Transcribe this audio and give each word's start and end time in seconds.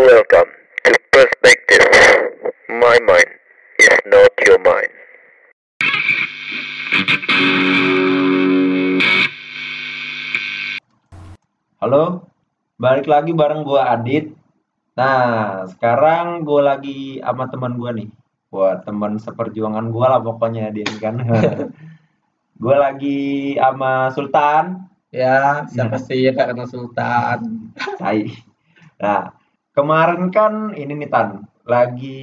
Welcome 0.00 0.48
to 0.88 0.96
Perspective. 1.12 1.84
My 2.72 2.96
mind 3.04 3.36
is 3.76 4.00
not 4.08 4.32
your 4.48 4.56
mind. 4.64 4.92
Halo, 11.84 12.32
balik 12.80 13.12
lagi 13.12 13.36
bareng 13.36 13.60
gua 13.60 13.92
Adit. 13.92 14.32
Nah, 14.96 15.68
sekarang 15.68 16.48
gua 16.48 16.72
lagi 16.72 17.20
sama 17.20 17.52
teman 17.52 17.76
gua 17.76 17.92
nih. 17.92 18.08
Buat 18.48 18.88
teman 18.88 19.20
seperjuangan 19.20 19.92
gua 19.92 20.16
lah 20.16 20.20
pokoknya 20.24 20.72
dia 20.72 20.88
ini 20.88 20.96
kan. 20.96 21.20
gua 22.64 22.88
lagi 22.88 23.52
sama 23.60 24.08
Sultan. 24.16 24.80
Ya, 25.12 25.68
siapa 25.68 26.00
sih 26.00 26.24
yang 26.24 26.40
gak 26.40 26.56
kenal 26.56 26.72
Sultan? 26.72 27.68
Tai. 28.00 28.24
Nah, 28.96 29.39
kemarin 29.76 30.28
kan 30.34 30.74
ini 30.74 30.92
nih 31.04 31.10
Tan, 31.10 31.46
lagi 31.66 32.20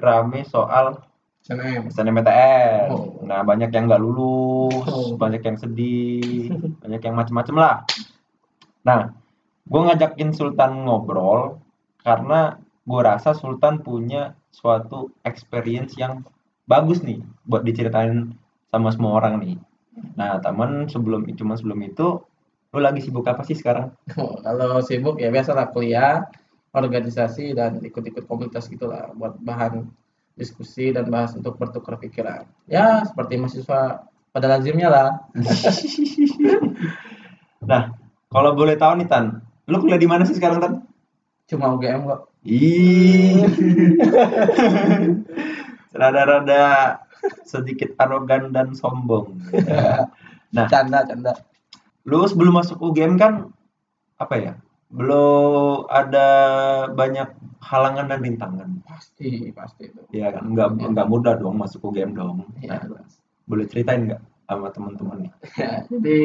rame 0.00 0.42
soal 0.48 1.00
SNM. 1.46 1.94
SNMPTN. 1.94 2.90
Oh. 2.90 3.22
Nah, 3.22 3.46
banyak 3.46 3.70
yang 3.70 3.86
nggak 3.86 4.02
lulus, 4.02 4.82
Oh. 4.90 5.14
banyak 5.14 5.46
yang 5.46 5.54
sedih, 5.54 6.50
banyak 6.82 6.98
yang 7.06 7.14
macem-macem 7.14 7.54
lah. 7.54 7.86
Nah, 8.82 9.14
gue 9.66 9.80
ngajakin 9.86 10.34
Sultan 10.34 10.86
ngobrol 10.86 11.62
karena 12.02 12.58
gue 12.82 13.00
rasa 13.02 13.30
Sultan 13.34 13.78
punya 13.82 14.34
suatu 14.50 15.14
experience 15.22 15.94
yang 15.94 16.26
bagus 16.66 17.02
nih 17.06 17.22
buat 17.46 17.62
diceritain 17.62 18.34
sama 18.74 18.90
semua 18.90 19.22
orang 19.22 19.38
nih. 19.38 19.56
Nah, 20.18 20.42
teman 20.42 20.90
sebelum 20.90 21.30
cuman 21.30 21.56
sebelum 21.56 21.78
itu, 21.86 22.18
lu 22.74 22.78
lagi 22.82 23.00
sibuk 23.06 23.26
apa 23.30 23.46
sih 23.46 23.54
sekarang? 23.54 23.94
Oh, 24.18 24.34
kalau 24.42 24.82
sibuk 24.82 25.22
ya 25.22 25.30
biasalah 25.30 25.70
kuliah, 25.70 26.26
organisasi 26.76 27.56
dan 27.56 27.80
ikut-ikut 27.80 28.28
komunitas 28.28 28.68
gitulah 28.68 29.08
buat 29.16 29.40
bahan 29.40 29.88
diskusi 30.36 30.92
dan 30.92 31.08
bahas 31.08 31.32
untuk 31.32 31.56
bertukar 31.56 31.96
pikiran. 31.96 32.44
Ya, 32.68 33.00
seperti 33.08 33.40
mahasiswa 33.40 34.04
pada 34.30 34.46
lazimnya 34.46 34.88
lah. 34.92 35.08
Nah, 37.66 37.90
kalau 38.30 38.54
boleh 38.54 38.78
tahu 38.78 39.02
nih 39.02 39.10
Tan, 39.10 39.42
lu 39.66 39.82
kuliah 39.82 39.98
di 39.98 40.06
mana 40.06 40.22
sih 40.22 40.38
sekarang 40.38 40.62
Tan? 40.62 40.86
Cuma 41.50 41.74
UGM 41.74 42.06
kok. 42.06 42.30
Ih. 42.46 43.42
Rada-rada 45.98 46.62
sedikit 47.42 47.98
arogan 47.98 48.54
dan 48.54 48.76
sombong. 48.76 49.34
Nah. 50.54 50.72
Canda, 50.72 51.04
canda. 51.04 51.36
Lu 52.06 52.24
sebelum 52.24 52.56
masuk 52.56 52.80
UGM 52.80 53.20
kan 53.20 53.52
apa 54.16 54.34
ya? 54.40 54.52
Belum 54.90 55.82
ada 55.90 56.28
banyak 56.94 57.28
halangan 57.60 58.06
dan 58.06 58.20
rintangan. 58.22 58.68
Pasti, 58.86 59.50
pasti 59.50 59.90
itu. 59.90 60.00
Ya 60.14 60.30
kan 60.30 60.54
nggak 60.54 60.68
Iya. 60.78 60.86
nggak 60.94 61.08
mudah 61.10 61.34
dong 61.36 61.58
masuk 61.58 61.90
UGM 61.90 62.14
dong. 62.14 62.46
Ya, 62.62 62.78
Nah, 62.86 63.02
boleh 63.50 63.66
ceritain 63.66 64.06
nggak 64.06 64.22
sama 64.46 64.70
teman-teman 64.70 65.26
nih? 65.26 65.32
Ya, 65.58 65.72
jadi 65.90 66.18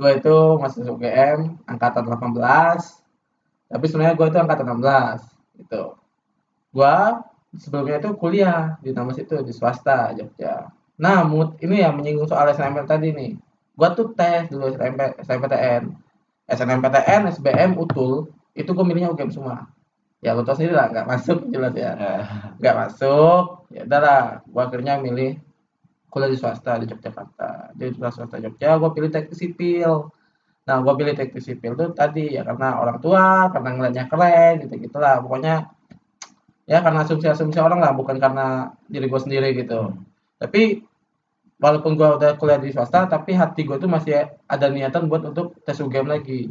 gue 0.00 0.10
itu 0.16 0.36
masuk 0.56 0.96
UGM 0.96 1.60
angkatan 1.68 2.08
18 2.08 3.04
tapi 3.68 3.84
sebenarnya 3.84 4.16
gue 4.16 4.26
itu 4.32 4.38
angkatan 4.40 4.66
16 4.80 5.20
gitu 5.60 5.82
gue 6.72 6.96
sebelumnya 7.60 8.00
itu 8.00 8.10
kuliah 8.16 8.80
di 8.80 8.96
nama 8.96 9.12
situ 9.12 9.44
di 9.44 9.52
swasta 9.52 10.16
Jogja 10.16 10.72
nah 10.96 11.20
mood 11.20 11.60
ini 11.60 11.84
yang 11.84 12.00
menyinggung 12.00 12.24
soal 12.24 12.48
SNMPTN 12.48 12.88
tadi 12.88 13.08
nih 13.12 13.32
gue 13.76 13.88
tuh 13.92 14.16
tes 14.16 14.48
dulu 14.48 14.72
SNMP, 14.72 15.20
SNMPTN 15.20 15.82
SNMPTN 16.50 17.30
SBM 17.30 17.78
UTUL 17.78 18.26
itu 18.58 18.70
gue 18.74 18.84
milihnya 18.84 19.14
UGM 19.14 19.30
semua. 19.30 19.70
Ya 20.20 20.36
lo 20.36 20.44
tau 20.44 20.52
sendiri 20.52 20.76
lah 20.76 20.90
nggak 20.90 21.06
masuk 21.06 21.48
jelas 21.48 21.72
ya. 21.72 21.96
Eh, 21.96 22.22
nggak 22.60 22.76
masuk 22.76 23.64
ya 23.72 23.86
udahlah 23.86 24.44
gue 24.44 24.62
akhirnya 24.62 24.94
milih 25.00 25.38
kuliah 26.10 26.28
di 26.28 26.36
swasta 26.36 26.76
di 26.82 26.90
Yogyakarta. 26.90 27.72
Di 27.78 27.94
swasta 27.94 28.36
Jogja 28.42 28.76
gue 28.76 28.90
pilih 28.90 29.10
teknik 29.14 29.38
sipil. 29.38 30.10
Nah 30.66 30.76
gue 30.82 30.94
pilih 30.98 31.14
teknik 31.14 31.40
sipil 31.40 31.72
tuh 31.78 31.94
tadi 31.94 32.36
ya 32.36 32.42
karena 32.42 32.82
orang 32.82 32.98
tua 32.98 33.48
karena 33.54 33.68
ngeliatnya 33.78 34.04
keren 34.10 34.52
gitu 34.66 34.74
gitulah 34.76 35.22
pokoknya 35.24 35.70
ya 36.66 36.78
karena 36.84 37.02
asumsi-asumsi 37.06 37.58
orang 37.58 37.82
lah 37.82 37.94
bukan 37.94 38.18
karena 38.18 38.74
diri 38.90 39.06
gue 39.06 39.20
sendiri 39.22 39.54
gitu. 39.54 39.94
Tapi 40.36 40.89
walaupun 41.60 41.92
gue 41.94 42.08
udah 42.16 42.40
kuliah 42.40 42.56
di 42.56 42.72
swasta 42.72 43.04
tapi 43.04 43.36
hati 43.36 43.68
gue 43.68 43.76
tuh 43.76 43.86
masih 43.86 44.32
ada 44.48 44.66
niatan 44.72 45.06
buat 45.06 45.22
untuk 45.28 45.54
tes 45.62 45.76
UGM 45.78 46.08
lagi. 46.08 46.48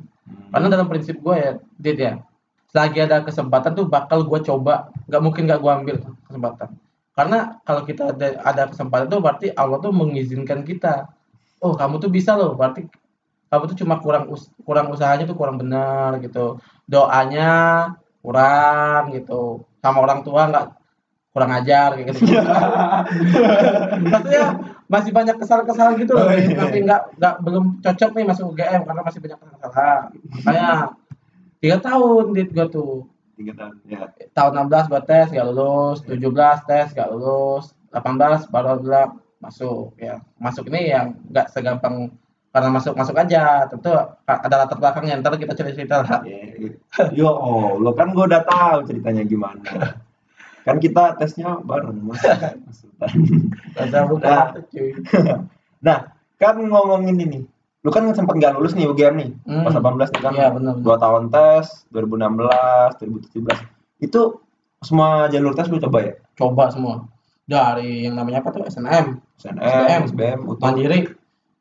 Karena 0.54 0.70
dalam 0.70 0.86
prinsip 0.86 1.18
gue 1.20 1.36
ya 1.36 1.52
Dit 1.76 1.98
ya 1.98 2.22
selagi 2.70 3.02
ada 3.02 3.26
kesempatan 3.26 3.74
tuh 3.74 3.90
bakal 3.90 4.24
gue 4.24 4.40
coba. 4.46 4.94
Nggak 5.10 5.22
mungkin 5.26 5.42
nggak 5.50 5.60
gue 5.60 5.72
ambil 5.74 5.96
kesempatan. 6.30 6.70
Karena 7.18 7.60
kalau 7.66 7.82
kita 7.84 8.16
ada, 8.16 8.28
ada 8.46 8.64
kesempatan 8.70 9.10
tuh 9.10 9.20
berarti 9.20 9.48
Allah 9.58 9.82
tuh 9.82 9.92
mengizinkan 9.92 10.62
kita. 10.64 11.10
Oh 11.60 11.76
kamu 11.76 12.00
tuh 12.00 12.14
bisa 12.14 12.38
loh 12.38 12.56
berarti 12.56 12.88
kamu 13.50 13.64
tuh 13.74 13.78
cuma 13.82 13.98
kurang 13.98 14.30
us- 14.30 14.54
kurang 14.62 14.94
usahanya 14.94 15.26
tuh 15.26 15.36
kurang 15.36 15.58
benar 15.58 16.22
gitu. 16.22 16.62
Doanya 16.86 17.52
kurang 18.22 19.12
gitu. 19.18 19.66
Sama 19.82 20.06
orang 20.06 20.22
tua 20.22 20.48
nggak 20.54 20.68
kurang 21.34 21.52
ajar 21.58 21.98
kayak 21.98 22.08
gitu. 22.14 22.22
Maksudnya 24.06 24.46
masih 24.90 25.14
banyak 25.14 25.38
kesalahan-kesalahan 25.38 25.96
gitu 26.02 26.18
loh. 26.18 26.26
Oh, 26.26 26.34
iya. 26.34 26.58
masih 26.58 26.82
nggak 26.82 27.02
nggak 27.22 27.36
belum 27.46 27.66
cocok 27.86 28.12
nih 28.18 28.26
masuk 28.26 28.46
UGM 28.58 28.82
karena 28.90 29.02
masih 29.06 29.20
banyak 29.22 29.38
kesalahan 29.38 30.02
makanya 30.34 30.74
tiga 31.62 31.78
tahun 31.78 32.26
dit 32.34 32.50
gua 32.50 32.68
tuh. 32.68 33.06
Tiga 33.38 33.54
tahun. 33.56 33.74
Ya. 33.88 34.04
tahun 34.36 34.68
16 34.68 34.92
gua 34.92 35.02
tes 35.06 35.32
gak 35.32 35.48
lulus. 35.48 36.04
17 36.04 36.68
tes 36.68 36.88
gak 36.92 37.10
lulus. 37.14 37.72
18 37.94 38.52
baru 38.52 38.82
bilang 38.82 39.22
masuk 39.40 39.94
ya. 40.02 40.20
Masuk 40.42 40.68
ini 40.74 40.92
yang 40.92 41.16
nggak 41.32 41.54
segampang 41.54 42.12
karena 42.50 42.70
masuk 42.74 42.98
masuk 42.98 43.16
aja. 43.16 43.70
Tentu 43.70 43.94
ada 44.26 44.56
latar 44.66 44.76
belakangnya. 44.76 45.22
Ntar 45.22 45.38
kita 45.38 45.54
cerita 45.56 45.72
cerita 45.78 45.96
lah 46.04 46.20
Yo, 47.16 47.32
lo 47.78 47.94
kan 47.96 48.12
gue 48.12 48.26
udah 48.26 48.44
tahu 48.44 48.90
ceritanya 48.90 49.24
gimana. 49.24 49.64
Kan 50.70 50.78
kita 50.78 51.18
tesnya 51.18 51.58
bareng 51.66 51.98
mas. 52.08 52.22
Nah. 53.82 54.54
cuy 54.70 54.94
Nah, 55.86 56.00
kan 56.38 56.56
ngomongin 56.62 57.18
ini. 57.18 57.40
Lu 57.82 57.90
kan 57.90 58.06
sempat 58.14 58.38
nggak 58.38 58.60
lulus 58.60 58.78
nih 58.78 58.86
UGM 58.86 59.16
nih. 59.18 59.30
Hmm. 59.50 59.66
Pas 59.66 59.74
18 59.74 60.14
nih 60.14 60.22
kan. 60.22 60.32
Iya, 60.36 60.48
benar. 60.54 60.74
Dua 60.84 61.00
tahun 61.02 61.32
tes, 61.32 61.90
2016, 61.90 63.02
2017. 63.02 64.04
Itu 64.04 64.44
semua 64.80 65.28
jalur 65.28 65.52
tes 65.56 65.68
lu 65.68 65.80
coba 65.80 66.00
ya? 66.04 66.14
coba 66.40 66.72
semua 66.72 66.96
dari 67.44 68.08
yang 68.08 68.16
namanya 68.16 68.40
apa 68.40 68.50
tuh 68.56 68.64
SNM 68.64 69.20
SNM, 69.36 70.00
SBM, 70.16 70.40
UTU, 70.48 70.62
mandiri 70.64 71.00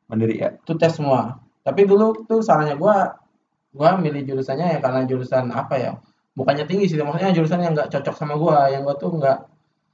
Mandiri 0.07 0.35
ya. 0.39 0.55
itu 0.55 0.73
tes 0.79 0.95
semua 0.95 1.43
tapi 1.61 1.83
dulu 1.83 2.23
tuh 2.25 2.39
salahnya 2.39 2.79
gua 2.79 3.19
gua 3.75 3.99
milih 3.99 4.23
jurusannya 4.23 4.77
ya 4.77 4.79
karena 4.79 5.03
jurusan 5.05 5.51
apa 5.51 5.75
ya 5.75 5.91
bukannya 6.39 6.63
tinggi 6.63 6.87
sih 6.87 6.95
maksudnya 6.97 7.35
jurusan 7.35 7.59
yang 7.59 7.75
nggak 7.75 7.91
cocok 7.91 8.15
sama 8.15 8.39
gua 8.39 8.71
yang 8.71 8.87
gua 8.87 8.95
tuh 8.95 9.11
nggak 9.11 9.37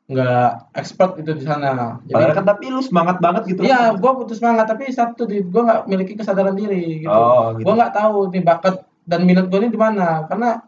nggak 0.05 0.49
expert 0.77 1.17
itu 1.17 1.33
di 1.33 1.41
sana 1.41 1.73
Padahal 2.05 2.05
jadi 2.05 2.33
kan 2.37 2.45
tapi 2.45 2.65
lu 2.69 2.77
semangat 2.85 3.17
banget 3.17 3.49
gitu. 3.49 3.65
iya 3.65 3.89
gua 3.97 4.13
butuh 4.13 4.37
semangat 4.37 4.69
tapi 4.69 4.93
satu 4.93 5.25
di 5.25 5.41
gua 5.41 5.61
nggak 5.65 5.81
memiliki 5.89 6.13
kesadaran 6.13 6.53
diri 6.53 7.01
gitu 7.01 7.09
Oh, 7.09 7.57
gitu. 7.57 7.65
gua 7.65 7.73
nggak 7.81 7.93
tahu 7.97 8.17
nih 8.29 8.43
bakat 8.45 8.75
dan 9.09 9.25
minat 9.25 9.49
gua 9.49 9.65
ini 9.65 9.73
di 9.73 9.79
mana 9.81 10.29
karena 10.29 10.61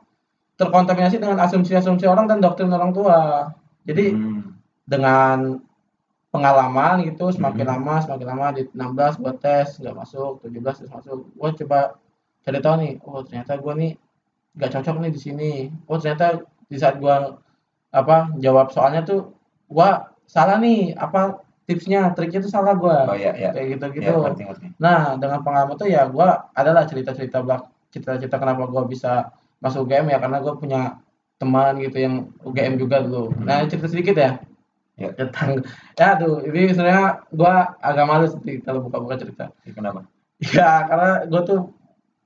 terkontaminasi 0.58 1.22
dengan 1.22 1.38
asumsi-asumsi 1.38 2.10
orang 2.10 2.26
dan 2.26 2.42
doktrin 2.42 2.74
orang 2.74 2.90
tua 2.90 3.54
jadi 3.86 4.10
Hmm. 4.18 4.58
dengan 4.90 5.62
pengalaman 6.28 7.06
gitu 7.06 7.30
semakin 7.30 7.66
Mhm. 7.66 7.72
lama 7.78 7.96
semakin 8.04 8.28
lama 8.28 8.46
di 8.52 8.62
16 8.74 9.16
buat 9.18 9.38
tes 9.38 9.78
nggak 9.78 9.96
masuk 9.96 10.42
17 10.44 10.82
terus 10.82 10.92
masuk 10.92 11.30
gue 11.30 11.50
coba 11.64 11.96
cari 12.42 12.58
tahu 12.58 12.76
nih 12.82 12.94
oh 13.06 13.22
ternyata 13.22 13.54
gue 13.56 13.74
nih 13.76 13.92
nggak 14.58 14.72
cocok 14.74 14.96
nih 15.00 15.12
di 15.14 15.22
sini 15.22 15.52
oh 15.86 15.98
ternyata 15.98 16.42
di 16.68 16.78
saat 16.78 16.98
gue 16.98 17.16
apa 17.94 18.34
jawab 18.38 18.74
soalnya 18.74 19.02
tuh 19.02 19.32
gue 19.70 19.90
salah 20.28 20.58
nih 20.60 20.92
apa 20.94 21.40
tipsnya 21.64 22.12
triknya 22.12 22.40
tuh 22.42 22.52
salah 22.52 22.74
gue 22.76 22.98
Oh 23.08 23.16
iya, 23.16 23.32
iya. 23.36 23.50
kayak 23.54 23.68
gitu 23.78 23.86
Iya, 23.86 23.94
gitu 23.96 24.12
ngerti, 24.24 24.44
ngerti. 24.48 24.66
nah 24.80 25.16
dengan 25.16 25.40
pengalaman 25.44 25.76
tuh 25.76 25.88
ya 25.88 26.08
gue 26.08 26.28
adalah 26.54 26.84
cerita-cerita 26.84 27.44
belak 27.44 27.64
cerita-cerita 27.92 28.36
kenapa 28.36 28.68
gue 28.68 28.84
bisa 28.88 29.32
masuk 29.60 29.88
UGM 29.88 30.12
ya 30.12 30.20
karena 30.20 30.38
gue 30.40 30.54
punya 30.56 30.82
teman 31.38 31.78
gitu 31.78 31.98
yang 31.98 32.16
UGM 32.42 32.76
juga 32.76 33.04
dulu 33.04 33.30
nah 33.40 33.62
cerita 33.64 33.88
sedikit 33.88 34.18
ya 34.18 34.32
Ya. 34.98 35.14
tentang 35.14 35.62
ya 35.94 36.18
tuh 36.18 36.42
ini 36.42 36.74
sebenarnya 36.74 37.22
gua 37.30 37.78
agak 37.86 38.06
malu 38.10 38.26
sih 38.34 38.58
kalau 38.66 38.82
buka-buka 38.82 39.22
cerita 39.22 39.54
Ya, 39.62 39.70
Kenapa? 39.70 40.10
ya 40.42 40.90
karena 40.90 41.10
gua 41.30 41.42
tuh 41.46 41.60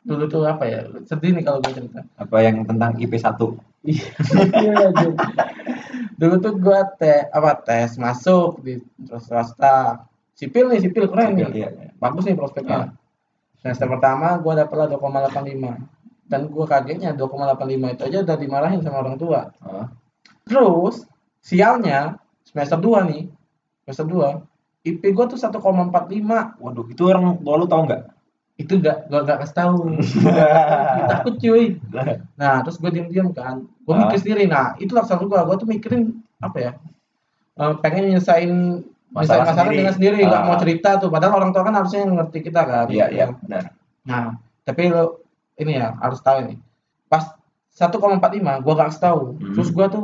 dulu 0.02 0.24
tuh 0.26 0.42
apa 0.44 0.64
ya 0.66 0.80
sedih 1.06 1.38
nih 1.38 1.44
kalau 1.46 1.62
gua 1.62 1.72
cerita 1.72 2.02
Apa 2.18 2.42
yang 2.42 2.66
tentang 2.66 2.98
IP 2.98 3.14
1? 3.16 3.38
iya 3.86 4.90
Jun. 4.98 5.14
dulu 6.18 6.36
tuh 6.38 6.54
gua 6.58 6.86
te 6.98 7.30
apa 7.30 7.58
tes 7.62 7.98
masuk 7.98 8.62
di 8.62 8.82
swasta 9.22 10.06
sipil 10.34 10.70
nih 10.70 10.82
sipil 10.82 11.06
keren 11.06 11.38
nih 11.38 11.46
Iya, 11.50 11.70
iya. 11.70 11.90
bagus 11.98 12.26
nih 12.26 12.34
prospeknya 12.34 12.94
semester 13.62 13.86
pertama 13.86 14.38
gua 14.42 14.58
dapetlah 14.58 14.90
2,85 14.90 15.78
dan 16.32 16.48
gue 16.48 16.64
kagetnya 16.66 17.12
2,85 17.12 17.68
itu 17.92 18.02
aja 18.08 18.18
udah 18.24 18.38
dimarahin 18.40 18.80
sama 18.80 19.04
orang 19.04 19.20
tua 19.20 19.52
Ah. 19.62 19.92
terus 20.48 21.06
sialnya 21.44 22.18
semester 22.48 22.80
2 22.80 23.06
nih 23.12 23.24
semester 23.84 24.08
2 24.08 24.40
IP 24.82 25.14
gue 25.14 25.26
tuh 25.28 25.38
1,45 25.38 26.58
Waduh, 26.58 26.86
itu 26.90 27.02
orang 27.06 27.38
tua 27.38 27.54
lu 27.54 27.70
tau 27.70 27.86
nggak? 27.86 28.02
Itu 28.58 28.74
gak 28.78 29.08
gue 29.08 29.20
gak 29.24 29.40
kasih 29.42 29.56
tahu. 29.58 29.78
Takut 31.12 31.34
cuy. 31.38 31.80
Nah 32.38 32.62
terus 32.62 32.78
gue 32.78 32.90
diem 32.92 33.08
diem 33.10 33.30
kan 33.32 33.64
gue 33.66 33.94
Ah. 33.94 34.00
mikir 34.08 34.18
sendiri. 34.22 34.44
Nah 34.46 34.76
itu 34.78 34.92
laksana 34.92 35.22
gue 35.22 35.40
gue 35.40 35.56
tuh 35.58 35.68
mikirin 35.68 36.04
apa 36.40 36.58
ya 36.58 36.72
eh, 37.58 37.74
pengen 37.80 38.12
nyelesain 38.12 38.52
Masalah 39.12 39.44
masalah, 39.44 39.68
sendiri. 39.68 39.78
dengan 39.84 39.94
sendiri. 39.96 40.18
Nggak 40.24 40.42
Ah. 40.42 40.48
mau 40.48 40.58
cerita 40.58 40.90
tuh. 40.98 41.10
Padahal 41.12 41.34
orang 41.38 41.52
tua 41.52 41.64
kan 41.64 41.76
harusnya 41.76 42.02
ngerti 42.08 42.40
kita 42.42 42.62
kan. 42.64 42.86
Iya, 42.88 43.06
iya, 43.12 43.26
benar. 43.36 43.76
nah 44.02 44.34
tapi 44.64 44.90
lo 44.90 45.22
ini 45.58 45.78
ya 45.78 45.94
harus 46.00 46.22
tahu 46.22 46.48
ini. 46.48 46.56
Pas 47.06 47.28
1,45 47.72 48.18
gue 48.62 48.74
gak 48.74 48.88
kasih 48.94 49.04
tahu. 49.04 49.22
Hmm. 49.36 49.54
terus 49.54 49.70
gue 49.70 49.86
tuh 49.90 50.04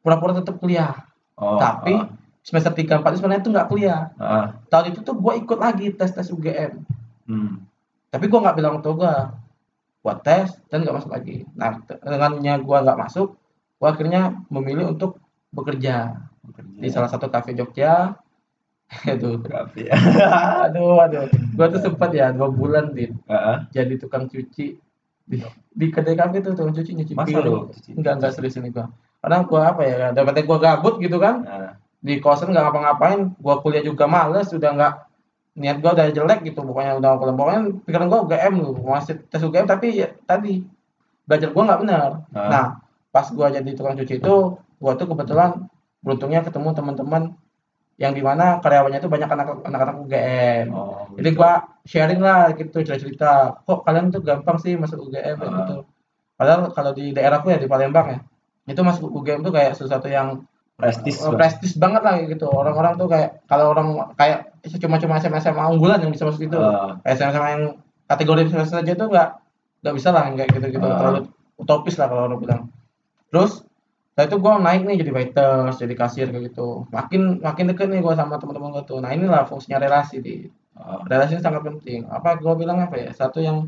pura-pura 0.00 0.32
tetap 0.34 0.56
kuliah. 0.58 0.96
Oh, 1.36 1.56
tapi 1.58 1.96
ah, 1.98 2.08
semester 2.40 2.72
3 2.72 3.00
4 3.00 3.18
sebenarnya 3.18 3.42
tuh 3.42 3.52
nggak 3.52 3.68
kuliah. 3.68 4.12
Ah, 4.16 4.56
tahun 4.68 4.92
itu 4.94 5.00
tuh 5.02 5.14
gue 5.14 5.32
ikut 5.40 5.58
lagi 5.58 5.90
tes 5.92 6.10
tes 6.10 6.28
UGM 6.28 6.78
hmm. 7.28 7.54
tapi 8.10 8.24
gue 8.26 8.38
nggak 8.40 8.56
bilang 8.58 8.80
ke 8.82 8.90
gue 8.90 9.14
buat 10.02 10.18
tes 10.26 10.50
dan 10.66 10.82
nggak 10.82 10.96
masuk 10.98 11.14
lagi. 11.14 11.46
Nah 11.54 11.78
dengannya 12.02 12.54
gue 12.58 12.76
nggak 12.82 12.98
masuk 12.98 13.38
gue 13.78 13.88
akhirnya 13.88 14.38
memilih 14.50 14.94
untuk 14.94 15.22
bekerja. 15.54 16.18
Bekerja. 16.42 16.78
di 16.82 16.88
salah 16.90 17.06
satu 17.06 17.30
kafe 17.30 17.54
Jogja. 17.54 18.18
Aduh. 19.08 19.40
Ya? 19.78 19.94
aduh 20.68 21.00
aduh. 21.00 21.24
Gue 21.56 21.66
tuh 21.72 21.80
sempat 21.80 22.12
ya 22.12 22.28
dua 22.28 22.52
bulan 22.52 22.92
di 22.92 23.08
Ah, 23.24 23.64
jadi 23.72 23.96
tukang 23.96 24.28
cuci. 24.28 24.76
Di, 25.22 25.38
di 25.72 25.86
kedai 25.88 26.18
kafe 26.18 26.44
tuh 26.44 26.52
tukang 26.52 26.76
cuci 26.76 26.92
nyuci 26.98 27.14
piring. 27.16 27.72
enggak 27.96 28.14
enggak 28.20 28.32
serius 28.36 28.58
ini 28.60 28.68
gue 28.74 28.84
karena 29.22 29.46
gue 29.46 29.60
apa 29.62 29.82
ya 29.86 30.10
dapetnya 30.10 30.44
gue 30.44 30.58
gabut 30.58 30.94
gitu 30.98 31.16
kan. 31.22 31.36
Ah, 31.46 31.72
di 32.02 32.18
kosan 32.18 32.50
nggak 32.50 32.64
ngapa-ngapain 32.68 33.20
gue 33.38 33.54
kuliah 33.62 33.86
juga 33.86 34.10
males 34.10 34.50
udah 34.50 34.70
nggak 34.74 34.94
niat 35.52 35.84
gue 35.84 35.90
udah 35.92 36.06
jelek 36.08 36.40
gitu 36.48 36.64
pokoknya 36.64 36.96
udah 36.96 37.10
kalau 37.20 37.32
pokoknya 37.36 37.60
pikiran 37.84 38.08
gue 38.08 38.18
UGM 38.24 38.54
lu 38.56 38.70
masih 38.80 39.20
tes 39.28 39.40
UGM 39.40 39.68
tapi 39.68 40.00
ya, 40.00 40.08
tadi 40.24 40.64
belajar 41.28 41.52
gue 41.52 41.62
nggak 41.62 41.80
benar 41.84 42.10
Ah. 42.32 42.48
nah 42.48 42.64
pas 43.12 43.28
gue 43.28 43.46
jadi 43.52 43.70
tukang 43.76 43.94
cuci 43.94 44.16
itu 44.16 44.34
gue 44.56 44.92
tuh 44.96 45.06
kebetulan 45.06 45.68
beruntungnya 46.00 46.40
ketemu 46.42 46.68
teman-teman 46.72 47.22
yang 48.00 48.16
di 48.16 48.24
mana 48.24 48.58
karyawannya 48.58 48.98
itu 48.98 49.08
banyak 49.12 49.28
anak 49.28 49.48
anak-anak 49.68 49.96
UGM 50.02 50.66
oh, 50.72 51.06
jadi 51.14 51.30
gua 51.36 51.52
sharing 51.84 52.18
lah 52.24 52.50
gitu 52.56 52.80
cerita-cerita 52.80 53.62
kok 53.62 53.84
kalian 53.84 54.08
tuh 54.10 54.24
gampang 54.24 54.56
sih 54.58 54.74
masuk 54.74 55.06
UGM 55.06 55.36
kayak 55.36 55.52
Ah. 55.52 55.58
gitu 55.62 55.76
padahal 56.34 56.72
kalau 56.72 56.96
di 56.96 57.12
daerahku 57.12 57.52
ya 57.52 57.60
di 57.60 57.68
Palembang 57.68 58.08
ya 58.08 58.18
itu 58.66 58.80
masuk 58.80 59.12
UGM 59.12 59.44
tuh 59.44 59.52
kayak 59.52 59.76
sesuatu 59.76 60.08
yang 60.08 60.42
prestis. 60.74 61.20
eh, 61.20 61.30
prestis 61.36 61.76
banget 61.76 62.02
lah 62.02 62.16
gitu 62.24 62.48
orang-orang 62.48 62.96
tuh 62.96 63.06
kayak 63.12 63.44
kalau 63.46 63.70
orang 63.76 63.88
kayak 64.16 64.51
cuma-cuma 64.78 65.18
SMA 65.18 65.38
SMA 65.42 65.64
unggulan 65.74 65.98
yang 66.02 66.12
bisa 66.14 66.26
masuk 66.28 66.46
itu 66.46 66.58
Ah, 66.58 66.98
kayak 67.02 67.16
SMA 67.18 67.30
SMA 67.34 67.48
yang 67.50 67.64
kategori 68.06 68.40
saja 68.68 68.92
itu 68.92 69.04
nggak 69.08 69.28
nggak 69.82 69.94
bisa 69.98 70.08
lah 70.14 70.30
kayak 70.30 70.50
gitu-gitu. 70.54 70.86
Ah. 70.86 70.98
terlalu 70.98 71.20
utopis 71.58 71.98
lah 71.98 72.06
kalau 72.06 72.22
orang 72.30 72.38
bilang. 72.38 72.62
Terus 73.32 73.66
setelah 74.12 74.26
itu 74.28 74.36
gue 74.38 74.52
naik 74.60 74.82
nih 74.86 74.96
jadi 75.02 75.10
waiters 75.10 75.74
jadi 75.80 75.94
kasir 75.96 76.26
kayak 76.30 76.52
gitu. 76.52 76.84
Makin 76.92 77.40
makin 77.42 77.64
deket 77.72 77.88
nih 77.90 78.00
gue 78.04 78.14
sama 78.14 78.36
teman-teman 78.38 78.70
gue 78.78 78.84
tuh. 78.86 78.98
Nah 79.02 79.10
inilah 79.10 79.48
fungsinya 79.48 79.82
relasi 79.82 80.20
di 80.22 80.34
ah, 80.78 81.02
relasi 81.08 81.34
ini 81.38 81.42
sangat 81.42 81.62
penting. 81.66 82.06
Apa 82.06 82.38
gue 82.38 82.52
bilang 82.54 82.78
apa 82.78 82.94
ya? 83.00 83.10
Satu 83.10 83.42
yang 83.42 83.66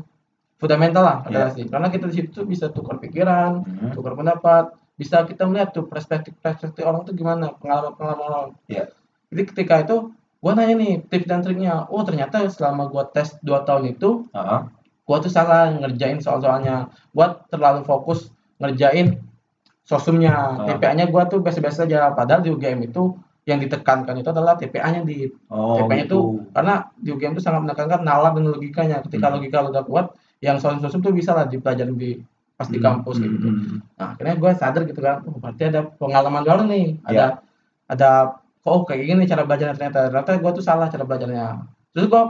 fundamental 0.55 1.03
lah 1.03 1.17
Iya. 1.27 1.51
relasi. 1.51 1.61
Karena 1.67 1.87
kita 1.91 2.05
di 2.07 2.15
situ 2.23 2.39
bisa 2.47 2.71
tukar 2.71 3.01
pikiran 3.03 3.65
hmm, 3.65 3.91
tukar 3.91 4.15
pendapat. 4.15 4.71
Bisa 4.95 5.27
kita 5.27 5.43
melihat 5.43 5.75
tuh 5.75 5.91
perspektif 5.91 6.31
perspektif 6.39 6.87
orang 6.87 7.03
tuh 7.03 7.11
gimana 7.11 7.51
pengalaman 7.59 7.91
pengalaman 7.99 8.23
orang. 8.31 8.49
Iya. 8.71 8.95
jadi 9.33 9.41
ketika 9.51 9.75
itu 9.83 9.97
gue 10.45 10.51
nanya 10.53 10.75
nih 10.77 10.93
tips 11.09 11.25
dan 11.25 11.41
triknya 11.41 11.89
oh 11.89 12.05
ternyata 12.05 12.45
selama 12.47 12.85
gue 12.85 13.01
tes 13.17 13.33
2 13.41 13.65
tahun 13.65 13.97
itu 13.97 14.29
ah, 14.31 14.69
gue 15.01 15.17
tuh 15.17 15.31
salah 15.33 15.73
ngerjain 15.73 16.21
soal-soalnya 16.21 16.93
gue 17.09 17.27
terlalu 17.49 17.81
fokus 17.81 18.29
ngerjain 18.61 19.17
sosumnya 19.81 20.33
Ah. 20.61 20.65
TPA-nya 20.69 21.09
gue 21.09 21.23
tuh 21.29 21.39
biasa-biasa 21.41 21.85
aja 21.85 22.13
padahal 22.13 22.41
di 22.41 22.53
UGM 22.53 22.85
itu 22.85 23.17
yang 23.45 23.57
ditekankan 23.57 24.17
itu 24.17 24.29
adalah 24.29 24.53
TPA-nya 24.53 25.01
di 25.01 25.29
oh, 25.49 25.77
TPA-nya 25.81 26.05
gitu. 26.05 26.13
tuh 26.13 26.23
karena 26.53 26.73
di 26.97 27.09
UGM 27.09 27.33
itu 27.33 27.41
sangat 27.41 27.61
menekankan 27.65 28.01
nalar 28.01 28.33
dan 28.33 28.45
logikanya 28.45 28.97
ketika 29.01 29.29
Hmm. 29.29 29.41
logika 29.41 29.57
lu 29.61 29.69
udah 29.69 29.85
kuat 29.85 30.05
yang 30.41 30.57
sosum-sosum 30.57 31.01
tuh 31.01 31.13
bisa 31.13 31.33
lah 31.33 31.45
dipelajari 31.45 31.93
di 31.93 32.11
pas 32.55 32.69
di 32.69 32.77
Hmm, 32.77 32.85
kampus 33.01 33.17
hmm, 33.17 33.25
gitu 33.25 33.47
hmm. 33.49 33.77
nah 33.97 34.07
akhirnya 34.13 34.35
gue 34.37 34.51
sadar 34.53 34.81
gitu 34.85 35.01
kan 35.01 35.25
oh, 35.25 35.37
berarti 35.37 35.63
ada 35.69 35.81
pengalaman 35.89 36.41
baru 36.41 36.61
nih 36.65 36.85
ada 37.01 37.13
Iya. 37.13 37.27
ada 37.85 38.09
oh 38.65 38.81
kayak 38.83 39.05
gini 39.05 39.23
cara 39.29 39.45
belajarnya 39.45 39.75
ternyata. 39.77 39.99
Ternyata 40.09 40.31
gue 40.41 40.51
tuh 40.57 40.65
salah 40.65 40.89
cara 40.89 41.05
belajarnya. 41.05 41.45
Terus 41.93 42.05
gue 42.09 42.23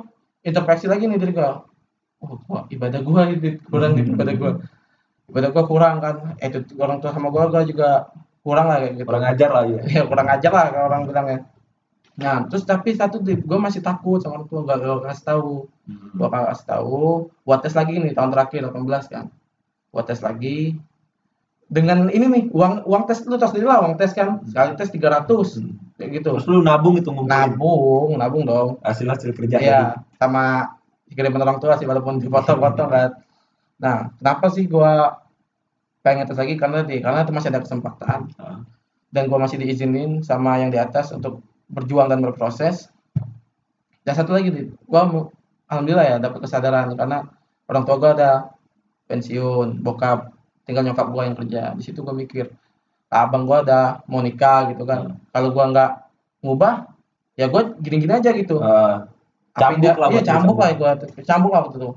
introspeksi 0.46 0.86
lagi 0.92 1.08
nih 1.08 1.18
diri 1.18 1.34
gue 1.34 1.50
oh 2.26 2.38
gua, 2.48 2.66
ibadah 2.72 3.00
gue 3.02 3.24
kurang 3.68 3.92
nih 3.98 4.06
ibadah 4.08 4.34
gue 4.36 4.52
ibadah 5.32 5.50
gue 5.50 5.64
kurang 5.66 5.96
kan. 6.04 6.16
Eh 6.44 6.52
itu 6.52 6.60
orang 6.78 7.00
tua 7.00 7.16
sama 7.16 7.32
gue 7.32 7.44
gue 7.50 7.74
juga 7.74 8.12
kurang 8.44 8.68
lah 8.70 8.78
kayak 8.84 8.94
gitu. 9.00 9.06
Kurang 9.08 9.24
ajar 9.26 9.50
lah 9.50 9.64
ya. 9.66 9.82
ya 9.88 10.02
kurang 10.06 10.28
ajar 10.30 10.52
lah 10.52 10.66
kalau 10.70 10.86
orang 10.92 11.02
bilang 11.08 11.28
ya. 11.32 11.40
Nah 12.16 12.36
terus 12.48 12.64
tapi 12.64 12.96
satu 12.96 13.24
gue 13.24 13.60
masih 13.60 13.80
takut 13.80 14.20
sama 14.20 14.44
orang 14.44 14.48
tua. 14.52 14.60
Gak 14.68 14.78
gue 14.84 14.96
kasih 15.08 15.26
tahu. 15.26 15.54
Hmm. 15.88 16.12
gue 16.20 16.28
kasih 16.28 16.68
tahu. 16.68 17.32
Buat 17.48 17.60
tes 17.64 17.74
lagi 17.74 17.96
nih 17.98 18.12
tahun 18.12 18.30
terakhir 18.36 18.62
18 18.70 19.14
kan. 19.14 19.26
Buat 19.96 20.06
tes 20.12 20.20
lagi. 20.20 20.76
Dengan 21.66 22.14
ini 22.14 22.26
nih 22.30 22.44
uang 22.54 22.86
uang 22.86 23.04
tes 23.10 23.26
lu 23.26 23.42
tahu 23.42 23.50
sendiri 23.56 23.72
lah 23.72 23.82
uang 23.88 23.96
tes 23.98 24.12
kan. 24.14 24.44
Sekali 24.46 24.78
tes 24.78 24.92
300 24.92 25.64
Hmm. 25.64 25.85
Kayak 25.96 26.22
gitu. 26.22 26.30
Terus 26.36 26.48
lu 26.48 26.60
nabung 26.62 27.00
itu 27.00 27.10
ngumpulin? 27.10 27.56
Nabung 27.56 28.12
nabung 28.20 28.44
dong. 28.44 28.70
Hasil 28.84 29.08
hasil 29.08 29.32
kerja 29.32 29.58
iya 29.60 29.82
sama 30.20 30.76
dikirimin 31.08 31.42
orang 31.42 31.60
tua 31.64 31.80
sih 31.80 31.88
walaupun 31.88 32.20
dipoto-foto 32.20 32.84
kan. 32.88 33.10
Nah 33.80 34.12
kenapa 34.20 34.46
sih 34.52 34.68
gua 34.68 35.22
pengen 36.04 36.28
tes 36.28 36.38
lagi? 36.38 36.60
Karena 36.60 36.84
di 36.84 37.00
karena 37.00 37.24
itu 37.24 37.34
masih 37.34 37.50
ada 37.52 37.64
kesempatan. 37.64 38.32
Ah. 38.40 38.62
dan 39.16 39.32
gua 39.32 39.40
masih 39.40 39.56
diizinin 39.56 40.20
sama 40.28 40.60
yang 40.60 40.68
di 40.68 40.76
atas 40.76 41.16
untuk 41.16 41.40
berjuang 41.72 42.12
dan 42.12 42.20
berproses. 42.20 42.92
Dan 44.04 44.14
satu 44.14 44.36
lagi 44.36 44.52
nih 44.52 44.66
gua 44.92 45.32
alhamdulillah 45.72 46.06
ya 46.06 46.16
dapat 46.20 46.44
kesadaran. 46.44 46.92
Karena 47.00 47.24
orang 47.72 47.84
tua 47.88 47.96
gua 47.96 48.12
ada 48.12 48.32
pensiun 49.08 49.80
bokap 49.80 50.36
tinggal 50.68 50.84
nyokap 50.84 51.08
gua 51.16 51.32
yang 51.32 51.38
kerja. 51.40 51.72
Di 51.80 51.84
situ 51.88 52.04
gua 52.04 52.12
mikir 52.12 52.52
abang 53.24 53.48
gua 53.48 53.64
ada 53.64 54.04
mau 54.12 54.20
nikah 54.20 54.74
gitu 54.76 54.84
kan. 54.84 55.16
Kalau 55.32 55.50
gua 55.56 55.72
nggak 55.72 55.92
ngubah 56.44 56.74
ya 57.40 57.48
gua 57.48 57.72
gini-gini 57.80 58.14
aja 58.20 58.32
gitu. 58.36 58.60
Apa 58.60 59.08
Cambuk 59.56 59.84
dia- 59.88 59.96
lah 59.96 60.08
iya 60.12 60.22
cambuk 60.22 60.58
lah 60.60 60.70
gua 60.76 60.92
cambuk 61.24 61.52
lah 61.56 61.62
waktu 61.64 61.78
itu. 61.80 61.92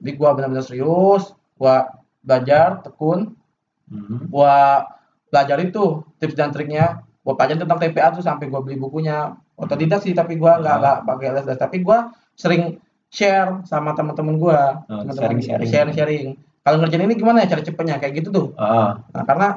Jadi 0.00 0.10
gua 0.16 0.30
benar-benar 0.32 0.64
serius 0.64 1.32
gua 1.60 1.88
belajar 2.24 2.80
tekun. 2.80 3.36
Hmm. 3.86 4.26
gua 4.34 4.82
belajar 5.30 5.62
itu 5.62 6.02
tips 6.18 6.34
dan 6.34 6.50
triknya. 6.50 7.06
Gua 7.22 7.38
pelajari 7.38 7.62
tentang 7.62 7.78
TPA 7.78 8.08
tuh 8.16 8.24
sampai 8.24 8.50
gua 8.50 8.64
beli 8.64 8.74
bukunya. 8.80 9.36
Otodidak 9.54 10.02
sih 10.02 10.10
tapi 10.16 10.34
gua 10.40 10.58
nggak 10.58 10.76
nggak 10.82 10.96
pakai 11.06 11.28
les 11.36 11.44
les 11.46 11.58
tapi 11.60 11.86
gua 11.86 12.10
sering 12.34 12.82
share 13.12 13.62
sama 13.68 13.94
teman-teman 13.94 14.36
gua. 14.40 14.82
Ah, 14.90 15.04
teman-teman 15.06 15.38
sharing-sharing. 15.38 15.70
sharing 15.70 15.94
sharing 15.94 16.26
kalau 16.66 16.82
ngerjain 16.82 17.06
ini 17.06 17.14
gimana 17.14 17.46
ya 17.46 17.54
cara 17.54 17.62
cepetnya? 17.62 18.02
Kayak 18.02 18.26
gitu 18.26 18.28
tuh. 18.34 18.46
Ah, 18.58 18.98
nah, 19.14 19.22
karena 19.22 19.48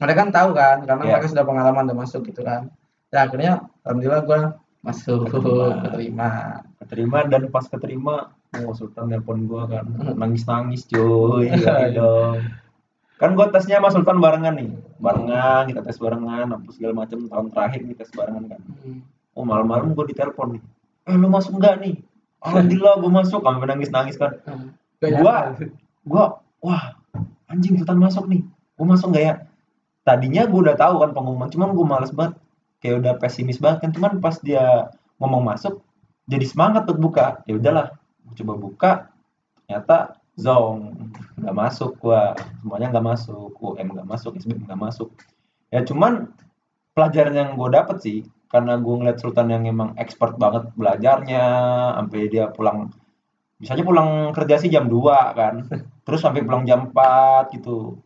mereka 0.00 0.18
kan 0.24 0.30
tahu 0.32 0.50
kan 0.56 0.76
karena 0.88 1.02
Iya. 1.04 1.12
mereka 1.14 1.26
sudah 1.28 1.44
pengalaman 1.44 1.84
udah 1.92 1.98
masuk 2.00 2.24
gitu 2.26 2.40
kan. 2.40 2.72
Ya 3.12 3.28
akhirnya 3.28 3.52
alhamdulillah 3.84 4.22
gua 4.24 4.40
masuk 4.80 5.28
Keterima. 5.28 5.84
keterima. 5.84 6.30
Keterima 6.80 7.18
dan 7.28 7.42
pas 7.52 7.68
keterima 7.68 8.32
oh 8.64 8.72
Sultan 8.72 9.12
nelpon 9.12 9.44
gua 9.44 9.68
kan. 9.68 9.84
Nangis 10.16 10.48
nangis 10.48 10.88
cuy 10.88 11.52
iya 11.52 11.92
dong. 11.92 12.40
Kan 13.20 13.36
gua 13.36 13.52
tesnya 13.52 13.76
sama 13.76 13.92
Sultan 13.92 14.24
barengan 14.24 14.56
nih. 14.56 14.72
Barengan 14.96 15.68
kita 15.68 15.84
tes 15.84 16.00
barengan 16.00 16.48
apa 16.56 16.68
segala 16.72 17.04
macam. 17.04 17.28
Tahun 17.28 17.46
terakhir 17.52 17.80
nih 17.84 17.96
tes 18.00 18.08
barengan 18.16 18.44
kan. 18.48 18.60
Oh 19.36 19.44
malam-malam 19.44 19.92
gua 19.92 20.08
ditelepon 20.08 20.56
nih. 20.56 20.62
Eh 21.12 21.16
lu 21.20 21.28
masuk 21.28 21.60
enggak 21.60 21.76
nih? 21.84 22.00
Alhamdulillah 22.40 22.94
gua 23.04 23.10
masuk 23.20 23.44
sampai 23.44 23.68
nangis 23.68 23.92
nangis 23.92 24.16
kan 24.16 24.32
nyangka. 25.04 25.68
gua 26.08 26.40
wah 26.64 26.96
anjing 27.52 27.76
Sultan 27.76 28.00
masuk 28.00 28.24
nih. 28.32 28.40
Gua 28.80 28.96
masuk 28.96 29.12
nggak 29.12 29.24
ya 29.28 29.34
tadinya 30.06 30.48
gua 30.48 30.70
udah 30.70 30.76
tahu 30.76 30.94
kan 31.02 31.10
pengumuman 31.16 31.48
cuman 31.52 31.68
gua 31.76 31.86
males 31.86 32.12
banget. 32.14 32.36
Kayak 32.80 32.96
udah 33.04 33.12
pesimis 33.20 33.60
banget 33.60 33.78
kan 33.84 33.90
cuman 33.92 34.12
pas 34.24 34.36
dia 34.40 34.88
ngomong 35.20 35.44
masuk 35.44 35.84
jadi 36.30 36.46
semangat 36.48 36.88
untuk 36.88 37.12
buka. 37.12 37.26
Ya 37.44 37.60
udahlah 37.60 37.92
coba 38.36 38.54
buka 38.56 38.90
ternyata 39.66 40.16
zong 40.38 40.96
nggak 41.40 41.56
masuk 41.56 41.96
gua. 42.00 42.32
Semuanya 42.62 42.88
nggak 42.96 43.06
masuk 43.06 43.52
UM 43.60 43.88
nggak 43.96 44.08
masuk 44.08 44.32
SBM 44.40 44.64
nggak 44.68 44.80
masuk. 44.80 45.08
Ya 45.70 45.84
cuman 45.86 46.32
pelajaran 46.94 47.34
yang 47.34 47.50
gue 47.56 47.68
dapet 47.70 47.96
sih 48.02 48.18
karena 48.50 48.74
gue 48.76 48.94
ngeliat 48.98 49.18
Sultan 49.22 49.48
yang 49.48 49.62
emang 49.64 49.94
expert 49.94 50.34
banget 50.34 50.68
belajarnya 50.74 51.44
sampai 51.96 52.20
dia 52.26 52.50
pulang 52.50 52.90
misalnya 53.62 53.84
pulang 53.86 54.10
kerja 54.34 54.58
sih 54.58 54.68
jam 54.72 54.90
2 54.90 55.38
kan 55.38 55.54
terus 56.02 56.20
sampai 56.20 56.42
pulang 56.42 56.66
jam 56.66 56.90
4 56.90 57.54
gitu 57.54 58.02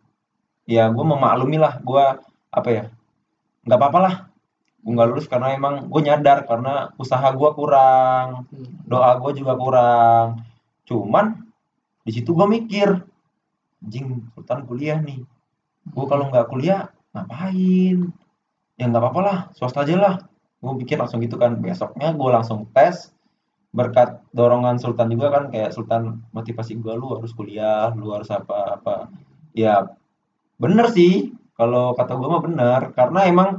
ya 0.64 0.88
gue 0.88 1.04
memaklumi 1.04 1.61
lah 1.61 1.76
gue 1.80 2.04
apa 2.49 2.68
ya 2.71 2.85
nggak 3.64 3.78
apa-apa 3.80 3.99
lah. 4.00 4.14
Gue 4.85 4.92
nggak 4.92 5.09
lulus 5.11 5.26
karena 5.28 5.56
emang 5.56 5.88
gue 5.88 6.00
nyadar 6.04 6.44
karena 6.44 6.92
usaha 7.00 7.25
gue 7.33 7.50
kurang 7.56 8.44
Hmm. 8.52 8.68
doa 8.85 9.16
gue 9.21 9.30
juga 9.40 9.56
kurang. 9.56 10.44
Cuman 10.88 11.40
di 12.04 12.12
situ 12.12 12.37
gue 12.37 12.47
mikir 12.49 12.88
anjing 13.80 14.25
Sultan 14.37 14.68
kuliah 14.68 15.00
nih. 15.00 15.25
Gue 15.88 16.04
kalau 16.09 16.28
nggak 16.28 16.49
kuliah 16.52 16.92
ngapain? 17.16 18.12
Ya 18.76 18.85
nggak 18.90 19.02
apa-apa 19.02 19.21
lah 19.25 19.38
swasta 19.56 19.85
aja 19.85 19.97
lah. 19.97 20.14
Gue 20.61 20.73
pikir 20.85 20.97
langsung 21.00 21.21
gitu 21.25 21.37
kan 21.40 21.56
besoknya 21.61 22.12
gue 22.12 22.30
langsung 22.33 22.68
tes 22.76 23.12
berkat 23.75 24.23
dorongan 24.30 24.78
Sultan 24.78 25.11
juga 25.11 25.35
kan 25.35 25.44
kayak 25.50 25.75
Sultan 25.75 26.23
motivasi 26.30 26.78
gue 26.78 26.94
lu 26.94 27.18
harus 27.18 27.35
kuliah 27.35 27.90
lu 27.99 28.14
harus 28.14 28.30
apa 28.30 28.78
apa 28.78 28.94
ya 29.50 29.90
bener 30.59 30.87
sih 30.91 31.35
kalau 31.55 31.95
kata 31.95 32.15
gue 32.15 32.29
mah 32.29 32.43
bener 32.43 32.81
karena 32.95 33.21
emang 33.27 33.51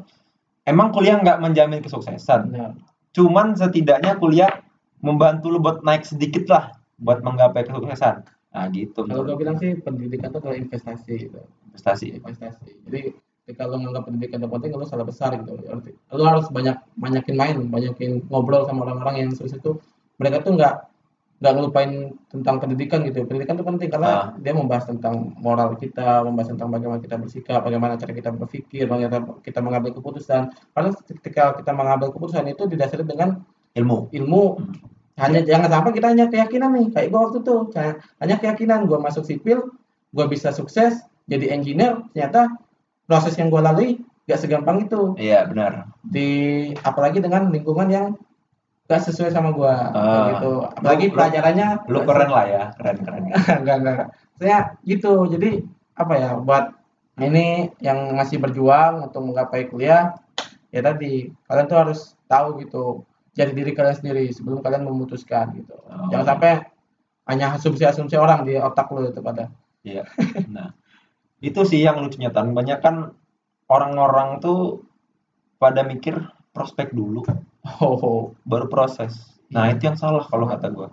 emang 0.68 0.92
kuliah 0.92 1.20
nggak 1.20 1.40
menjamin 1.44 1.84
kesuksesan 1.84 2.52
Benar. 2.52 2.74
cuman 3.16 3.56
setidaknya 3.56 4.20
kuliah 4.20 4.52
membantu 5.04 5.52
lu 5.52 5.60
buat 5.62 5.84
naik 5.84 6.08
sedikit 6.08 6.48
lah 6.52 6.76
buat 7.00 7.20
menggapai 7.22 7.68
kesuksesan 7.68 8.24
nah 8.56 8.72
gitu 8.72 9.04
Kalau 9.04 9.28
gue 9.28 9.36
bilang 9.36 9.60
sih 9.60 9.76
pendidikan 9.76 10.32
itu 10.32 10.40
adalah 10.40 10.56
investasi 10.56 11.14
gitu. 11.28 11.44
investasi 11.68 12.24
Investasi. 12.24 12.72
Jadi 12.88 13.12
ketika 13.44 13.68
lo 13.68 13.78
menganggap 13.78 14.08
pendidikan 14.08 14.40
itu 14.40 14.48
penting, 14.48 14.72
lo 14.80 14.88
salah 14.88 15.04
besar 15.04 15.36
gitu. 15.36 15.60
Lo 16.16 16.24
harus 16.24 16.48
banyak 16.48 16.80
banyakin 16.96 17.36
main, 17.36 17.58
banyakin 17.68 18.24
ngobrol 18.32 18.64
sama 18.64 18.88
orang-orang 18.88 19.28
yang 19.28 19.30
sukses 19.36 19.60
itu. 19.60 19.76
Mereka 20.24 20.48
tuh 20.48 20.56
nggak 20.56 20.95
nggak 21.36 21.54
ngelupain 21.56 21.92
tentang 22.32 22.56
pendidikan 22.64 23.04
gitu. 23.04 23.28
Pendidikan 23.28 23.60
itu 23.60 23.66
penting 23.68 23.90
karena 23.92 24.12
Ah. 24.12 24.26
dia 24.40 24.56
membahas 24.56 24.88
tentang 24.88 25.36
moral 25.40 25.76
kita, 25.76 26.24
membahas 26.24 26.56
tentang 26.56 26.72
bagaimana 26.72 27.00
kita 27.04 27.16
bersikap, 27.20 27.60
bagaimana 27.60 28.00
cara 28.00 28.12
kita 28.16 28.32
berpikir, 28.32 28.88
bagaimana 28.88 29.36
kita 29.44 29.60
mengambil 29.60 29.92
keputusan. 29.96 30.48
Karena 30.72 30.90
ketika 30.96 31.60
kita 31.60 31.72
mengambil 31.76 32.16
keputusan 32.16 32.48
itu 32.48 32.64
didasari 32.72 33.04
dengan 33.04 33.44
ilmu 33.76 34.08
ilmu 34.16 34.44
Hmm. 34.56 34.72
hanya 35.20 35.44
jangan 35.44 35.68
sampai 35.68 35.92
kita 35.96 36.08
hanya 36.12 36.26
keyakinan 36.32 36.72
nih 36.76 36.88
kayak 36.96 37.08
gue 37.12 37.20
waktu 37.20 37.40
itu 37.44 37.56
hanya 38.24 38.36
keyakinan 38.40 38.88
gue 38.88 39.00
masuk 39.00 39.24
sipil 39.28 39.72
gue 40.16 40.26
bisa 40.32 40.52
sukses 40.56 41.04
jadi 41.28 41.52
engineer 41.56 42.04
ternyata 42.12 42.56
proses 43.08 43.36
yang 43.36 43.52
gue 43.52 43.60
lalui 43.60 43.90
gak 44.28 44.40
segampang 44.40 44.88
itu 44.88 45.16
iya 45.20 45.44
benar 45.48 45.92
di 46.04 46.72
apalagi 46.84 47.20
dengan 47.20 47.52
lingkungan 47.52 47.88
yang 47.92 48.06
gak 48.86 49.02
sesuai 49.02 49.30
sama 49.30 49.50
gue 49.50 49.66
Ah. 49.68 50.38
gitu 50.38 50.62
apalagi 50.64 51.06
Lu- 51.06 51.10
lu- 51.10 51.16
pelajarannya 51.18 51.68
lu 51.86 52.00
keren 52.04 52.30
lah 52.30 52.46
ya 52.46 52.64
keren 52.76 52.98
keren 53.02 53.22
enggak 53.62 53.76
enggak 53.76 53.94
enggak. 53.98 54.10
saya 54.36 54.58
gitu 54.84 55.26
jadi 55.26 55.66
apa 55.96 56.14
ya 56.16 56.30
buat 56.38 56.76
ini 57.18 57.72
yang 57.80 58.14
masih 58.14 58.38
berjuang 58.38 59.08
untuk 59.08 59.24
menggapai 59.24 59.66
kuliah 59.66 60.14
ya 60.70 60.82
tadi 60.82 61.32
kalian 61.46 61.66
tuh 61.66 61.80
harus 61.80 62.00
tahu 62.26 62.60
gitu 62.60 63.02
jadi 63.32 63.52
diri 63.52 63.72
kalian 63.72 63.96
sendiri 63.96 64.30
sebelum 64.30 64.60
kalian 64.60 64.84
memutuskan 64.84 65.56
gitu 65.56 65.74
Oh. 65.86 66.12
jangan 66.12 66.36
sampai 66.36 66.52
hanya 67.26 67.58
asumsi-asumsi 67.58 68.14
orang 68.16 68.44
di 68.44 68.54
otak 68.56 68.86
lu 68.90 69.10
itu 69.10 69.18
pada 69.20 69.50
Iya. 69.82 70.02
Nah, 70.50 70.74
itu 71.40 71.62
sih 71.62 71.78
yang 71.78 72.02
lucunya 72.02 72.34
tan. 72.34 72.50
Banyak 72.52 72.82
kan 72.82 73.14
orang-orang 73.66 74.42
tuh 74.42 74.82
pada 75.56 75.82
mikir 75.82 76.18
prospek 76.56 76.96
dulu, 76.96 77.28
oh 77.84 78.32
baru 78.48 78.72
proses. 78.72 79.36
Nah, 79.52 79.70
itu 79.76 79.92
yang 79.92 80.00
salah 80.00 80.24
kalau 80.26 80.48
kata 80.48 80.72
bener. 80.72 80.90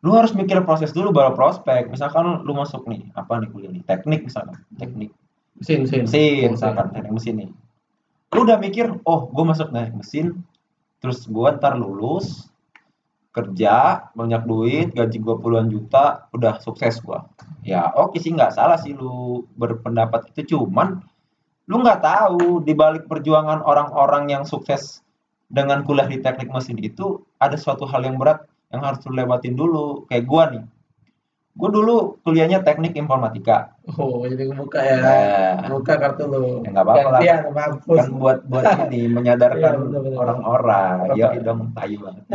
Lu 0.00 0.16
harus 0.16 0.32
mikir 0.32 0.64
proses 0.64 0.90
dulu 0.96 1.12
baru 1.12 1.36
prospek. 1.36 1.92
Misalkan 1.92 2.42
lu 2.42 2.52
masuk 2.56 2.88
nih, 2.88 3.06
apa 3.12 3.38
nih 3.38 3.48
kuliah 3.52 3.70
nih? 3.70 3.84
Teknik 3.84 4.24
misalkan, 4.24 4.58
teknik 4.80 5.12
mesin 5.56 5.84
mesin 5.84 6.00
mesin 6.08 6.48
misalkan, 6.56 6.86
teknik 6.96 7.12
mesin 7.12 7.34
nih. 7.36 7.50
Lu 8.34 8.48
udah 8.48 8.58
mikir, 8.58 8.90
oh, 9.04 9.28
gua 9.30 9.44
masuk 9.52 9.70
naik 9.70 9.92
mesin, 9.94 10.42
terus 10.98 11.28
gua 11.28 11.54
ntar 11.56 11.78
lulus, 11.78 12.48
kerja, 13.36 14.08
banyak 14.16 14.42
duit, 14.48 14.88
gaji 14.96 15.16
gua 15.20 15.36
puluhan 15.36 15.68
juta, 15.68 16.28
udah 16.32 16.60
sukses 16.60 17.00
gua. 17.04 17.28
Ya 17.66 17.90
oke 17.98 18.16
sih 18.22 18.30
nggak 18.30 18.54
salah 18.54 18.78
sih 18.78 18.94
lu 18.94 19.42
berpendapat 19.58 20.30
itu 20.30 20.54
cuman 20.54 21.02
lu 21.66 21.82
nggak 21.82 22.02
tahu 22.02 22.62
di 22.62 22.72
balik 22.78 23.10
perjuangan 23.10 23.58
orang-orang 23.66 24.30
yang 24.30 24.44
sukses 24.46 25.02
dengan 25.50 25.82
kuliah 25.82 26.06
di 26.06 26.22
teknik 26.22 26.50
mesin 26.50 26.78
itu 26.78 27.22
ada 27.42 27.58
suatu 27.58 27.86
hal 27.86 28.06
yang 28.06 28.18
berat 28.18 28.46
yang 28.70 28.82
harus 28.82 29.02
lu 29.06 29.14
lewatin 29.14 29.54
dulu. 29.54 30.06
Kayak 30.10 30.24
gua 30.26 30.42
nih. 30.50 30.64
Gua 31.56 31.70
dulu 31.72 32.20
kuliahnya 32.22 32.62
teknik 32.62 32.94
informatika. 32.94 33.74
Oh 33.98 34.22
jadi 34.26 34.50
buka 34.54 34.78
ya. 34.78 34.96
Nah, 35.02 35.70
buka 35.74 35.94
kartu 35.98 36.26
lu. 36.30 36.62
Ya, 36.62 36.70
nggak 36.70 36.84
apa-apa 36.86 37.08
lah. 37.18 37.20
Kan 37.82 38.08
buat 38.14 38.38
buat 38.46 38.64
ini 38.90 39.10
menyadarkan 39.10 39.90
Iya, 39.90 40.10
orang-orang. 40.14 40.96
Ya 41.18 41.34
dong 41.42 41.74
tayu 41.74 41.98
banget. 42.02 42.24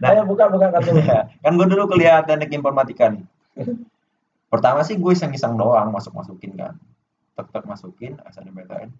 Nah. 0.00 0.12
ayo 0.12 0.24
buka 0.24 0.48
buka 0.48 0.72
kartu 0.72 0.96
lu. 0.96 1.02
Kan 1.44 1.52
gue 1.60 1.66
dulu 1.68 1.92
kuliah 1.92 2.24
teknik 2.24 2.52
informatika 2.56 3.12
nih. 3.12 3.24
Pertama 4.52 4.80
sih 4.80 4.96
gue 4.96 5.12
iseng-iseng 5.12 5.60
doang 5.60 5.92
masuk-masukin 5.92 6.56
kan 6.56 6.72
tek-tek 7.36 7.68
masukin 7.68 8.16
SNMPTN 8.24 8.90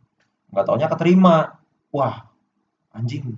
nggak 0.52 0.64
taunya 0.66 0.88
keterima. 0.90 1.58
Wah 1.90 2.28
anjing. 2.94 3.34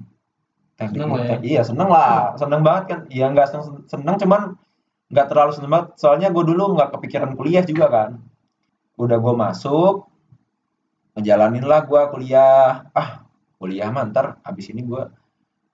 Teknik 0.79 1.03
Seneng 1.03 1.11
ya? 1.19 1.37
iya 1.43 1.63
seneng 1.67 1.89
lah. 1.91 2.39
Seneng 2.39 2.63
banget 2.63 2.85
kan. 2.87 3.01
Iya 3.11 3.27
nggak 3.35 3.47
seneng, 3.51 3.65
seneng 3.91 4.17
cuman 4.21 4.43
nggak 5.11 5.27
terlalu 5.27 5.51
seneng 5.57 5.71
banget. 5.75 5.89
Soalnya 5.99 6.29
gue 6.31 6.45
dulu 6.47 6.79
nggak 6.79 6.95
kepikiran 6.95 7.35
kuliah 7.35 7.65
juga 7.67 7.87
kan. 7.91 8.11
Udah 8.95 9.19
gue 9.19 9.35
masuk 9.35 10.07
ngejalanin 11.19 11.65
lah 11.67 11.83
gue 11.83 12.03
kuliah. 12.15 12.87
Ah 12.95 13.27
kuliah 13.59 13.91
mah 13.91 14.07
ntar 14.07 14.39
abis 14.47 14.71
ini 14.71 14.87
gue 14.87 15.03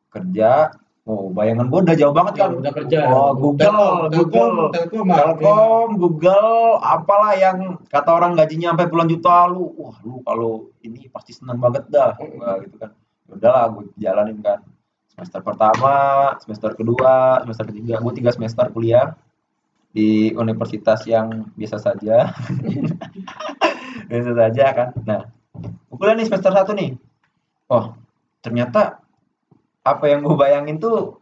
kerja 0.09 0.73
oh 1.05 1.29
bayangan 1.29 1.69
gue 1.69 1.81
udah 1.85 1.97
jauh 2.01 2.15
banget 2.17 2.33
Ya, 2.35 2.41
kan 2.49 2.51
udah 2.57 2.73
kerja. 2.73 2.99
Oh 3.13 3.33
Google 3.37 3.77
Telkom, 4.09 4.09
Google. 4.09 4.53
Telkom, 4.73 4.73
Telkom, 4.73 5.07
Telkom 5.13 5.89
Google 6.01 6.53
apalah 6.81 7.33
yang 7.37 7.77
kata 7.93 8.11
orang 8.11 8.33
gajinya 8.33 8.73
sampai 8.73 8.89
puluhan 8.89 9.11
juta 9.13 9.45
lu. 9.53 9.69
Wah 9.77 9.97
lu 10.01 10.25
kalau 10.25 10.73
ini 10.81 11.07
pasti 11.13 11.37
seneng 11.37 11.61
banget 11.61 11.85
dah 11.93 12.17
Wah, 12.17 12.57
gitu 12.65 12.77
kan. 12.81 12.91
Ya 13.29 13.33
udahlah 13.37 13.65
gue 13.77 13.85
jalanin 14.01 14.39
kan 14.41 14.61
semester 15.13 15.41
pertama 15.45 15.95
semester 16.41 16.73
kedua 16.73 17.45
semester 17.45 17.65
ketiga. 17.69 18.01
Gue 18.01 18.13
tiga 18.17 18.33
semester 18.33 18.65
kuliah 18.73 19.13
di 19.93 20.33
universitas 20.33 21.05
yang 21.05 21.53
biasa 21.55 21.79
saja. 21.85 22.33
Biasa 24.11 24.33
saja 24.37 24.65
kan. 24.73 24.89
Nah 25.05 25.29
gue 25.61 25.97
kuliah 26.01 26.17
nih 26.17 26.27
semester 26.33 26.49
satu 26.49 26.73
nih. 26.73 26.97
Oh 27.69 27.93
ternyata 28.41 29.04
apa 29.85 30.05
yang 30.09 30.25
gue 30.25 30.33
bayangin 30.33 30.81
tuh 30.81 31.21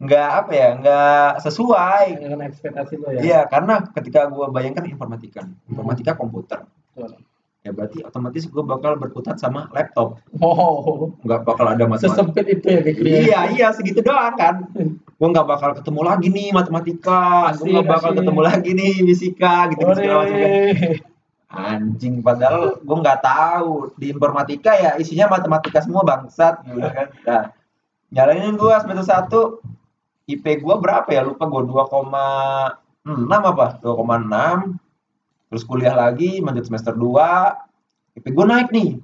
nggak 0.00 0.30
apa 0.32 0.52
ya 0.56 0.68
nggak 0.80 1.30
sesuai 1.44 2.24
dengan 2.24 2.40
ekspektasi 2.48 2.94
lu 2.96 3.12
ya 3.12 3.20
Iya, 3.20 3.40
karena 3.52 3.84
ketika 3.92 4.32
gue 4.32 4.46
bayangkan 4.48 4.88
informatika, 4.88 5.44
informatika 5.68 6.16
komputer, 6.16 6.64
Betul. 6.96 7.20
ya 7.60 7.70
berarti 7.76 8.00
otomatis 8.08 8.48
gue 8.48 8.64
bakal 8.64 8.96
berkutat 8.96 9.36
sama 9.36 9.68
laptop, 9.76 10.16
oh 10.40 11.12
nggak 11.20 11.44
bakal 11.44 11.68
ada 11.68 11.84
matematika. 11.84 12.16
sesempit 12.16 12.46
itu 12.48 12.66
ya 12.72 12.80
pikirnya 12.80 13.20
Iya, 13.20 13.40
iya 13.52 13.66
segitu 13.76 14.00
doang 14.00 14.32
kan. 14.40 14.72
Gue 15.20 15.28
nggak 15.36 15.44
bakal 15.44 15.70
ketemu 15.76 16.00
lagi 16.00 16.28
nih 16.32 16.48
matematika, 16.56 17.52
gue 17.60 17.68
nggak 17.68 17.88
bakal 17.92 18.10
asik. 18.16 18.18
ketemu 18.24 18.40
lagi 18.40 18.70
nih 18.72 18.94
fisika, 19.04 19.54
gitu 19.68 19.84
gitu 19.84 19.92
segala 20.00 20.24
macam 20.24 20.38
kan. 20.40 20.50
Anjing, 21.50 22.14
padahal 22.24 22.80
gue 22.80 22.96
nggak 23.04 23.20
tahu 23.20 23.92
di 24.00 24.16
informatika 24.16 24.72
ya 24.80 24.96
isinya 24.96 25.28
matematika 25.28 25.84
semua 25.84 26.08
bangsat, 26.08 26.64
gitu 26.64 26.88
kan. 26.88 27.06
Nah, 27.28 27.42
nyalainin 28.10 28.58
gue 28.58 28.74
semester 28.82 29.06
satu, 29.06 29.40
IP 30.26 30.62
gue 30.62 30.76
berapa 30.78 31.06
ya? 31.10 31.22
Lupa 31.26 31.46
gue 31.46 31.62
2,6 31.66 31.90
apa? 33.30 33.66
2,6 33.82 35.50
terus 35.50 35.66
kuliah 35.66 35.98
lagi 35.98 36.38
lanjut 36.38 36.70
semester 36.70 36.94
2 36.94 38.22
IP 38.22 38.26
gue 38.30 38.46
naik 38.46 38.68
nih. 38.70 38.98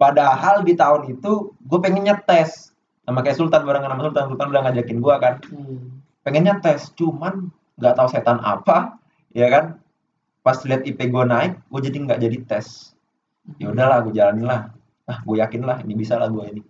Padahal 0.00 0.64
di 0.64 0.74
tahun 0.74 1.12
itu 1.12 1.52
gue 1.52 1.78
pengennya 1.78 2.20
tes 2.24 2.72
sama 3.04 3.20
kayak 3.20 3.36
Sultan 3.38 3.62
barengan 3.68 3.92
sama 3.92 4.02
Sultan. 4.08 4.24
Sultan 4.32 4.48
udah 4.52 4.62
ngajakin 4.68 4.98
gue 5.00 5.14
kan. 5.20 5.34
Hmm. 5.52 6.00
pengennya 6.22 6.62
tes 6.62 6.94
cuman 6.94 7.50
nggak 7.82 7.98
tahu 7.98 8.08
setan 8.08 8.38
apa 8.40 8.96
ya 9.34 9.50
kan? 9.50 9.76
Pas 10.46 10.58
lihat 10.66 10.86
IP 10.86 11.10
gue 11.10 11.24
naik 11.24 11.60
gue 11.68 11.80
jadi 11.82 11.96
nggak 12.08 12.20
jadi 12.20 12.36
tes. 12.48 12.96
Ya 13.58 13.74
udahlah 13.74 14.06
gue 14.06 14.14
jalanin 14.14 14.46
lah. 14.46 14.70
Ah 15.10 15.18
gue 15.20 15.36
yakin 15.42 15.62
lah 15.66 15.82
ini 15.82 15.98
bisa 15.98 16.14
lah 16.16 16.30
gue 16.30 16.44
ini 16.46 16.62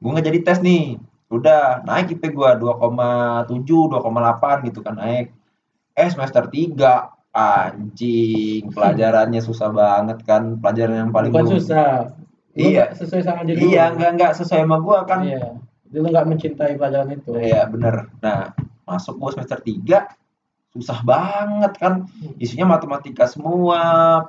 gue 0.00 0.10
nggak 0.10 0.26
jadi 0.26 0.38
tes 0.42 0.58
nih. 0.60 0.96
Udah 1.30 1.84
naik 1.86 2.18
IP 2.18 2.34
gue 2.34 2.50
2,7 2.58 3.46
2,8 3.86 4.66
gitu 4.66 4.80
kan 4.82 4.98
naik. 4.98 5.30
Eh 5.94 6.08
semester 6.10 6.48
3 6.48 7.12
anjing 7.30 8.66
pelajarannya 8.74 9.38
susah 9.38 9.70
banget 9.70 10.18
kan. 10.26 10.58
Pelajaran 10.58 11.06
yang 11.06 11.12
paling 11.14 11.30
bukan 11.30 11.46
gua- 11.46 11.54
susah. 11.54 11.90
Lu 12.50 12.66
Iya. 12.66 12.90
sesuai 12.98 13.22
sama 13.22 13.46
judul 13.46 13.62
iya 13.62 13.94
nggak 13.94 14.10
nggak 14.18 14.32
sesuai 14.34 14.66
sama 14.66 14.76
gue 14.82 14.98
kan. 15.06 15.20
Iya. 15.22 15.44
Lu 15.94 16.02
nggak 16.02 16.26
mencintai 16.26 16.74
pelajaran 16.74 17.14
itu. 17.14 17.30
Iya 17.38 17.70
bener. 17.70 18.10
Nah 18.18 18.50
masuk 18.82 19.14
gue 19.22 19.30
semester 19.38 19.62
3 19.62 20.10
susah 20.70 20.98
banget 21.06 21.72
kan. 21.78 22.10
Isinya 22.38 22.74
matematika 22.74 23.30
semua 23.30 23.78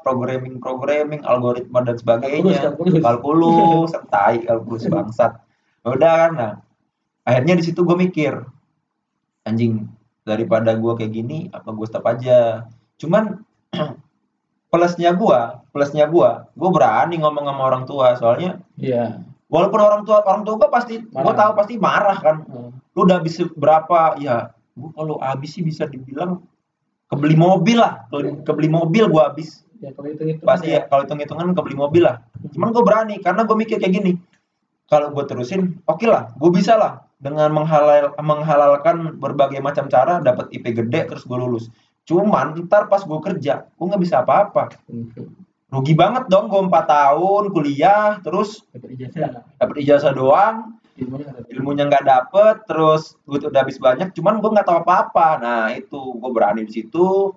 programming 0.06 0.62
programming 0.62 1.26
algoritma 1.26 1.82
dan 1.82 1.98
sebagainya. 1.98 2.62
Kalkulus, 2.62 3.02
kalkulus. 3.02 3.02
kalkulus 3.06 3.92
tai 4.14 4.38
kalkulus 4.46 4.86
bangsat 4.86 5.32
udah 5.86 6.12
kan. 6.28 6.32
Nah 6.38 6.52
akhirnya 7.26 7.58
di 7.58 7.64
situ 7.66 7.82
gue 7.86 7.98
mikir 7.98 8.34
anjing 9.46 9.86
daripada 10.22 10.78
gue 10.78 10.94
kayak 10.98 11.14
gini 11.14 11.50
apa 11.50 11.70
gue 11.74 11.86
stop 11.90 12.06
aja? 12.06 12.70
Cuman 13.02 13.42
plusnya 14.72 15.12
gue 15.18 15.40
plusnya 15.74 16.06
gue 16.08 16.30
gue 16.54 16.70
berani 16.70 17.18
ngomong 17.20 17.46
sama 17.50 17.62
orang 17.66 17.84
tua. 17.90 18.14
Soalnya 18.16 18.62
Iya. 18.78 19.22
walaupun 19.52 19.82
orang 19.84 20.02
tua 20.08 20.24
orang 20.24 20.46
tua 20.48 20.56
gue 20.62 20.70
pasti 20.72 20.96
gue 21.02 21.34
tahu 21.36 21.52
pasti 21.58 21.74
marah 21.82 22.18
kan. 22.22 22.46
Hmm. 22.46 22.72
lu 22.92 23.08
udah 23.08 23.24
habis 23.24 23.40
berapa? 23.58 24.16
Ya 24.22 24.52
gue 24.78 24.90
kalau 24.96 25.18
habis 25.20 25.58
sih 25.58 25.64
bisa 25.66 25.88
dibilang 25.90 26.44
kebeli 27.12 27.36
mobil 27.36 27.82
lah. 27.82 28.08
Kebeli, 28.08 28.30
kebeli 28.46 28.70
mobil 28.72 29.04
gue 29.10 29.22
habis. 29.22 29.66
Ya 29.82 29.90
kalau 29.98 30.14
itu 30.14 30.22
itu 30.30 30.44
pasti 30.46 30.70
ya. 30.78 30.86
kalau 30.86 31.04
hitung 31.04 31.18
hitungan 31.18 31.58
kebeli 31.58 31.74
mobil 31.76 32.06
lah. 32.06 32.22
Cuman 32.54 32.70
gue 32.70 32.84
berani 32.86 33.16
karena 33.18 33.42
gue 33.44 33.58
mikir 33.58 33.82
kayak 33.82 33.98
gini 33.98 34.12
kalau 34.92 35.08
gue 35.16 35.24
terusin 35.24 35.80
oke 35.88 36.04
lah 36.04 36.36
gue 36.36 36.52
bisa 36.52 36.76
lah 36.76 37.08
dengan 37.24 37.48
menghalal 37.56 38.12
menghalalkan 38.20 39.16
berbagai 39.16 39.64
macam 39.64 39.88
cara 39.88 40.20
dapat 40.20 40.52
IP 40.52 40.76
gede 40.76 41.08
terus 41.08 41.24
gue 41.24 41.38
lulus. 41.40 41.72
Cuman 42.04 42.60
ntar 42.68 42.92
pas 42.92 43.00
gue 43.00 43.20
kerja 43.24 43.64
gue 43.72 43.86
nggak 43.88 44.04
bisa 44.04 44.26
apa-apa. 44.26 44.76
Rugi 45.72 45.96
banget 45.96 46.28
dong 46.28 46.52
gue 46.52 46.60
empat 46.68 46.92
tahun 46.92 47.56
kuliah 47.56 48.20
terus 48.20 48.68
Dapat 48.76 48.90
ijazah. 49.00 49.48
dapat 49.56 49.76
ijazah 49.80 50.12
doang. 50.12 50.76
Ilmunya 51.48 51.88
nggak 51.88 52.04
dapet. 52.04 52.56
Terus 52.68 53.16
gue 53.24 53.40
udah 53.40 53.62
habis 53.64 53.80
banyak 53.80 54.12
cuman 54.12 54.44
gue 54.44 54.50
nggak 54.52 54.68
tahu 54.68 54.78
apa-apa. 54.84 55.40
Nah 55.40 55.64
itu 55.72 56.20
gue 56.20 56.32
berani 56.36 56.68
di 56.68 56.74
situ. 56.84 57.32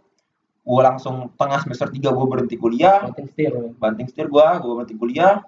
Gue 0.64 0.80
langsung 0.80 1.28
tengah 1.36 1.60
semester 1.60 1.92
3 1.92 2.00
gue 2.08 2.26
berhenti 2.26 2.56
kuliah. 2.56 3.04
Penting 3.12 3.28
setir. 3.30 3.52
banting 3.78 4.08
setir 4.08 4.26
gue 4.32 4.46
gue 4.64 4.72
berhenti 4.72 4.96
kuliah. 4.96 5.44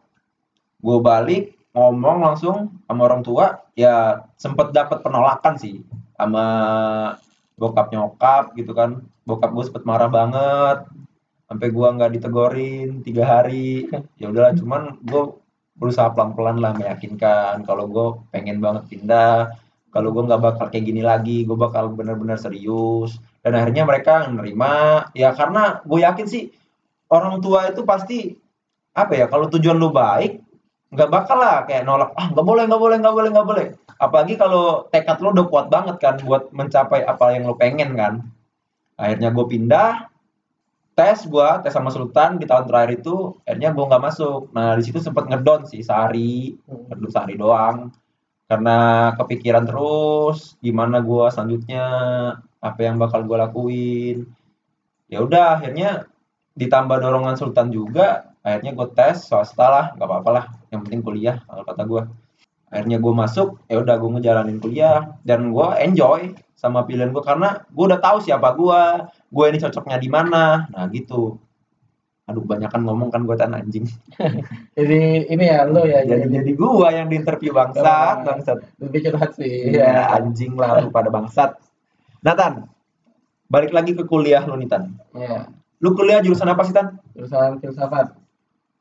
Gue 0.78 1.00
balik 1.00 1.55
ngomong 1.76 2.24
langsung 2.24 2.80
sama 2.88 3.04
orang 3.04 3.20
tua 3.20 3.60
ya 3.76 4.24
sempet 4.40 4.72
dapet 4.72 5.04
penolakan 5.04 5.60
sih 5.60 5.84
sama 6.16 6.44
bokap 7.60 7.92
nyokap 7.92 8.56
gitu 8.56 8.72
kan. 8.72 9.04
Bokap 9.28 9.52
gue 9.52 9.64
sempet 9.68 9.84
marah 9.84 10.08
banget 10.08 10.88
sampai 11.46 11.68
gua 11.70 11.92
nggak 11.92 12.16
ditegorin 12.16 13.04
tiga 13.04 13.28
hari. 13.28 13.92
Ya 14.16 14.32
udahlah 14.32 14.56
cuman 14.56 14.96
gue 15.04 15.36
berusaha 15.76 16.08
pelan-pelan 16.16 16.64
lah 16.64 16.72
meyakinkan 16.72 17.60
kalau 17.68 17.84
gue 17.92 18.06
pengen 18.32 18.64
banget 18.64 18.88
pindah 18.88 19.52
kalau 19.92 20.08
gue 20.16 20.24
nggak 20.24 20.40
bakal 20.40 20.66
kayak 20.72 20.88
gini 20.88 21.04
lagi 21.04 21.44
gue 21.44 21.58
bakal 21.60 21.92
benar-benar 21.92 22.40
serius. 22.40 23.20
Dan 23.44 23.52
akhirnya 23.52 23.84
mereka 23.84 24.24
nerima 24.32 25.04
ya 25.12 25.36
karena 25.36 25.84
gue 25.84 26.00
yakin 26.00 26.24
sih 26.24 26.48
orang 27.12 27.44
tua 27.44 27.68
itu 27.68 27.84
pasti 27.84 28.32
apa 28.96 29.12
ya 29.12 29.28
kalau 29.28 29.52
tujuan 29.52 29.76
lu 29.76 29.92
baik 29.92 30.45
nggak 30.94 31.10
bakal 31.10 31.38
lah 31.38 31.66
kayak 31.66 31.82
nolak 31.82 32.14
ah 32.14 32.30
nggak 32.30 32.46
boleh 32.46 32.64
nggak 32.70 32.82
boleh 32.82 32.96
nggak 33.02 33.14
boleh 33.14 33.30
nggak 33.34 33.48
boleh. 33.48 33.66
Apalagi 33.96 34.34
kalau 34.36 34.86
tekad 34.92 35.18
lu 35.24 35.32
udah 35.32 35.46
kuat 35.48 35.66
banget 35.72 35.96
kan 35.98 36.20
buat 36.20 36.52
mencapai 36.52 37.02
apa 37.08 37.32
yang 37.34 37.48
lu 37.48 37.56
pengen 37.56 37.96
kan. 37.96 38.14
Akhirnya 38.96 39.28
gue 39.32 39.46
pindah 39.48 40.08
tes 40.96 41.28
gua 41.28 41.60
tes 41.60 41.76
sama 41.76 41.92
Sultan 41.92 42.40
di 42.40 42.48
tahun 42.48 42.64
terakhir 42.64 43.04
itu 43.04 43.36
akhirnya 43.44 43.70
gua 43.76 43.84
nggak 43.92 44.04
masuk. 44.08 44.40
Nah 44.56 44.72
di 44.80 44.82
situ 44.84 44.98
sempet 44.98 45.28
ngedon 45.28 45.68
sih 45.68 45.84
sehari. 45.84 46.56
Hmm. 46.68 46.88
ngedon 46.88 47.10
sehari 47.12 47.34
doang. 47.36 47.92
Karena 48.48 49.10
kepikiran 49.18 49.64
terus 49.68 50.56
gimana 50.64 51.04
gua 51.04 51.28
selanjutnya 51.28 51.84
apa 52.64 52.80
yang 52.80 52.96
bakal 52.96 53.20
gua 53.28 53.48
lakuin. 53.48 54.24
Ya 55.12 55.20
udah 55.22 55.60
akhirnya 55.60 56.08
ditambah 56.56 56.96
dorongan 57.04 57.36
Sultan 57.36 57.68
juga 57.68 58.32
akhirnya 58.46 58.72
gue 58.78 58.88
tes 58.94 59.26
swasta 59.26 59.66
lah 59.66 59.86
nggak 59.98 60.08
apa-apa 60.08 60.30
lah 60.30 60.44
yang 60.76 60.82
penting 60.84 61.02
kuliah 61.02 61.40
kalau 61.48 61.64
kata 61.64 61.82
gua. 61.88 62.02
Akhirnya 62.66 62.98
gue 62.98 63.12
masuk 63.14 63.62
ya 63.70 63.78
udah 63.78 63.94
gue 63.96 64.10
ngejalanin 64.18 64.58
kuliah. 64.58 65.16
Dan 65.22 65.54
gue 65.54 65.68
enjoy 65.80 66.34
sama 66.52 66.82
pilihan 66.84 67.14
gue 67.14 67.22
karena 67.22 67.62
gue 67.70 67.84
udah 67.84 68.00
tahu 68.02 68.18
siapa 68.20 68.52
gue 68.58 68.80
gue 69.32 69.44
ini 69.48 69.58
cocoknya 69.62 69.96
di 70.02 70.08
mana. 70.10 70.66
Nah 70.68 70.84
gitu. 70.90 71.38
Aduh 72.26 72.42
kebanyakan 72.42 72.82
ngomong 72.82 73.08
kan 73.14 73.22
gue 73.22 73.36
tan 73.38 73.54
anjing. 73.54 73.86
Jadi 74.76 75.30
ini 75.30 75.44
ya 75.46 75.62
lo 75.62 75.86
ya 75.86 76.02
jadi 76.02 76.26
jadi 76.26 76.42
jadi 76.42 76.52
gue 76.58 76.88
yang 76.90 77.06
diinterview 77.06 77.54
bangsat 77.54 78.26
bangsat. 78.26 78.58
lebih 78.82 79.08
curhat 79.08 79.30
sih. 79.38 79.70
ya 79.72 80.10
anjing 80.10 80.58
lah 80.58 80.82
lu 80.82 80.90
pada 80.90 81.08
bangsat. 81.08 81.54
Nathan 82.26 82.66
balik 83.46 83.70
lagi 83.70 83.94
ke 83.94 84.02
kuliah 84.02 84.42
lu 84.42 84.58
nih 84.58 84.66
tan. 84.66 84.98
Ya. 85.14 85.46
lu 85.78 85.94
kuliah 85.94 86.18
jurusan 86.18 86.50
apa 86.50 86.66
sih 86.66 86.74
tan? 86.74 86.98
Jurusan 87.14 87.62
filsafat. 87.62 88.10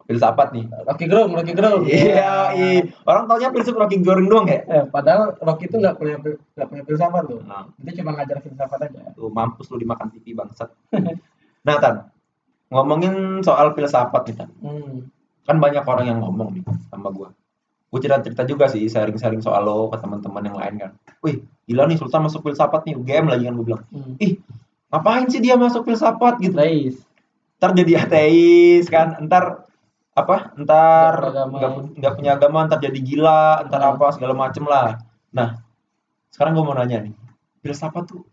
Filsafat 0.05 0.47
nih 0.51 0.65
Rocky 0.83 1.05
Gerung, 1.05 1.31
Rocky 1.31 1.51
Gerung. 1.51 1.81
iya 1.83 2.53
iya 2.53 2.85
orang 3.03 3.25
taunya 3.25 3.49
filsuf 3.49 3.73
Rocky 3.73 3.97
Goreng 3.99 4.25
doang 4.25 4.45
ya 4.45 4.61
Eh, 4.63 4.83
padahal 4.85 5.33
Rocky 5.35 5.65
itu 5.65 5.75
nggak 5.75 5.95
punya 5.95 6.15
nggak 6.21 6.67
punya 6.67 6.83
filsafat 6.83 7.23
loh. 7.25 7.41
nah, 7.41 7.65
Dia 7.75 7.93
cuma 7.95 8.13
ngajar 8.13 8.37
filsafat 8.39 8.79
aja. 8.83 9.01
lu 9.13 9.27
mampus 9.27 9.65
lu 9.67 9.77
dimakan 9.77 10.07
TV 10.09 10.31
bangsat 10.31 10.69
nah 11.59 11.75
tan 11.75 11.95
ngomongin 12.67 13.13
soal 13.41 13.71
filsafat 13.71 14.21
nih 14.25 14.35
tan 14.35 14.49
Hmm. 14.57 15.09
kan 15.41 15.57
banyak 15.57 15.81
orang 15.81 16.05
yang 16.07 16.19
ngomong 16.19 16.53
nih 16.53 16.61
sama 16.87 17.09
gua 17.09 17.29
gue 17.87 17.99
cerita 17.99 18.19
cerita 18.19 18.43
juga 18.43 18.65
sih 18.67 18.85
sharing-sharing 18.85 19.39
soal 19.39 19.61
lo 19.61 19.87
ke 19.87 19.97
teman-teman 19.97 20.43
yang 20.43 20.55
lain 20.55 20.73
kan 20.79 20.91
wih 21.19 21.37
gila 21.63 21.85
nih 21.85 21.95
Sultan 21.95 22.21
masuk 22.23 22.41
filsafat 22.41 22.83
nih 22.83 22.93
UGM 22.93 23.25
lagi 23.27 23.43
kan 23.43 23.53
gue 23.53 23.65
bilang 23.65 23.83
Hmm. 23.87 24.13
ih 24.17 24.37
ngapain 24.87 25.25
sih 25.25 25.39
dia 25.39 25.55
masuk 25.55 25.81
filsafat 25.83 26.37
gitu 26.39 26.53
Lais. 26.53 27.01
ntar 27.55 27.71
jadi 27.71 27.93
ateis 27.99 28.85
kan 28.85 29.17
ntar 29.21 29.64
apa 30.15 30.55
ntar 30.63 31.13
Nggak 31.99 32.13
punya 32.15 32.31
agama 32.39 32.63
ntar 32.67 32.79
jadi 32.79 32.99
gila 32.99 33.67
ntar 33.67 33.81
Hmm. 33.83 33.91
apa 33.99 34.05
segala 34.15 34.33
macem 34.33 34.63
lah 34.63 34.95
nah 35.35 35.59
sekarang 36.31 36.55
gue 36.55 36.63
mau 36.63 36.75
nanya 36.75 37.03
nih 37.03 37.15
filsafat 37.59 38.03
tuh 38.07 38.23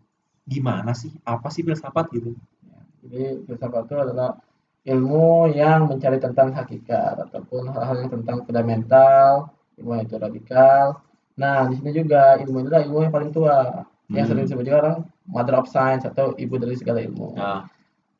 gimana 0.47 0.91
sih 0.95 1.11
apa 1.27 1.47
sih 1.51 1.63
filsafat 1.63 2.07
gitu 2.15 2.31
Jadi 3.03 3.43
filsafat 3.43 3.83
itu 3.91 3.95
adalah 3.99 4.39
ilmu 4.87 5.51
yang 5.51 5.91
mencari 5.91 6.23
tentang 6.23 6.55
hakikat 6.55 7.19
ataupun 7.27 7.67
hal-hal 7.71 7.99
yang 8.03 8.11
tentang 8.11 8.43
fundamental, 8.47 9.51
ilmu 9.75 9.99
itu 10.03 10.15
radikal. 10.15 11.03
Nah, 11.35 11.67
di 11.67 11.75
sini 11.79 11.91
juga 11.91 12.39
ilmu 12.39 12.63
itu 12.63 12.67
adalah 12.71 12.83
ilmu 12.87 12.99
yang 13.03 13.11
paling 13.11 13.31
tua, 13.35 13.83
yang 14.07 14.23
Hmm. 14.23 14.27
sering 14.31 14.43
disebut 14.47 14.63
juga 14.63 14.77
orang 14.83 14.97
mother 15.27 15.55
of 15.55 15.67
science 15.67 16.03
atau 16.03 16.31
ibu 16.39 16.55
dari 16.55 16.75
segala 16.79 16.99
ilmu. 17.03 17.35
nah 17.35 17.67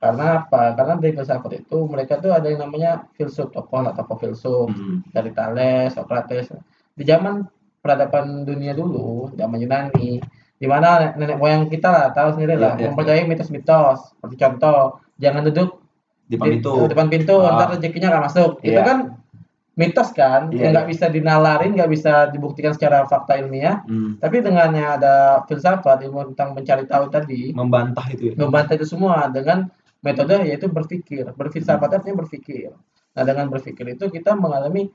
Karena 0.03 0.43
apa? 0.43 0.75
Karena 0.75 0.99
dari 0.99 1.15
filsafat 1.15 1.63
itu 1.63 1.77
mereka 1.87 2.19
tuh 2.19 2.35
ada 2.35 2.51
yang 2.51 2.67
namanya 2.67 3.07
filsuf, 3.15 3.55
tokoh 3.55 3.87
atau 3.87 4.03
tokoh 4.03 4.17
filsuf 4.19 4.67
hmm. 4.67 5.15
dari 5.15 5.31
Thales, 5.31 5.95
Socrates. 5.95 6.51
Di 6.91 7.07
zaman 7.07 7.47
peradaban 7.79 8.43
dunia 8.43 8.75
dulu, 8.75 9.31
zaman 9.39 9.63
Yunani, 9.63 10.19
di 10.59 10.67
mana 10.67 11.15
nenek 11.15 11.39
moyang 11.39 11.71
kita 11.71 11.87
lah 11.87 12.05
tahu 12.11 12.35
sendiri 12.35 12.59
lah, 12.59 12.75
Iya, 12.75 12.83
iya, 12.83 12.87
mempercayai 12.91 13.27
mitos-mitos. 13.27 14.15
Seperti 14.15 14.35
contoh, 14.39 14.99
jangan 15.19 15.47
duduk 15.47 15.79
di 16.27 16.35
depan 16.35 16.47
di 16.59 16.91
depan 16.91 17.07
pintu, 17.11 17.35
Ah. 17.39 17.55
ntar 17.55 17.67
rezekinya 17.75 18.07
nggak 18.11 18.25
masuk. 18.27 18.51
Itu 18.63 18.79
Iya. 18.79 18.83
kan 18.83 18.97
mitos 19.75 20.09
kan, 20.15 20.51
Iya, 20.51 20.69
yang 20.69 20.71
nggak 20.75 20.87
bisa 20.91 21.05
dinalarin, 21.11 21.71
nggak 21.75 21.91
bisa 21.91 22.13
dibuktikan 22.31 22.71
secara 22.71 23.03
fakta 23.09 23.39
ilmiah. 23.39 23.83
Hmm. 23.83 24.21
Tapi 24.23 24.39
dengannya 24.39 24.85
ada 24.99 25.13
filsafat, 25.49 26.03
ilmu 26.07 26.31
tentang 26.31 26.55
mencari 26.55 26.85
tahu 26.87 27.11
tadi, 27.11 27.51
membantah 27.51 28.05
itu 28.13 28.31
ya 28.31 28.33
membantah 28.37 28.75
itu 28.77 28.85
semua 28.87 29.27
dengan 29.27 29.67
metode 30.03 30.35
yaitu 30.45 30.67
berpikir. 30.67 31.25
Berfilsafat 31.33 32.03
artinya 32.03 32.21
berpikir. 32.27 32.75
Nah, 33.15 33.23
dengan 33.23 33.47
berpikir 33.49 33.95
itu 33.95 34.11
kita 34.11 34.35
mengalami 34.35 34.91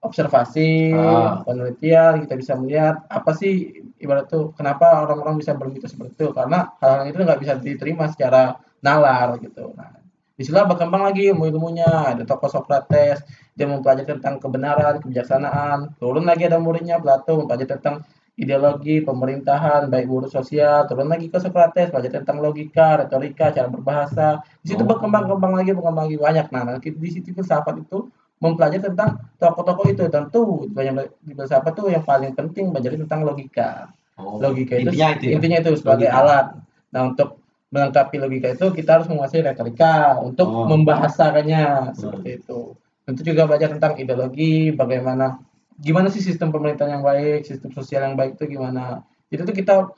observasi, 0.00 0.96
Ah. 0.96 1.44
penelitian, 1.44 2.24
kita 2.24 2.34
bisa 2.36 2.52
melihat 2.56 3.04
apa 3.12 3.36
sih 3.36 3.84
ibarat 4.00 4.32
tuh 4.32 4.56
kenapa 4.56 5.04
orang-orang 5.04 5.36
bisa 5.36 5.52
bermitos 5.52 5.92
seperti 5.92 6.16
itu 6.16 6.26
karena 6.32 6.72
hal-hal 6.80 7.04
itu 7.08 7.20
nggak 7.20 7.40
bisa 7.40 7.52
diterima 7.60 8.08
secara 8.08 8.56
nalar 8.80 9.36
gitu. 9.44 9.76
Nah, 9.76 10.00
di 10.40 10.42
situlah 10.48 10.64
berkembang 10.72 11.04
lagi 11.04 11.28
ilmu-ilmunya. 11.28 12.16
Ada 12.16 12.24
tokoh 12.24 12.48
Socrates, 12.48 13.20
dia 13.52 13.68
mempelajari 13.68 14.08
tentang 14.08 14.40
kebenaran, 14.40 15.04
kebijaksanaan. 15.04 16.00
Turun 16.00 16.24
lagi 16.24 16.48
ada 16.48 16.56
muridnya 16.56 16.96
Plato 16.96 17.44
mempelajari 17.44 17.68
tentang 17.76 18.00
ideologi, 18.40 19.04
pemerintahan, 19.04 19.92
baik 19.92 20.08
buruk 20.08 20.32
sosial. 20.32 20.88
Turun 20.88 21.12
lagi 21.12 21.28
ke 21.28 21.36
Socrates, 21.36 21.92
belajar 21.92 22.24
tentang 22.24 22.40
logika, 22.40 23.04
retorika, 23.04 23.52
cara 23.52 23.68
berbahasa. 23.68 24.40
Di 24.64 24.72
situ 24.72 24.82
Oh. 24.82 24.88
berkembang-kembang 24.88 25.52
lagi, 25.60 25.76
berkembang 25.76 26.08
lagi 26.08 26.16
banyak. 26.16 26.46
Nah, 26.48 26.62
nanti 26.64 26.88
di 26.88 27.08
situ 27.12 27.36
filsafat 27.36 27.84
itu 27.84 28.08
mempelajari 28.40 28.80
tentang 28.80 29.20
tokoh-tokoh 29.36 29.86
itu. 29.92 30.08
Tentu 30.08 30.64
banyak 30.72 31.12
di 31.20 31.32
filsafat 31.36 31.76
itu 31.76 31.92
yang 31.92 32.02
paling 32.02 32.32
penting 32.32 32.72
belajar 32.72 32.96
tentang 32.96 33.20
logika 33.22 33.92
Oh, 34.16 34.36
logika 34.36 34.76
itu 34.76 34.92
intinya 34.92 35.08
itu 35.16 35.24
ya 35.28 35.32
intinya 35.36 35.58
itu 35.60 35.70
sebagai 35.80 36.08
Logika. 36.08 36.20
alat. 36.20 36.46
Nah, 36.92 37.02
untuk 37.12 37.40
melengkapi 37.70 38.16
logika 38.18 38.48
itu 38.52 38.66
kita 38.74 38.90
harus 39.00 39.06
menguasai 39.08 39.40
retorika 39.40 40.16
untuk 40.20 40.48
Oh. 40.48 40.64
membahasakannya 40.68 41.92
seperti 41.96 42.40
itu. 42.40 42.72
Tentu 43.04 43.20
juga 43.24 43.48
belajar 43.48 43.72
tentang 43.72 43.96
ideologi, 43.96 44.70
bagaimana 44.72 45.40
gimana 45.80 46.12
sih 46.12 46.20
sistem 46.20 46.52
pemerintahan 46.52 47.00
yang 47.00 47.04
baik, 47.04 47.48
sistem 47.48 47.72
sosial 47.72 48.04
yang 48.04 48.14
baik 48.14 48.36
itu 48.36 48.56
gimana. 48.56 49.02
Itu 49.32 49.48
tuh 49.48 49.56
kita 49.56 49.88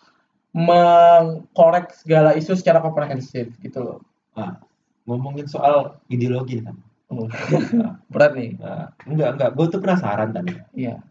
mengkorek 0.55 1.97
segala 1.97 2.39
isu 2.39 2.55
secara 2.55 2.79
komprehensif 2.79 3.51
gitu 3.59 3.79
loh. 3.83 3.99
Nah, 4.39 4.63
ngomongin 5.09 5.51
soal 5.51 5.99
ideologi 6.09 6.63
kan. 6.63 6.79
Oh, 7.13 7.29
Berat 8.13 8.33
nih. 8.39 8.57
Nah, 8.57 8.95
enggak 9.05 9.37
enggak, 9.37 9.51
gue 9.59 9.67
tuh 9.69 9.81
penasaran 9.83 10.31
tadi. 10.33 10.55
Iya. 10.73 11.03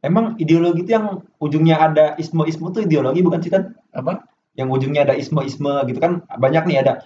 Emang 0.00 0.36
ideologi 0.40 0.84
itu 0.84 0.92
yang 0.96 1.20
ujungnya 1.36 1.76
ada 1.76 2.06
isme-isme 2.16 2.72
tuh 2.72 2.88
ideologi 2.88 3.20
bukan 3.20 3.40
sih 3.40 3.52
kan? 3.52 3.76
Apa? 3.92 4.24
Yang 4.56 4.68
ujungnya 4.80 5.04
ada 5.08 5.14
isme-isme 5.14 5.84
gitu 5.88 6.00
kan 6.00 6.24
banyak 6.40 6.64
nih 6.68 6.78
ada 6.80 7.04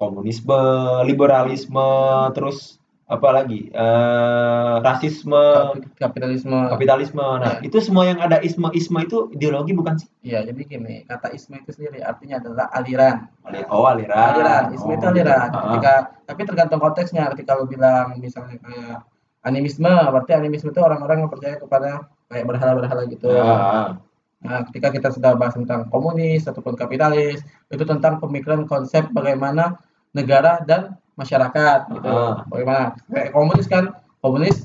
komunisme, 0.00 0.56
liberalisme, 1.04 1.92
terus 2.32 2.79
apa 3.10 3.28
lagi? 3.34 3.66
Eh, 3.68 4.74
rasisme, 4.86 5.34
Kapi- 5.34 5.98
Kapitalisme. 5.98 6.58
kapitalisme. 6.70 7.26
Nah, 7.42 7.58
itu 7.60 7.82
semua 7.82 8.06
yang 8.06 8.22
ada 8.22 8.38
isme-isme 8.38 9.02
itu 9.02 9.26
ideologi 9.34 9.74
bukan 9.74 9.98
sih? 9.98 10.06
Iya, 10.22 10.46
jadi 10.46 10.60
gini, 10.62 10.94
kata 11.10 11.34
isme 11.34 11.58
itu 11.58 11.74
sendiri 11.74 12.06
artinya 12.06 12.38
adalah 12.38 12.70
aliran. 12.70 13.26
Oh, 13.66 13.82
aliran. 13.82 14.14
aliran 14.14 14.64
isme 14.70 14.94
itu 14.94 15.02
Oh, 15.02 15.10
aliran 15.10 15.48
ah, 15.50 15.62
ketika 15.74 15.92
tapi 16.22 16.40
tergantung 16.46 16.78
konteksnya 16.78 17.26
ketika 17.34 17.58
lu 17.58 17.66
bilang 17.66 18.14
misalnya 18.22 18.54
kayak 18.62 19.02
animisme 19.42 19.90
berarti 19.90 20.32
animisme 20.38 20.70
itu 20.70 20.78
orang-orang 20.78 21.26
yang 21.26 21.30
percaya 21.32 21.58
kepada 21.58 22.06
kayak 22.30 22.46
berhala-berhala 22.46 23.02
gitu 23.10 23.26
ah. 23.34 23.98
nah 24.38 24.62
ketika 24.70 24.94
kita 24.94 25.08
sudah 25.10 25.34
bahas 25.34 25.58
tentang 25.58 25.90
komunis 25.90 26.46
ataupun 26.46 26.78
kapitalis 26.78 27.42
itu 27.66 27.82
tentang 27.82 28.22
pemikiran 28.22 28.62
konsep 28.70 29.10
bagaimana 29.10 29.74
negara 30.14 30.62
dan 30.62 30.94
masyarakat 31.20 31.80
gitu. 31.92 32.08
Ah. 32.08 32.42
bagaimana? 32.48 32.96
Kayak 33.12 33.30
komunis 33.36 33.68
kan? 33.68 33.84
Komunis 34.24 34.56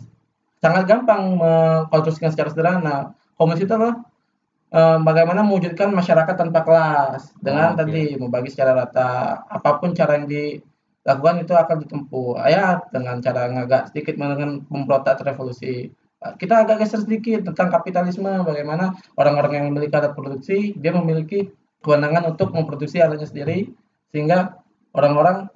sangat 0.63 0.87
gampang 0.87 1.35
mengkonstruksikan 1.37 2.31
secara 2.31 2.49
sederhana. 2.51 2.97
Komunis 3.35 3.61
itu 3.61 3.71
adalah 3.75 3.99
eh, 4.71 4.97
bagaimana 5.03 5.43
mewujudkan 5.43 5.91
masyarakat 5.91 6.35
tanpa 6.39 6.63
kelas. 6.63 7.35
Dengan 7.43 7.75
Oke. 7.75 7.79
tadi 7.83 8.03
membagi 8.15 8.49
secara 8.49 8.71
rata. 8.73 9.43
Apa 9.51 9.83
pun 9.83 9.91
cara 9.91 10.15
yang 10.15 10.31
dilakukan 10.31 11.43
itu 11.43 11.53
akan 11.53 11.77
ditempuh 11.83 12.39
ya 12.47 12.79
dengan 12.89 13.19
cara 13.19 13.51
ngagak 13.51 13.91
sedikit 13.91 14.15
dengan 14.15 14.63
memberontak 14.71 15.19
revolusi. 15.21 15.91
Kita 16.25 16.65
agak 16.65 16.81
geser 16.81 17.05
sedikit 17.05 17.53
tentang 17.53 17.69
kapitalisme. 17.69 18.41
Bagaimana 18.41 18.97
orang-orang 19.19 19.61
yang 19.61 19.65
memiliki 19.69 19.93
alat 19.93 20.17
produksi 20.17 20.73
dia 20.73 20.89
memiliki 20.89 21.53
kewenangan 21.85 22.33
untuk 22.33 22.49
memproduksi 22.49 22.97
alatnya 22.97 23.29
sendiri 23.29 23.69
sehingga 24.09 24.57
orang-orang 24.97 25.53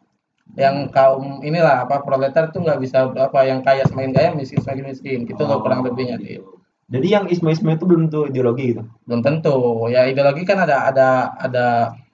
yang 0.58 0.90
kaum 0.90 1.42
inilah 1.42 1.86
apa 1.86 2.02
proletar 2.02 2.50
itu 2.50 2.58
nggak 2.62 2.80
bisa 2.82 3.12
apa 3.12 3.40
yang 3.46 3.62
kaya 3.62 3.86
semakin 3.86 4.12
kaya 4.12 4.30
miskin 4.34 4.60
semakin 4.60 4.86
miskin 4.90 5.20
gitu 5.26 5.42
loh 5.46 5.60
Oh, 5.60 5.62
kurang 5.62 5.86
lebihnya 5.86 6.18
gitu. 6.18 6.58
Jadi 6.90 7.08
yang 7.08 7.30
isme-isme 7.30 7.70
itu 7.70 7.86
belum 7.86 8.10
tentu 8.10 8.26
ideologi 8.26 8.74
gitu. 8.74 8.82
belum 9.06 9.22
tentu 9.22 9.56
ya 9.88 10.10
ideologi 10.10 10.42
kan 10.42 10.58
ada 10.66 10.90
ada 10.90 11.08
ada 11.38 11.66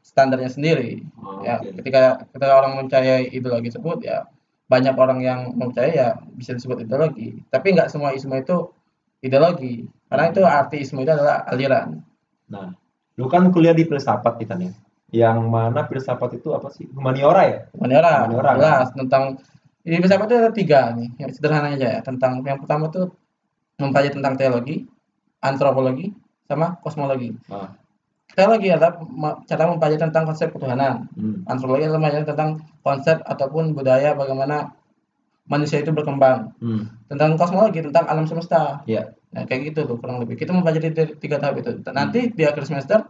standarnya 0.03 0.51
sendiri 0.51 0.99
Oh, 1.15 1.39
ya 1.41 1.63
oke. 1.63 1.79
ketika 1.79 2.27
ketika 2.35 2.53
orang 2.53 2.71
mempercayai 2.77 3.31
ideologi 3.31 3.71
tersebut 3.71 4.03
ya 4.03 4.27
banyak 4.67 4.93
orang 4.97 5.19
yang 5.23 5.39
mempercayai 5.55 5.95
ya 5.95 6.07
bisa 6.35 6.51
disebut 6.53 6.83
ideologi 6.83 7.39
tapi 7.47 7.71
nggak 7.71 7.87
semua 7.87 8.11
isme 8.11 8.35
itu 8.35 8.67
ideologi 9.19 9.87
karena 10.05 10.25
itu 10.29 10.41
arti 10.43 10.77
isme 10.83 11.01
itu 11.01 11.11
adalah 11.11 11.47
aliran 11.47 12.03
Nah, 12.45 12.77
lu 13.17 13.25
kan 13.25 13.49
kuliah 13.49 13.73
di 13.73 13.89
filsafat 13.89 14.37
kita 14.37 14.53
nih. 14.53 14.69
Yang 15.15 15.37
mana 15.47 15.87
filsafat 15.87 16.35
itu 16.35 16.51
apa 16.51 16.67
sih? 16.69 16.85
Humaniora 16.91 17.41
ya? 17.47 17.57
Humaniora, 17.71 18.27
Humaniora, 18.27 18.49
kan? 18.51 18.57
jelas 18.59 18.87
tentang 18.91 19.23
di 19.79 19.95
filsafat 19.95 20.27
itu 20.27 20.35
ada 20.35 20.51
tiga 20.51 20.79
nih 20.91 21.09
yang 21.15 21.31
sederhana 21.31 21.71
aja 21.71 21.87
ya 21.87 21.99
tentang 22.01 22.41
yang 22.41 22.57
pertama 22.57 22.89
tuh 22.89 23.13
mempelajari 23.77 24.17
tentang 24.17 24.33
teologi 24.33 24.75
antropologi 25.39 26.09
sama 26.49 26.73
kosmologi 26.81 27.37
Ah. 27.47 27.69
teologi 28.33 28.73
adalah 28.73 28.97
cara 29.45 29.63
mempelajari 29.69 30.01
tentang 30.01 30.25
konsep 30.25 30.49
ketuhanan 30.49 31.05
Hmm. 31.13 31.45
antropologi 31.45 31.85
adalah 31.85 32.01
mempelajari 32.01 32.25
tentang 32.27 32.49
konsep 32.81 33.21
ataupun 33.23 33.77
budaya 33.77 34.17
bagaimana 34.17 34.73
manusia 35.45 35.77
itu 35.77 35.93
berkembang 35.93 36.49
Hmm. 36.57 36.89
tentang 37.05 37.37
kosmologi 37.37 37.85
tentang 37.85 38.09
alam 38.09 38.25
semesta 38.25 38.81
Iya. 38.89 39.13
nah 39.29 39.45
kayak 39.45 39.69
gitu 39.69 39.85
tuh 39.85 40.01
kurang 40.01 40.17
lebih 40.17 40.33
kita 40.33 40.49
mempelajari 40.49 40.89
tiga 41.21 41.37
tahap 41.37 41.61
itu 41.61 41.77
nanti 41.93 42.33
di 42.33 42.41
akhir 42.41 42.65
semester 42.65 43.05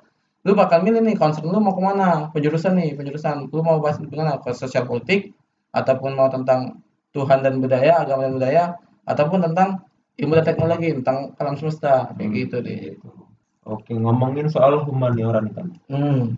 lu 0.45 0.53
bakal 0.53 0.85
milih 0.85 1.01
nih 1.01 1.17
concern 1.17 1.49
lu 1.49 1.57
mau 1.57 1.73
ke 1.73 1.81
mana 1.81 2.29
penjurusan 2.29 2.77
nih 2.77 2.93
penjurusan 2.93 3.49
lu 3.49 3.61
mau 3.65 3.81
bahas 3.81 3.97
gimana 3.97 4.37
ke 4.37 4.53
sosial 4.53 4.85
politik 4.85 5.33
ataupun 5.73 6.13
mau 6.13 6.29
tentang 6.29 6.79
Tuhan 7.11 7.41
dan 7.41 7.57
budaya 7.57 8.05
agama 8.05 8.29
dan 8.29 8.33
budaya 8.37 8.63
ataupun 9.09 9.41
tentang 9.41 9.81
ilmu 10.15 10.37
dan 10.37 10.45
teknologi 10.45 10.89
tentang 11.01 11.33
alam 11.41 11.55
semesta 11.57 12.13
kayak 12.13 12.29
Hmm. 12.29 12.35
gitu 12.37 12.55
deh. 12.61 12.95
Oke, 13.65 13.97
ngomongin 13.97 14.45
soal 14.45 14.85
humaniora 14.85 15.41
nih 15.41 15.53
kan. 15.57 15.67
hmm. 15.89 16.37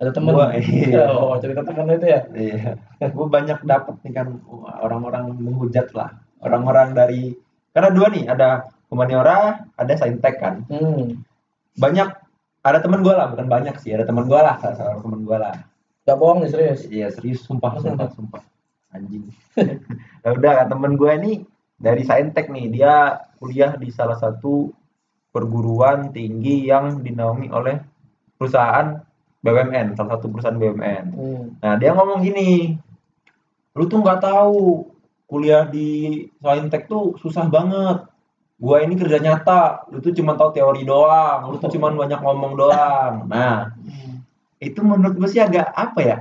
ada 0.00 0.10
temen 0.10 0.34
Gua, 0.34 0.50
iya. 0.56 1.12
oh 1.14 1.36
cerita 1.38 1.62
temen 1.62 1.86
itu 1.92 2.08
ya 2.08 2.20
Iya. 2.34 2.74
Gue 3.12 3.26
banyak 3.28 3.62
dapat 3.62 3.94
nih 4.02 4.12
kan 4.16 4.40
orang-orang 4.82 5.36
menghujat 5.38 5.92
lah. 5.94 6.10
Orang-orang 6.42 6.96
dari 6.96 7.36
karena 7.70 7.90
dua 7.92 8.08
nih, 8.10 8.24
ada 8.26 8.66
humaniora, 8.90 9.62
ada 9.76 9.92
saintek 9.94 10.40
kan. 10.40 10.64
hmm. 10.66 11.22
Banyak 11.78 12.08
ada 12.62 12.78
teman 12.78 13.02
gue 13.02 13.10
lah, 13.10 13.26
bukan 13.30 13.46
banyak 13.50 13.74
sih, 13.82 13.90
ada 13.90 14.06
teman 14.06 14.30
gue 14.30 14.38
lah, 14.38 14.54
salah 14.62 14.76
satu 14.78 15.02
teman 15.02 15.26
gue 15.26 15.38
lah. 15.38 15.54
gak 16.02 16.18
bohong 16.18 16.42
nih 16.42 16.50
serius 16.50 16.82
Iya 16.90 17.14
serius 17.14 17.46
sumpah 17.46 17.78
sumpah 17.78 18.10
sumpah 18.10 18.42
anjing. 18.90 19.30
ya 20.22 20.28
udah 20.34 20.66
temen 20.66 20.98
gue 20.98 21.12
nih 21.14 21.36
dari 21.78 22.02
Saintek 22.06 22.50
nih 22.52 22.70
dia 22.70 23.22
kuliah 23.42 23.74
di 23.74 23.90
salah 23.90 24.14
satu 24.14 24.70
perguruan 25.32 26.12
tinggi 26.12 26.68
yang 26.68 27.00
dinaungi 27.02 27.48
oleh 27.50 27.80
perusahaan 28.36 29.00
BUMN 29.42 29.98
salah 29.98 30.18
satu 30.18 30.30
perusahaan 30.30 30.58
BUMN. 30.58 31.04
hmm. 31.18 31.44
Nah 31.58 31.74
dia 31.80 31.90
ngomong 31.96 32.22
gini, 32.22 32.78
lu 33.74 33.84
tuh 33.90 33.98
nggak 33.98 34.22
tahu 34.22 34.86
kuliah 35.26 35.66
di 35.66 36.22
Saintek 36.38 36.86
tuh 36.86 37.18
susah 37.18 37.48
banget. 37.50 38.06
Gua 38.62 38.78
ini 38.78 38.94
kerja 38.94 39.18
nyata, 39.18 39.90
lu 39.90 39.98
tuh 39.98 40.14
cuma 40.14 40.38
tahu 40.38 40.54
teori 40.54 40.86
doang, 40.86 41.50
lu 41.50 41.58
tuh 41.58 41.66
cuma 41.74 41.90
banyak 41.90 42.22
ngomong 42.22 42.52
doang. 42.54 43.26
Nah 43.26 43.74
itu 44.62 44.78
menurut 44.86 45.18
gue 45.18 45.26
sih 45.26 45.42
agak 45.42 45.74
apa 45.74 46.00
ya 46.00 46.16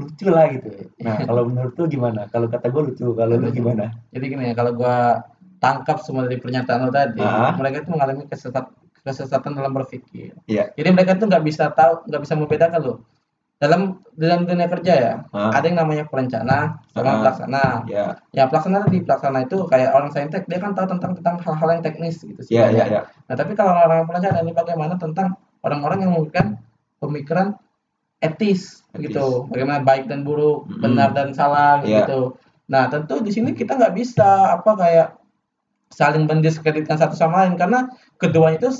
lucu 0.00 0.26
lah 0.32 0.48
gitu 0.50 0.88
nah 1.04 1.20
kalau 1.22 1.46
menurut 1.46 1.76
lu 1.76 1.84
gimana 1.86 2.26
kalau 2.32 2.48
kata 2.48 2.72
gue 2.72 2.82
lucu 2.90 3.12
kalau 3.12 3.36
lu 3.36 3.52
gimana 3.52 3.92
Jadi 4.10 4.24
gini 4.32 4.50
ya, 4.50 4.54
kalau 4.56 4.72
gua 4.72 5.20
tangkap 5.62 6.00
semua 6.04 6.28
dari 6.28 6.36
pernyataan 6.40 6.80
lo 6.84 6.92
tadi, 6.92 7.24
Ah. 7.24 7.56
mereka 7.56 7.80
itu 7.80 7.88
mengalami 7.88 8.28
kesesat, 8.28 8.68
kesesatan 9.00 9.56
dalam 9.56 9.72
berpikir. 9.72 10.36
Iya. 10.44 10.76
Jadi 10.76 10.88
mereka 10.92 11.16
tuh 11.16 11.24
nggak 11.24 11.40
bisa 11.40 11.72
tahu, 11.72 12.04
nggak 12.04 12.20
bisa 12.20 12.34
membedakan 12.36 12.80
loh. 12.84 12.98
Dalam 13.54 14.02
dalam 14.18 14.44
dunia 14.44 14.66
kerja 14.66 14.92
ya, 14.98 15.12
Ah. 15.30 15.54
ada 15.54 15.64
yang 15.70 15.78
namanya 15.78 16.04
perencana 16.10 16.82
sama 16.90 17.22
pelaksana. 17.22 17.86
ya 17.86 18.18
Ya 18.34 18.44
pelaksana 18.50 18.82
di 18.90 18.98
pelaksana 19.00 19.46
itu 19.46 19.62
kayak 19.70 19.94
orang 19.94 20.10
saintek, 20.10 20.44
dia 20.50 20.58
kan 20.58 20.74
tahu 20.74 20.90
tentang 20.90 21.14
tentang 21.14 21.38
hal-hal 21.38 21.68
yang 21.78 21.82
teknis 21.82 22.18
gitu 22.20 22.40
sih. 22.42 22.54
ya 22.54 22.66
ya 22.68 22.84
ya 22.84 23.00
Nah 23.24 23.34
tapi 23.34 23.54
kalau 23.54 23.72
orang 23.72 24.04
perencana 24.04 24.42
ini 24.42 24.52
bagaimana 24.52 24.98
tentang 24.98 25.38
orang-orang 25.62 25.98
yang 26.02 26.12
memberikan 26.12 26.58
pemikiran 26.98 27.54
etis, 28.18 28.82
Etis. 28.92 29.10
gitu, 29.10 29.46
bagaimana 29.48 29.80
baik 29.80 30.10
dan 30.10 30.26
buruk, 30.26 30.66
Mm-mm. 30.66 30.80
benar 30.82 31.14
dan 31.14 31.30
salah 31.30 31.78
Iya. 31.80 32.04
gitu. 32.04 32.34
Nah 32.66 32.90
tentu 32.90 33.20
di 33.20 33.30
sini 33.30 33.52
kita 33.52 33.78
nggak 33.78 33.94
bisa 33.94 34.56
apa 34.56 34.70
kayak 34.74 35.08
saling 35.90 36.26
mendiskreditkan 36.26 36.98
satu 36.98 37.14
sama 37.14 37.46
lain 37.46 37.54
karena 37.54 37.86
keduanya 38.18 38.58
itu 38.58 38.70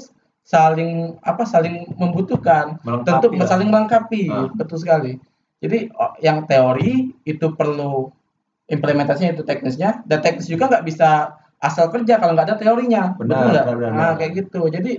saling 0.44 0.92
apa 1.20 1.42
saling 1.42 1.88
membutuhkan, 1.94 2.76
Melengkapi 2.80 3.08
tentu 3.24 3.26
lah. 3.34 3.48
saling 3.48 3.68
melengkapi, 3.68 4.22
Ah. 4.26 4.52
betul 4.52 4.76
sekali. 4.76 5.16
Jadi 5.58 5.88
o- 5.90 6.14
yang 6.18 6.44
teori 6.44 6.92
itu 7.24 7.46
perlu 7.50 8.12
implementasinya 8.66 9.32
itu 9.32 9.42
teknisnya 9.42 10.04
dan 10.04 10.20
teknis 10.20 10.44
juga 10.46 10.68
nggak 10.68 10.84
bisa 10.84 11.32
asal 11.58 11.88
kerja 11.88 12.16
kalau 12.16 12.32
nggak 12.32 12.46
ada 12.46 12.56
teorinya 12.58 13.12
Benar, 13.14 13.40
betul 13.40 13.48
nggak 13.50 13.64
nah 13.66 13.88
benar. 13.88 14.12
kayak 14.14 14.32
gitu 14.38 14.60
jadi 14.68 14.92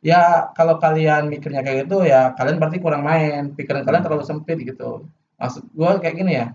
ya 0.00 0.22
kalau 0.52 0.78
kalian 0.78 1.26
mikirnya 1.26 1.62
kayak 1.62 1.86
gitu 1.86 2.02
ya 2.04 2.30
kalian 2.32 2.58
berarti 2.58 2.78
kurang 2.78 3.02
main 3.02 3.50
pikiran 3.52 3.82
kalian 3.82 4.02
terlalu 4.02 4.22
sempit 4.22 4.54
gitu 4.56 5.06
maksud 5.36 5.66
gua 5.72 5.98
kayak 5.98 6.14
gini 6.16 6.32
ya 6.36 6.46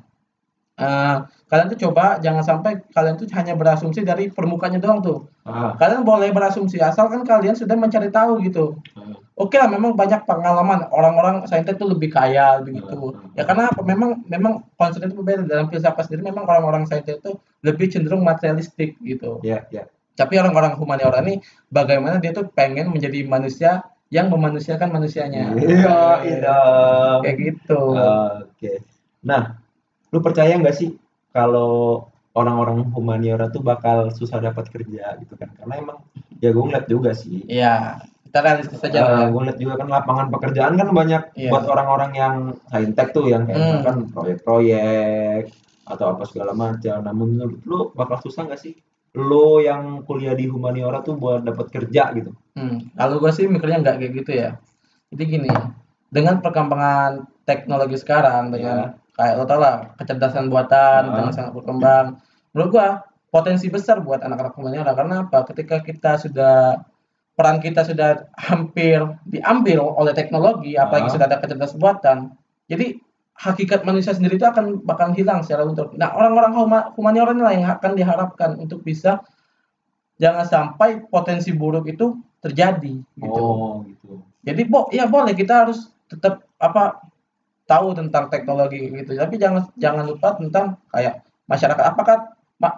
Eh, 0.74 1.16
kalian 1.54 1.70
tuh 1.70 1.80
coba 1.86 2.18
jangan 2.18 2.42
sampai 2.42 2.82
kalian 2.98 3.14
tuh 3.14 3.30
hanya 3.38 3.54
berasumsi 3.54 4.02
dari 4.02 4.34
permukaannya 4.34 4.82
doang 4.82 5.06
tuh 5.06 5.30
ah, 5.46 5.78
kalian 5.78 6.02
boleh 6.02 6.34
berasumsi 6.34 6.82
asalkan 6.82 7.22
kalian 7.22 7.54
sudah 7.54 7.78
mencari 7.78 8.10
tahu 8.10 8.42
gitu 8.42 8.82
ah, 8.98 9.14
Oke 9.34 9.58
lah, 9.58 9.66
memang 9.66 9.98
banyak 9.98 10.30
pengalaman 10.30 10.86
orang-orang 10.94 11.50
saintek 11.50 11.82
itu 11.82 11.90
lebih 11.90 12.14
kaya 12.14 12.62
begitu. 12.62 13.18
Hmm. 13.18 13.34
Ya 13.34 13.42
karena 13.50 13.74
apa? 13.74 13.82
Memang 13.82 14.22
memang 14.30 14.62
konsep 14.78 15.02
itu 15.02 15.18
berbeda 15.18 15.50
dalam 15.50 15.74
filsafat 15.74 16.06
sendiri. 16.06 16.30
Memang 16.30 16.46
orang-orang 16.46 16.86
saintek 16.86 17.18
itu 17.18 17.42
lebih 17.66 17.90
cenderung 17.90 18.22
materialistik 18.22 18.94
gitu. 19.02 19.42
ya 19.42 19.66
ya 19.74 19.90
Tapi 20.14 20.38
orang-orang 20.38 20.78
humaniora 20.78 21.26
ini 21.26 21.42
bagaimana 21.74 22.22
dia 22.22 22.30
tuh 22.30 22.46
pengen 22.54 22.94
menjadi 22.94 23.26
manusia 23.26 23.82
yang 24.14 24.30
memanusiakan 24.30 24.94
manusianya. 24.94 25.58
iya 25.58 26.22
iya 26.22 26.58
Kayak 27.26 27.38
gitu. 27.42 27.82
oke 27.98 28.72
nah 29.26 29.58
lu 30.14 30.22
percaya 30.22 30.54
nggak 30.54 30.78
sih 30.78 30.94
kalau 31.34 32.06
orang-orang 32.34 32.90
humaniora 32.94 33.50
tuh 33.50 33.62
bakal 33.62 34.10
susah 34.10 34.38
dapat 34.40 34.70
kerja 34.70 35.18
gitu 35.20 35.34
kan 35.36 35.50
karena 35.54 35.74
emang 35.78 35.98
ya 36.38 36.50
gue 36.50 36.64
ngeliat 36.64 36.86
juga 36.86 37.14
sih 37.14 37.46
Iya, 37.46 38.02
kita 38.26 38.38
realistis 38.40 38.78
saja 38.78 39.00
lah 39.04 39.20
ya. 39.20 39.30
gue 39.30 39.42
lihat 39.44 39.58
juga 39.58 39.74
kan 39.78 39.88
lapangan 39.88 40.28
pekerjaan 40.30 40.74
kan 40.74 40.90
banyak 40.90 41.24
Iya. 41.34 41.50
buat 41.50 41.66
orang-orang 41.68 42.12
yang 42.14 42.36
saintek 42.68 43.14
tuh 43.14 43.28
yang 43.28 43.46
kayak 43.46 43.58
Hmm. 43.58 43.70
misalkan 43.76 43.98
proyek-proyek 44.10 45.44
atau 45.84 46.06
apa 46.10 46.24
segala 46.26 46.54
macam. 46.54 46.98
Namun 47.02 47.28
menurut 47.34 47.60
lu 47.64 47.80
bakal 47.92 48.18
susah 48.20 48.46
nggak 48.46 48.58
sih? 48.58 48.74
Lo 49.14 49.60
yang 49.60 50.02
kuliah 50.04 50.34
di 50.34 50.48
humaniora 50.48 51.02
tuh 51.02 51.14
buat 51.14 51.44
dapat 51.44 51.70
kerja 51.70 52.10
gitu. 52.14 52.34
Hmm, 52.56 52.90
kalau 52.94 53.20
gue 53.20 53.30
sih 53.30 53.46
mikirnya 53.46 53.78
nggak 53.80 53.98
kayak 54.00 54.14
gitu 54.16 54.32
ya. 54.34 54.50
Jadi 55.14 55.24
gini, 55.28 55.50
dengan 56.08 56.42
perkembangan 56.42 57.30
teknologi 57.44 57.94
sekarang 57.96 58.50
dengan 58.50 58.98
kayak 59.14 59.34
lo 59.38 59.46
tau 59.46 59.62
lah 59.62 59.94
kecerdasan 59.98 60.50
buatan 60.50 61.02
Ah. 61.10 61.14
dengan 61.14 61.32
sangat 61.34 61.54
berkembang, 61.54 62.18
menurut 62.54 62.70
gua 62.74 62.88
potensi 63.30 63.66
besar 63.70 64.02
buat 64.02 64.22
anak-anak 64.22 64.54
humaniora 64.58 64.94
karena 64.94 65.26
apa? 65.26 65.46
Ketika 65.50 65.82
kita 65.82 66.22
sudah 66.22 66.82
peran 67.34 67.58
kita 67.58 67.82
sudah 67.82 68.30
hampir 68.38 69.02
diambil 69.26 69.82
oleh 69.82 70.14
teknologi, 70.14 70.78
apalagi 70.78 71.10
Ah. 71.10 71.14
sudah 71.18 71.26
ada 71.26 71.42
kecerdasan 71.42 71.78
buatan, 71.82 72.18
jadi 72.70 72.98
hakikat 73.34 73.82
manusia 73.82 74.14
sendiri 74.14 74.38
itu 74.38 74.46
akan 74.46 74.86
bakal 74.86 75.10
hilang 75.18 75.42
secara 75.42 75.66
untuk. 75.66 75.98
Nah 75.98 76.14
orang-orang 76.14 76.54
huma- 76.54 76.88
humaniora 76.94 77.34
inilah 77.34 77.54
yang 77.58 77.66
akan 77.74 77.98
diharapkan 77.98 78.62
untuk 78.62 78.86
bisa 78.86 79.26
jangan 80.22 80.46
sampai 80.46 81.02
potensi 81.10 81.50
buruk 81.50 81.90
itu 81.90 82.14
terjadi 82.38 82.94
gitu. 83.18 83.42
Oh 83.42 83.82
gitu. 83.90 84.22
Jadi 84.46 84.62
bo 84.70 84.86
ya 84.94 85.10
boleh 85.10 85.34
kita 85.34 85.66
harus 85.66 85.90
tetap 86.06 86.46
apa 86.62 87.02
tahu 87.68 87.96
tentang 87.96 88.28
teknologi 88.28 88.92
gitu. 88.92 89.16
Tapi 89.16 89.36
jangan 89.40 89.68
jangan 89.80 90.04
lupa 90.08 90.36
tentang 90.36 90.76
kayak 90.92 91.24
masyarakat 91.48 91.84
apakah 91.84 92.18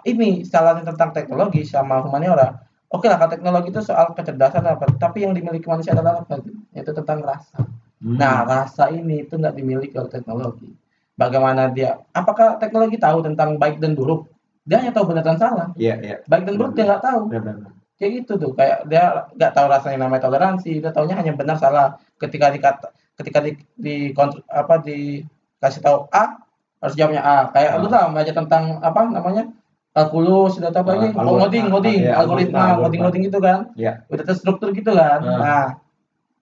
ini 0.06 0.42
salahnya 0.42 0.86
tentang 0.94 1.14
teknologi 1.14 1.62
sama 1.62 2.02
humaniora. 2.02 2.58
Oke 2.90 3.10
lah 3.10 3.18
kalau 3.18 3.30
teknologi 3.34 3.68
itu 3.74 3.82
soal 3.82 4.14
kecerdasan 4.14 4.62
apa, 4.62 4.86
tapi 4.98 5.26
yang 5.26 5.34
dimiliki 5.34 5.66
manusia 5.66 5.90
adalah 5.90 6.22
apa? 6.22 6.38
Itu 6.70 6.94
tentang 6.94 7.18
rasa. 7.22 7.66
Hmm. 7.98 8.14
Nah, 8.14 8.46
rasa 8.46 8.90
ini 8.94 9.26
itu 9.26 9.34
nggak 9.34 9.54
dimiliki 9.58 9.94
oleh 9.98 10.10
teknologi. 10.10 10.70
Bagaimana 11.18 11.66
dia? 11.72 11.98
Apakah 12.14 12.60
teknologi 12.62 12.94
tahu 13.00 13.26
tentang 13.26 13.58
baik 13.58 13.82
dan 13.82 13.98
buruk? 13.98 14.30
Dia 14.66 14.82
hanya 14.82 14.94
tahu 14.94 15.10
benar 15.14 15.22
dan 15.26 15.38
salah. 15.38 15.68
Iya 15.74 15.94
iya. 15.98 16.16
Baik 16.30 16.46
dan 16.46 16.54
buruk 16.58 16.72
dia 16.78 16.84
nggak 16.86 17.02
tahu 17.02 17.20
Benar-benar. 17.30 17.70
kayak 17.96 18.10
gitu 18.22 18.32
tuh 18.36 18.52
kayak 18.52 18.84
dia 18.92 19.24
nggak 19.34 19.52
tahu 19.56 19.66
rasanya 19.72 19.98
namanya 20.04 20.28
toleransi 20.28 20.84
dia 20.84 20.92
taunya 20.92 21.16
hanya 21.16 21.32
benar 21.32 21.56
salah 21.56 21.96
ketika 22.20 22.52
dikata 22.52 22.92
ketika 23.16 23.38
di, 23.40 23.52
di 23.74 23.96
apa 24.48 24.74
dikasih 24.80 25.80
tahu 25.80 26.06
A 26.12 26.36
harus 26.80 26.94
jawabnya 26.94 27.22
A 27.24 27.36
kayak 27.50 27.70
Ah. 27.74 27.80
lu 27.80 27.88
tahu 27.88 28.12
baca 28.12 28.32
tentang 28.32 28.64
apa 28.84 29.00
namanya 29.08 29.44
kalkulus 29.96 30.60
sudah 30.60 30.68
tahu 30.68 30.84
apa 30.84 30.92
ini 30.92 31.08
algoritma. 31.16 31.32
ngoding 31.40 31.64
ngoding 31.72 32.00
Iya, 32.04 32.14
algoritma 32.20 32.62
ngoding 32.84 33.00
ngoding 33.00 33.24
itu 33.32 33.38
kan 33.40 33.58
Iya. 33.74 33.92
udah 34.12 34.24
terstruktur 34.28 34.68
gitu 34.76 34.92
kan 34.92 35.20
Ah. 35.24 35.36
nah 35.40 35.66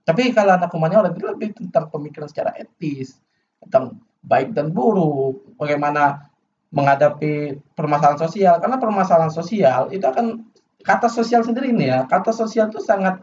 tapi 0.04 0.34
kalau 0.36 0.58
anak 0.58 0.68
humaniora 0.74 1.08
itu 1.14 1.24
lebih 1.24 1.54
tentang 1.56 1.88
pemikiran 1.88 2.28
secara 2.28 2.50
etis 2.58 3.16
tentang 3.62 3.96
baik 4.26 4.52
dan 4.52 4.74
buruk 4.74 5.56
bagaimana 5.56 6.26
menghadapi 6.74 7.62
permasalahan 7.78 8.18
sosial 8.18 8.58
karena 8.58 8.76
permasalahan 8.82 9.30
sosial 9.30 9.88
itu 9.94 10.02
akan 10.02 10.42
kata 10.82 11.06
sosial 11.06 11.46
sendiri 11.46 11.70
ini 11.70 11.88
ya 11.88 12.04
kata 12.04 12.34
sosial 12.34 12.68
itu 12.68 12.82
sangat 12.82 13.22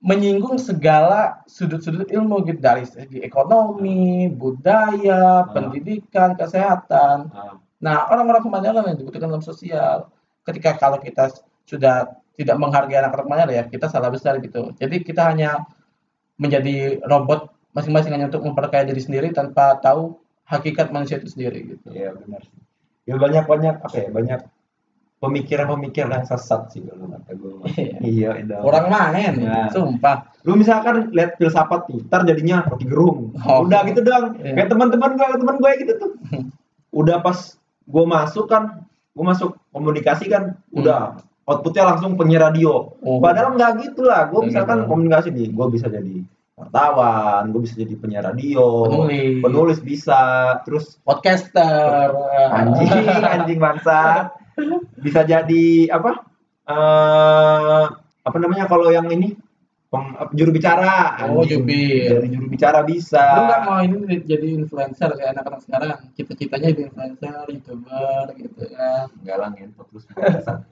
menyinggung 0.00 0.56
segala 0.56 1.44
sudut-sudut 1.44 2.08
ilmu 2.08 2.44
gitu 2.48 2.60
dari 2.60 2.88
segi 2.88 3.20
ekonomi, 3.20 4.32
budaya, 4.32 5.44
pendidikan, 5.52 6.34
kesehatan. 6.36 7.28
Ah, 7.32 7.60
Nah, 7.80 8.12
orang-orang 8.12 8.44
humaniora 8.44 8.84
yang 8.92 9.00
dibutuhkan 9.00 9.32
dalam 9.32 9.44
sosial. 9.44 10.12
Ketika 10.44 10.76
kalau 10.76 11.00
kita 11.00 11.32
sudah 11.64 12.12
tidak 12.36 12.56
menghargai 12.56 13.00
anak-anak 13.00 13.52
ya 13.52 13.64
kita 13.68 13.88
salah 13.88 14.12
besar 14.12 14.40
gitu. 14.40 14.72
Jadi 14.76 15.04
kita 15.04 15.32
hanya 15.32 15.64
menjadi 16.40 17.00
robot 17.04 17.52
masing-masing 17.76 18.16
hanya 18.16 18.32
untuk 18.32 18.44
memperkaya 18.44 18.84
diri 18.88 19.00
sendiri 19.00 19.28
tanpa 19.32 19.76
tahu 19.80 20.16
hakikat 20.48 20.88
manusia 20.88 21.20
itu 21.20 21.28
sendiri 21.28 21.76
gitu. 21.76 21.92
Iya 21.92 22.16
benar. 22.16 22.42
Ya 23.04 23.16
banyak 23.16 23.44
banyak 23.44 23.74
apa 23.84 23.96
ya 23.96 24.08
banyak 24.08 24.40
pemikiran-pemikiran 25.20 26.16
yang 26.16 26.26
sesat 26.26 26.72
sih 26.72 26.80
kalau 26.80 27.12
kata 27.12 27.32
gue. 27.36 27.52
iya, 28.02 28.40
itu. 28.40 28.56
Orang 28.56 28.88
main, 28.88 29.36
Ya. 29.36 29.68
sumpah. 29.68 30.32
lu 30.48 30.56
misalkan 30.56 31.12
lihat 31.12 31.36
filsafat 31.36 31.84
nih, 31.92 32.00
ntar 32.08 32.24
jadinya 32.24 32.64
roti 32.64 32.88
gerung. 32.88 33.36
Oh. 33.44 33.68
Udah 33.68 33.84
gitu 33.84 34.00
dong. 34.00 34.40
Iya. 34.40 34.56
Kayak 34.56 34.68
teman-teman 34.72 35.10
gue, 35.14 35.26
teman 35.36 35.56
gue 35.60 35.70
gitu 35.84 35.92
tuh. 36.00 36.12
Udah 37.00 37.20
pas 37.20 37.36
gue 37.84 38.04
masuk 38.08 38.48
kan, 38.48 38.80
gue 39.12 39.24
masuk 39.24 39.54
komunikasi 39.70 40.26
kan, 40.26 40.56
udah 40.72 41.18
outputnya 41.44 41.84
langsung 41.86 42.16
penyiar 42.16 42.48
radio. 42.48 42.96
Hmm. 42.98 43.06
Oh. 43.06 43.18
Padahal 43.20 43.54
nggak 43.54 43.72
gitu 43.84 44.08
lah. 44.08 44.26
Gue 44.32 44.48
misalkan 44.48 44.82
gitu. 44.82 44.88
komunikasi 44.88 45.28
nih, 45.30 45.52
gue 45.52 45.66
bisa 45.68 45.86
jadi 45.86 46.24
wartawan, 46.56 47.52
gue 47.52 47.60
bisa 47.64 47.74
jadi 47.76 47.94
penyiar 47.96 48.24
radio, 48.26 48.84
Penulis. 48.84 49.40
penulis 49.40 49.78
bisa, 49.80 50.20
terus 50.64 51.00
Podcaster. 51.00 52.12
anjing 52.52 52.88
anjing 53.24 53.56
bangsa 53.56 54.28
bisa 55.00 55.24
jadi 55.24 55.64
apa 55.90 56.10
eh 56.68 57.84
apa 58.20 58.36
namanya 58.38 58.68
kalau 58.68 58.92
yang 58.92 59.08
ini 59.10 59.34
apa, 59.90 60.30
juru 60.38 60.54
bicara 60.54 61.18
Oh, 61.26 61.42
jubir. 61.42 62.22
jadi 62.22 62.28
juru 62.30 62.46
bicara 62.46 62.86
bisa 62.86 63.18
Lu 63.34 63.42
nggak 63.50 63.62
mau 63.66 63.78
ini 63.82 64.22
jadi 64.22 64.46
influencer 64.54 65.10
kayak 65.18 65.34
anak-anak 65.34 65.60
sekarang. 65.66 65.98
Cita-citanya 66.14 66.70
jadi 66.70 66.82
influencer, 66.86 67.42
youtuber 67.50 68.24
gitu 68.38 68.62
kan. 68.70 69.10
enggak 69.18 69.36
lah 69.40 69.48
ngentot 69.50 69.86
terus. 69.90 70.04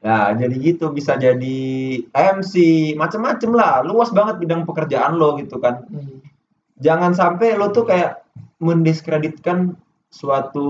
Nah, 0.00 0.32
jadi 0.32 0.56
gitu 0.56 0.88
bisa 0.96 1.12
jadi 1.20 1.60
MC, 2.08 2.54
macem-macem 2.96 3.52
lah. 3.52 3.84
Luas 3.84 4.08
banget 4.08 4.40
bidang 4.40 4.64
pekerjaan 4.64 5.20
lo 5.20 5.36
gitu 5.36 5.60
kan. 5.60 5.84
Jangan 6.80 7.12
sampai 7.12 7.52
lo 7.60 7.68
tuh 7.68 7.84
kayak 7.84 8.24
mendiskreditkan 8.64 9.76
suatu 10.08 10.68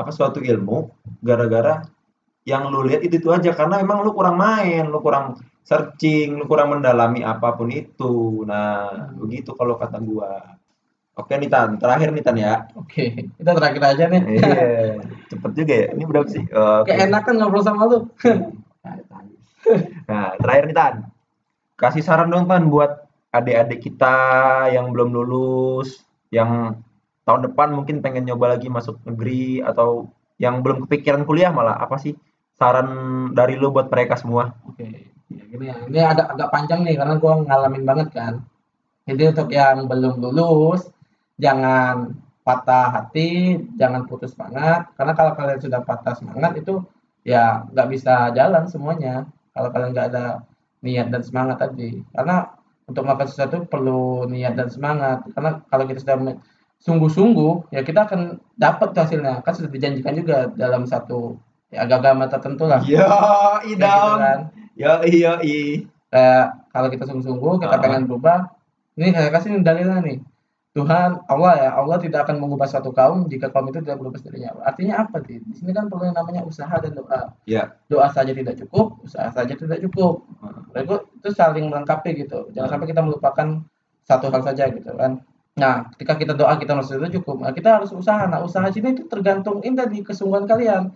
apa 0.00 0.10
suatu 0.10 0.40
ilmu 0.40 0.88
gara-gara 1.20 1.84
yang 2.48 2.72
lu 2.72 2.88
lihat 2.88 3.04
itu 3.04 3.20
itu 3.20 3.28
aja 3.28 3.52
karena 3.52 3.84
emang 3.84 4.00
lu 4.00 4.16
kurang 4.16 4.40
main, 4.40 4.88
lu 4.88 4.98
kurang 5.04 5.36
searching, 5.60 6.40
lu 6.40 6.48
kurang 6.48 6.72
mendalami 6.72 7.20
apa 7.20 7.52
pun 7.52 7.68
itu. 7.68 8.42
Nah, 8.48 9.12
begitu 9.14 9.52
kalau 9.52 9.76
kata 9.76 10.00
gua. 10.00 10.56
Oke 11.20 11.36
nih 11.36 11.52
Tan, 11.52 11.76
terakhir 11.76 12.16
nih 12.16 12.24
Tan 12.24 12.36
ya. 12.40 12.64
Oke, 12.72 13.28
kita 13.36 13.52
terakhir 13.52 13.82
aja 13.84 14.04
nih. 14.08 14.22
Iya, 14.40 14.64
cepet 15.28 15.52
juga 15.52 15.74
ya. 15.76 15.88
Ini 15.92 16.02
berapa 16.08 16.28
sih? 16.32 16.42
Oke. 16.48 16.88
Kayak 16.88 17.12
enakan 17.12 17.34
ngobrol 17.36 17.60
sama 17.60 17.84
lu. 17.84 17.98
Nah, 20.08 20.32
terakhir 20.40 20.64
nih 20.64 20.76
Tan. 20.80 20.94
Kasih 21.76 22.00
saran 22.00 22.32
dong 22.32 22.48
Tan 22.48 22.72
buat 22.72 23.04
adik-adik 23.36 23.84
kita 23.84 24.16
yang 24.72 24.96
belum 24.96 25.12
lulus, 25.12 26.00
yang 26.32 26.80
tahun 27.30 27.46
depan 27.46 27.70
mungkin 27.70 28.02
pengen 28.02 28.26
nyoba 28.26 28.58
lagi 28.58 28.66
masuk 28.66 28.98
negeri 29.06 29.62
atau 29.62 30.10
yang 30.42 30.66
belum 30.66 30.90
kepikiran 30.90 31.22
kuliah 31.22 31.54
malah 31.54 31.78
apa 31.78 31.94
sih 31.94 32.18
saran 32.58 32.90
dari 33.30 33.54
lu 33.54 33.70
buat 33.70 33.86
mereka 33.86 34.18
semua? 34.18 34.50
Oke, 34.66 35.14
ya 35.30 35.42
gini 35.46 35.70
ya. 35.70 35.76
Ini 35.86 36.00
ada 36.02 36.34
agak 36.34 36.50
panjang 36.50 36.82
nih 36.82 36.98
karena 36.98 37.14
gua 37.22 37.38
ngalamin 37.46 37.86
banget 37.86 38.08
kan. 38.10 38.42
Jadi 39.06 39.22
untuk 39.30 39.48
yang 39.54 39.86
belum 39.86 40.18
lulus, 40.18 40.90
jangan 41.38 42.18
patah 42.42 42.98
hati, 42.98 43.62
jangan 43.78 44.10
putus 44.10 44.34
semangat. 44.34 44.90
Karena 44.98 45.14
kalau 45.14 45.32
kalian 45.38 45.60
sudah 45.62 45.80
patah 45.86 46.18
semangat 46.18 46.58
itu 46.58 46.82
ya 47.22 47.62
nggak 47.70 47.88
bisa 47.94 48.34
jalan 48.34 48.66
semuanya. 48.66 49.30
Kalau 49.54 49.70
kalian 49.70 49.94
nggak 49.94 50.08
ada 50.10 50.42
niat 50.82 51.14
dan 51.14 51.22
semangat 51.22 51.62
tadi. 51.62 52.02
Karena 52.10 52.50
untuk 52.90 53.06
melakukan 53.06 53.30
sesuatu 53.30 53.62
perlu 53.70 54.26
niat 54.26 54.58
dan 54.58 54.66
semangat. 54.66 55.22
Karena 55.30 55.62
kalau 55.70 55.84
kita 55.86 56.02
sudah 56.02 56.18
sungguh-sungguh, 56.80 57.70
ya 57.70 57.84
kita 57.84 58.08
akan 58.08 58.20
dapat 58.56 58.96
hasilnya. 58.96 59.44
Kan 59.44 59.52
sudah 59.52 59.68
dijanjikan 59.68 60.16
juga 60.16 60.48
dalam 60.56 60.88
satu 60.88 61.36
ya, 61.68 61.84
agama 61.84 62.24
tertentu 62.26 62.64
lah. 62.64 62.80
Yo, 62.82 63.04
Kayak 63.04 63.60
gitu 63.68 63.84
kan. 64.16 64.38
Yo, 64.74 64.92
yo, 65.06 65.32
i. 65.44 65.84
Kayak 66.10 66.46
kalau 66.74 66.88
kita 66.90 67.04
sungguh-sungguh 67.06 67.62
kita 67.62 67.76
Ah. 67.76 67.82
pengen 67.82 68.10
berubah 68.10 68.50
ini 68.98 69.14
saya 69.14 69.30
kasih 69.30 69.62
dalilnya 69.62 70.02
nih 70.02 70.18
Tuhan 70.70 71.22
Allah 71.26 71.52
ya 71.54 71.70
Allah 71.78 71.98
tidak 72.02 72.26
akan 72.26 72.42
mengubah 72.42 72.66
suatu 72.66 72.90
kaum 72.90 73.30
jika 73.30 73.46
kaum 73.50 73.70
itu 73.70 73.78
tidak 73.78 74.02
berubah 74.02 74.18
sendirinya 74.18 74.58
artinya 74.62 75.06
apa 75.06 75.22
sih 75.22 75.38
di 75.38 75.54
sini 75.54 75.70
kan 75.70 75.86
perlu 75.86 76.10
yang 76.10 76.18
namanya 76.18 76.42
usaha 76.42 76.70
dan 76.78 76.94
doa 76.94 77.30
Ya. 77.46 77.74
doa 77.86 78.10
saja 78.10 78.34
tidak 78.34 78.58
cukup 78.58 78.98
usaha 79.02 79.30
saja 79.30 79.54
tidak 79.54 79.78
cukup 79.86 80.26
Ah. 80.42 80.82
itu, 80.82 80.94
itu 81.22 81.28
saling 81.30 81.70
melengkapi 81.70 82.10
gitu 82.26 82.50
jangan 82.54 82.66
Ah. 82.66 82.72
sampai 82.74 82.86
kita 82.90 83.02
melupakan 83.06 83.46
satu 84.02 84.26
hal 84.34 84.42
saja 84.42 84.66
gitu 84.66 84.90
kan 84.98 85.22
nah 85.60 85.92
ketika 85.92 86.16
kita 86.16 86.32
doa 86.32 86.56
kita 86.56 86.72
merasa 86.72 86.96
itu 86.96 87.20
cukup 87.20 87.44
nah, 87.44 87.52
kita 87.52 87.76
harus 87.76 87.92
usaha 87.92 88.24
nah 88.24 88.40
usaha 88.40 88.64
sini 88.72 88.96
itu 88.96 89.04
tergantung 89.12 89.60
ini 89.60 89.76
tadi 89.76 90.00
kesungguhan 90.00 90.48
kalian 90.48 90.88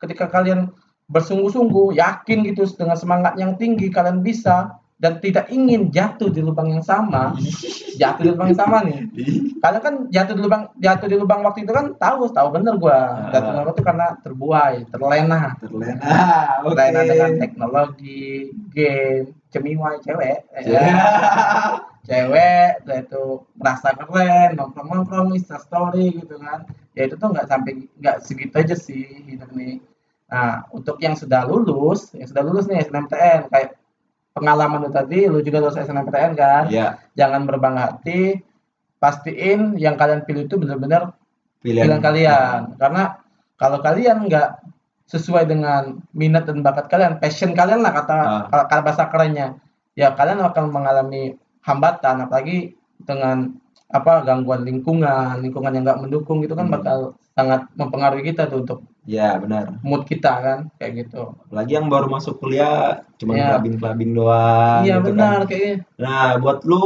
ketika 0.00 0.32
kalian 0.32 0.72
bersungguh-sungguh 1.06 1.94
yakin 2.00 2.48
gitu 2.48 2.64
dengan 2.74 2.96
semangat 2.96 3.36
yang 3.36 3.54
tinggi 3.54 3.92
kalian 3.92 4.24
bisa 4.24 4.80
dan 4.96 5.20
tidak 5.20 5.52
ingin 5.52 5.92
jatuh 5.92 6.32
di 6.32 6.40
lubang 6.40 6.72
yang 6.72 6.80
sama, 6.80 7.36
jatuh 8.00 8.22
di 8.24 8.28
lubang 8.32 8.48
yang 8.48 8.60
sama 8.60 8.80
nih. 8.80 9.04
Karena 9.62 9.78
kan 9.84 9.94
jatuh 10.08 10.34
di 10.34 10.42
lubang 10.42 10.62
jatuh 10.80 11.08
di 11.08 11.16
lubang 11.20 11.40
waktu 11.44 11.68
itu 11.68 11.72
kan 11.76 11.92
tahu 12.00 12.32
tahu 12.32 12.48
bener 12.56 12.80
gua. 12.80 13.28
Ah. 13.28 13.36
Jatuh 13.36 13.50
di 13.52 13.56
lubang 13.60 13.74
itu 13.76 13.84
karena 13.84 14.06
terbuai, 14.24 14.74
terlena. 14.88 15.40
terlena 15.60 15.94
ah, 16.00 16.64
oke 16.64 16.72
Terlena 16.72 17.00
dengan 17.04 17.32
teknologi, 17.36 18.56
game, 18.72 19.36
cemiwai 19.52 20.00
cewek. 20.00 20.38
Ya. 20.64 20.80
Cewek, 22.06 22.86
itu 22.86 23.24
merasa 23.58 23.90
keren, 23.98 24.54
nongkrong-nongkrong, 24.54 25.34
insta 25.34 25.58
story 25.58 26.14
gitu 26.14 26.38
kan. 26.38 26.62
Ya 26.94 27.10
itu 27.10 27.18
tuh 27.18 27.34
nggak 27.34 27.50
sampai 27.50 27.90
nggak 27.98 28.16
segitu 28.22 28.54
aja 28.54 28.76
sih 28.78 29.26
hidup 29.26 29.50
nih. 29.50 29.82
Nah, 30.30 30.66
untuk 30.70 31.02
yang 31.02 31.18
sudah 31.18 31.42
lulus, 31.46 32.14
yang 32.14 32.30
sudah 32.30 32.42
lulus 32.46 32.70
nih 32.70 32.86
SNMPTN, 32.86 33.50
kayak 33.50 33.78
pengalaman 34.34 34.86
lu 34.86 34.90
tadi, 34.90 35.26
lu 35.26 35.42
juga 35.42 35.58
lulus 35.62 35.78
SNMPTN 35.78 36.32
kan? 36.38 36.64
ya 36.70 36.98
Jangan 37.18 37.46
berbangga 37.46 37.94
hati, 37.94 38.38
pastiin 39.02 39.74
yang 39.74 39.98
kalian 39.98 40.22
pilih 40.26 40.46
itu 40.46 40.58
benar-benar 40.58 41.14
pilihan, 41.62 41.90
pilihan 41.90 42.02
kalian. 42.02 42.60
Karena 42.78 43.18
kalau 43.58 43.78
kalian 43.82 44.26
nggak 44.26 44.62
sesuai 45.06 45.46
dengan 45.46 46.02
minat 46.10 46.50
dan 46.50 46.62
bakat 46.66 46.90
kalian, 46.90 47.22
passion 47.22 47.54
kalian 47.54 47.82
lah 47.82 47.94
kata 47.94 48.16
Ah. 48.50 48.66
kalau 48.66 48.82
bahasa 48.82 49.06
kerennya, 49.06 49.54
ya 49.94 50.10
kalian 50.14 50.42
akan 50.42 50.74
mengalami 50.74 51.38
hambatan, 51.66 52.24
apalagi 52.24 52.72
dengan 53.02 53.58
apa 53.86 54.22
gangguan 54.22 54.62
lingkungan, 54.62 55.38
lingkungan 55.42 55.70
yang 55.70 55.84
nggak 55.86 56.00
mendukung 56.02 56.42
itu 56.42 56.54
kan 56.54 56.66
Hmm. 56.66 56.74
bakal 56.74 56.98
sangat 57.36 57.68
mempengaruhi 57.76 58.24
kita 58.24 58.48
tuh 58.48 58.64
untuk 58.64 58.78
ya 59.06 59.38
benar 59.38 59.78
mood 59.86 60.02
kita 60.02 60.32
kan, 60.42 60.58
kayak 60.80 61.06
gitu. 61.06 61.36
apalagi 61.46 61.78
yang 61.78 61.86
baru 61.86 62.10
masuk 62.10 62.42
kuliah 62.42 63.06
cuma 63.14 63.38
Ya. 63.38 63.54
kelabing 63.54 63.76
kelabing 63.78 64.12
doang 64.16 64.82
iya 64.82 64.98
gitu 64.98 65.02
kan. 65.04 65.08
benar 65.14 65.38
kayaknya. 65.46 65.76
Nah, 66.00 66.26
buat 66.40 66.58
lu 66.66 66.82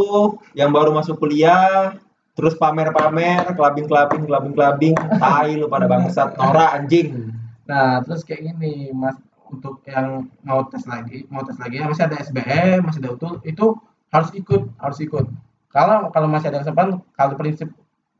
yang 0.52 0.70
baru 0.74 0.92
masuk 0.92 1.16
kuliah, 1.16 1.96
terus 2.36 2.52
pamer-pamer, 2.54 3.56
kelabing-kelabing, 3.56 4.28
kelabing-kelabing, 4.28 4.94
tai 5.16 5.56
lu 5.56 5.70
pada 5.70 5.88
bangsat, 5.88 6.36
Nora 6.36 6.76
anjing. 6.76 7.32
Nah, 7.64 8.02
terus 8.04 8.20
kayak 8.20 8.52
gini, 8.52 8.90
Mas, 8.92 9.16
untuk 9.48 9.80
yang 9.86 10.28
mau 10.42 10.66
tes 10.66 10.84
lagi, 10.84 11.24
mau 11.30 11.40
tes 11.40 11.56
lagi, 11.56 11.80
ya 11.80 11.86
masih 11.88 12.04
ada 12.04 12.16
SBM, 12.18 12.84
masih 12.84 13.00
ada 13.00 13.10
UTUL, 13.14 13.34
itu 13.44 13.66
harus 14.10 14.30
ikut, 14.34 14.62
harus 14.78 14.98
ikut. 15.02 15.26
Kalau 15.70 16.10
kalau 16.10 16.26
masih 16.26 16.50
ada 16.50 16.66
kesempatan, 16.66 16.98
kalau 17.14 17.34
prinsip 17.38 17.70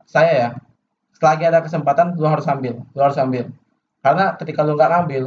saya 0.07 0.31
ya, 0.31 0.49
selagi 1.15 1.43
ada 1.47 1.59
kesempatan, 1.59 2.15
lu 2.15 2.27
harus 2.27 2.47
ambil, 2.47 2.83
lu 2.95 3.01
harus 3.03 3.19
ambil. 3.19 3.51
Karena 4.01 4.33
ketika 4.39 4.63
lu 4.63 4.73
nggak 4.79 4.91
ngambil, 4.91 5.23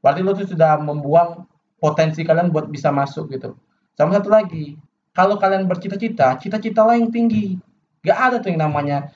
berarti 0.00 0.20
lu 0.24 0.32
tuh 0.34 0.48
sudah 0.48 0.80
membuang 0.80 1.44
potensi 1.78 2.24
kalian 2.24 2.50
buat 2.50 2.66
bisa 2.72 2.88
masuk 2.90 3.30
gitu. 3.30 3.54
Sama 3.94 4.16
satu 4.16 4.32
lagi, 4.32 4.74
kalau 5.12 5.36
kalian 5.36 5.68
bercita-cita, 5.68 6.40
cita-cita 6.40 6.82
lah 6.82 6.96
yang 6.98 7.12
tinggi. 7.12 7.60
Gak 8.02 8.18
ada 8.18 8.36
tuh 8.38 8.54
yang 8.54 8.62
namanya 8.62 9.10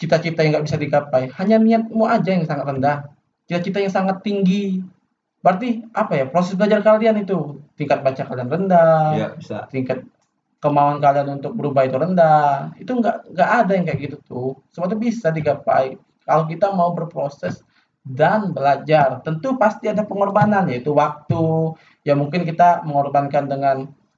cita-cita 0.00 0.42
yang 0.42 0.56
nggak 0.56 0.66
bisa 0.66 0.76
digapai. 0.80 1.28
Hanya 1.36 1.56
niatmu 1.60 2.04
aja 2.08 2.32
yang 2.32 2.44
sangat 2.48 2.64
rendah 2.68 3.16
cita-cita 3.46 3.78
yang 3.78 3.94
sangat 3.94 4.20
tinggi. 4.26 4.82
Berarti 5.40 5.86
apa 5.94 6.12
ya? 6.18 6.24
Proses 6.26 6.58
belajar 6.58 6.82
kalian 6.82 7.22
itu 7.22 7.62
tingkat 7.78 8.02
baca 8.02 8.22
kalian 8.26 8.50
rendah, 8.50 9.14
Ya, 9.14 9.26
bisa. 9.38 9.70
tingkat 9.70 10.02
kemauan 10.62 10.98
kalian 10.98 11.38
untuk 11.40 11.52
berubah 11.54 11.84
itu 11.86 11.96
rendah. 11.96 12.72
Itu 12.80 12.96
nggak 12.98 13.32
nggak 13.32 13.50
ada 13.62 13.72
yang 13.76 13.84
kayak 13.86 14.00
gitu 14.08 14.16
tuh. 14.24 14.50
Semua 14.72 14.88
itu 14.90 14.98
bisa 14.98 15.28
digapai 15.30 15.96
kalau 16.24 16.44
kita 16.48 16.72
mau 16.72 16.90
berproses 16.96 17.62
dan 18.06 18.54
belajar. 18.54 19.20
Tentu 19.26 19.58
pasti 19.58 19.90
ada 19.90 20.02
pengorbanan 20.06 20.66
yaitu 20.70 20.94
waktu. 20.94 21.74
Ya 22.06 22.14
mungkin 22.14 22.46
kita 22.46 22.82
mengorbankan 22.86 23.50
dengan 23.50 23.76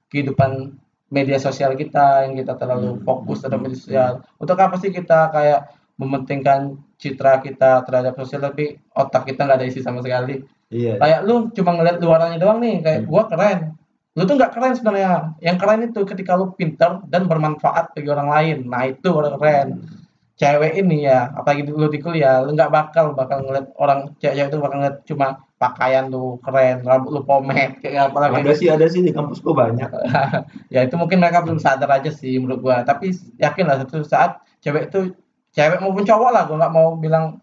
kehidupan 0.09 0.77
media 1.09 1.41
sosial 1.41 1.73
kita 1.73 2.29
yang 2.29 2.37
kita 2.37 2.53
terlalu 2.61 3.01
Hmm. 3.01 3.05
fokus 3.05 3.41
terhadap 3.41 3.65
media 3.65 3.79
sosial. 3.81 4.13
Untuk 4.37 4.61
apa 4.61 4.77
sih 4.77 4.93
kita 4.93 5.33
kayak 5.33 5.73
mementingkan 5.99 6.79
citra 7.01 7.41
kita 7.43 7.83
terhadap 7.83 8.15
sosial 8.15 8.45
tapi 8.45 8.79
otak 8.95 9.27
kita 9.27 9.47
nggak 9.49 9.59
ada 9.59 9.67
isi 9.67 9.83
sama 9.83 9.99
sekali 9.99 10.43
Iya. 10.71 10.95
kayak 11.01 11.21
lu 11.27 11.49
cuma 11.51 11.75
ngeliat 11.75 11.99
luarannya 11.99 12.39
doang 12.39 12.63
nih 12.63 12.83
kayak 12.85 13.01
Hmm. 13.03 13.09
gua 13.11 13.23
keren 13.27 13.78
lu 14.19 14.27
tuh 14.27 14.35
nggak 14.35 14.51
keren 14.51 14.75
sebenarnya. 14.75 15.39
Yang 15.39 15.57
keren 15.63 15.81
itu 15.87 16.01
ketika 16.03 16.35
lu 16.35 16.51
pinter 16.59 16.99
dan 17.07 17.31
bermanfaat 17.31 17.95
bagi 17.95 18.11
orang 18.11 18.29
lain. 18.29 18.59
Nah 18.67 18.91
itu 18.91 19.07
baru 19.15 19.39
keren. 19.39 19.87
Cewek 20.39 20.75
ini 20.79 21.07
ya 21.07 21.31
apalagi 21.35 21.67
lu 21.67 21.87
di 21.87 22.03
kuliah 22.03 22.43
lu 22.43 22.55
nggak 22.55 22.71
bakal 22.71 23.15
bakal 23.15 23.43
ngeliat 23.47 23.71
orang 23.79 24.15
cewek 24.19 24.51
itu 24.51 24.59
bakal 24.59 24.79
ngeliat 24.83 24.99
cuma 25.07 25.43
pakaian 25.59 26.07
lu 26.11 26.39
keren 26.43 26.83
rambut 26.87 27.11
lu 27.15 27.23
pomade 27.23 27.79
kayak 27.79 28.11
apa 28.11 28.19
lagi. 28.27 28.35
Ada 28.43 28.53
sih, 28.59 28.69
ada 28.71 28.87
sih 28.91 29.03
di 29.07 29.15
kampus 29.15 29.39
gua 29.39 29.71
banyak. 29.71 29.91
ya 30.75 30.83
itu 30.83 30.95
mungkin 30.99 31.23
mereka 31.23 31.47
belum 31.47 31.63
sadar 31.63 31.91
aja 31.91 32.11
sih 32.11 32.43
menurut 32.43 32.63
gua. 32.63 32.77
Tapi 32.83 33.15
yakin 33.39 33.65
lah 33.67 33.83
suatu 33.83 34.03
saat 34.03 34.43
cewek 34.63 34.91
itu 34.91 35.15
cewek 35.55 35.79
maupun 35.79 36.03
cowok 36.03 36.31
lah 36.35 36.43
gua 36.51 36.67
nggak 36.67 36.75
mau 36.75 36.99
bilang 36.99 37.39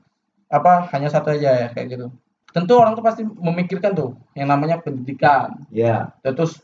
apa 0.52 0.88
hanya 0.92 1.08
satu 1.08 1.36
aja 1.36 1.52
ya 1.56 1.68
kayak 1.72 2.00
gitu. 2.00 2.08
Tentu 2.56 2.72
orang 2.80 2.96
tuh 2.96 3.04
pasti 3.04 3.28
memikirkan 3.28 3.92
tuh 3.92 4.16
yang 4.32 4.48
namanya 4.48 4.80
pendidikan. 4.80 5.68
Ya. 5.76 6.16
terus 6.24 6.64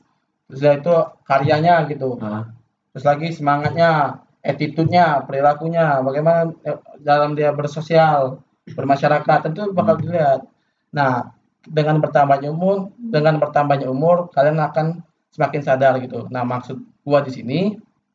setelah 0.52 0.78
itu 0.78 0.96
karyanya 1.24 1.76
gitu. 1.88 2.20
Nah, 2.20 2.52
terus 2.92 3.06
lagi 3.08 3.28
semangatnya 3.32 4.22
attitude-nya 4.42 5.24
perilakunya 5.26 6.02
bagaimana 6.02 6.52
eh, 6.66 6.78
dalam 7.00 7.38
dia 7.38 7.54
bersosial 7.54 8.42
bermasyarakat 8.66 9.40
tentu 9.50 9.72
bakal 9.72 9.98
dilihat. 10.02 10.46
Nah 10.92 11.32
dengan 11.62 12.02
bertambahnya 12.02 12.50
umur 12.50 12.90
dengan 12.98 13.38
bertambahnya 13.38 13.88
umur 13.88 14.34
kalian 14.34 14.58
akan 14.60 15.06
semakin 15.32 15.62
sadar 15.62 16.02
gitu. 16.02 16.26
Nah 16.34 16.42
maksud 16.42 16.82
gua 17.06 17.22
di 17.22 17.32
sini 17.32 17.60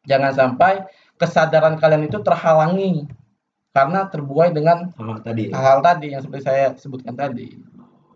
jangan 0.05 0.35
sampai 0.35 0.85
kesadaran 1.17 1.79
kalian 1.79 2.11
itu 2.11 2.19
terhalangi. 2.21 3.07
Karena 3.77 4.09
terbuai 4.09 4.57
dengan 4.57 4.89
hal 4.97 5.21
tadi. 5.21 5.53
hal-hal 5.53 5.85
tadi 5.85 6.17
yang 6.17 6.25
seperti 6.25 6.49
saya 6.49 6.73
sebutkan 6.81 7.13
tadi. 7.13 7.61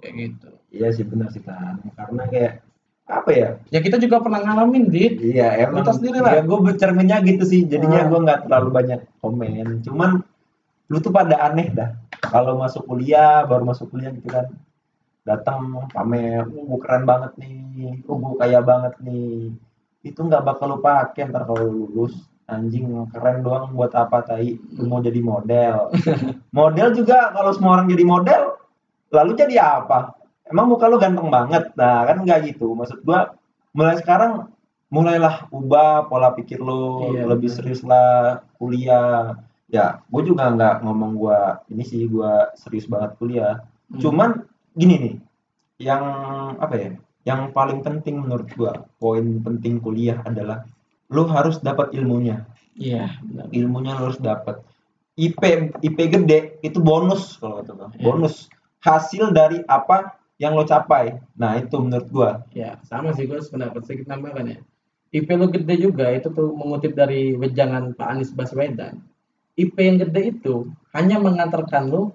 Kayak 0.00 0.14
gitu. 0.16 0.50
Iya 0.72 0.88
sih 0.88 1.04
benar 1.04 1.28
sih 1.28 1.44
kan. 1.44 1.85
Karena 1.92 2.24
kayak 2.33 2.64
apa 3.10 3.30
ya? 3.34 3.48
ya 3.74 3.78
kita 3.82 3.98
juga 3.98 4.22
pernah 4.22 4.40
ngalamin 4.46 4.86
dit 4.86 5.18
Iya, 5.18 5.66
emang. 5.66 5.82
Tahu 5.82 5.98
sendiri 5.98 6.22
lah. 6.22 6.38
Ya, 6.38 6.42
gue 6.46 6.58
bercerminnya 6.62 7.18
gitu 7.26 7.42
sih. 7.42 7.66
Jadinya 7.66 8.06
Ah. 8.06 8.08
gue 8.08 8.18
nggak 8.22 8.40
terlalu 8.46 8.68
banyak 8.70 9.00
komen. 9.18 9.82
Cuman 9.82 10.22
lu 10.86 10.98
tuh 11.02 11.10
pada 11.10 11.36
aneh 11.50 11.70
dah. 11.74 11.90
Kalau 12.20 12.56
masuk 12.56 12.86
kuliah, 12.86 13.42
baru 13.44 13.66
masuk 13.66 13.90
kuliah 13.90 14.14
gitu 14.14 14.30
kan. 14.30 14.46
Datang 15.26 15.90
pamer, 15.92 16.46
gue 16.48 16.78
keren 16.80 17.04
banget 17.04 17.32
nih. 17.36 18.00
Oh, 18.06 18.16
gue 18.16 18.34
kaya 18.38 18.62
banget 18.62 18.94
nih. 19.02 19.52
Itu 20.00 20.24
nggak 20.24 20.46
bakal 20.46 20.74
lu 20.74 20.78
pakai 20.80 21.28
ntar 21.28 21.44
kalau 21.44 21.66
lu 21.66 21.90
lulus. 21.90 22.14
Anjing 22.50 22.90
keren 23.14 23.46
doang 23.46 23.70
buat 23.78 23.94
apa 23.94 24.26
tai? 24.26 24.58
Lu 24.74 24.90
mau 24.90 24.98
jadi 24.98 25.22
model. 25.22 25.94
model 26.58 26.88
juga 26.94 27.30
kalau 27.30 27.54
semua 27.54 27.78
orang 27.78 27.86
jadi 27.86 28.02
model, 28.02 28.42
lalu 29.14 29.32
jadi 29.38 29.54
apa? 29.62 30.18
Emang 30.50 30.66
muka 30.66 30.90
lu 30.90 30.98
ganteng 30.98 31.30
banget? 31.30 31.70
Nah, 31.74 32.04
kan 32.04 32.20
nggak 32.20 32.38
gitu. 32.50 32.74
Maksud 32.74 33.00
gua 33.02 33.34
mulai 33.70 33.96
sekarang 33.96 34.50
mulailah 34.90 35.46
ubah 35.48 36.10
pola 36.10 36.34
pikir 36.34 36.58
lo 36.58 37.14
Iya, 37.14 37.22
lebih 37.24 37.46
benar. 37.46 37.56
serius 37.62 37.82
lah 37.86 38.10
kuliah 38.58 39.38
ya 39.70 40.02
gue 40.02 40.22
juga 40.26 40.50
nggak 40.50 40.82
ngomong 40.82 41.14
gua 41.14 41.62
ini 41.70 41.86
sih 41.86 42.10
gua 42.10 42.50
serius 42.58 42.90
banget 42.90 43.14
kuliah 43.14 43.62
Hmm. 43.86 44.02
cuman 44.02 44.30
gini 44.74 44.94
nih 44.98 45.14
yang 45.78 46.02
apa 46.58 46.74
ya 46.74 46.90
yang 47.22 47.54
paling 47.54 47.78
penting 47.82 48.18
menurut 48.18 48.50
gua 48.54 48.82
poin 48.98 49.22
penting 49.38 49.78
kuliah 49.78 50.18
adalah 50.22 50.66
lo 51.06 51.22
harus 51.26 51.58
dapat 51.58 51.94
ilmunya 51.94 52.42
iya 52.74 53.14
benar. 53.22 53.46
ilmunya 53.54 53.94
lo 53.94 54.10
harus 54.10 54.18
dapat 54.18 54.58
IP 55.14 55.38
IP 55.78 55.98
gede 56.10 56.58
itu 56.62 56.82
bonus 56.82 57.38
kalau 57.38 57.62
kata 57.62 57.70
gua 57.74 57.88
Iya. 57.94 58.02
bonus 58.02 58.50
hasil 58.82 59.30
dari 59.30 59.62
apa 59.66 60.18
yang 60.40 60.57
lo 60.57 60.64
capai 60.64 61.20
nah 61.37 61.61
itu 61.61 61.76
menurut 61.76 62.09
gua 62.09 62.31
Ya, 62.57 62.81
sama 62.88 63.12
sih 63.12 63.29
gue 63.29 63.37
sependapat 63.38 63.85
sedikit 63.85 64.16
tambahkan 64.16 64.57
ya. 64.57 64.59
IP 65.11 65.26
lu 65.35 65.50
gede 65.50 65.74
juga 65.90 66.07
itu 66.14 66.31
tuh 66.31 66.55
mengutip 66.55 66.94
dari 66.94 67.35
wejangan 67.35 67.98
Pak 67.98 68.09
Anies 68.14 68.31
Baswedan. 68.31 69.03
IP 69.59 69.74
yang 69.76 69.98
gede 69.98 70.38
itu 70.38 70.70
hanya 70.94 71.18
mengantarkan 71.18 71.90
lu 71.90 72.14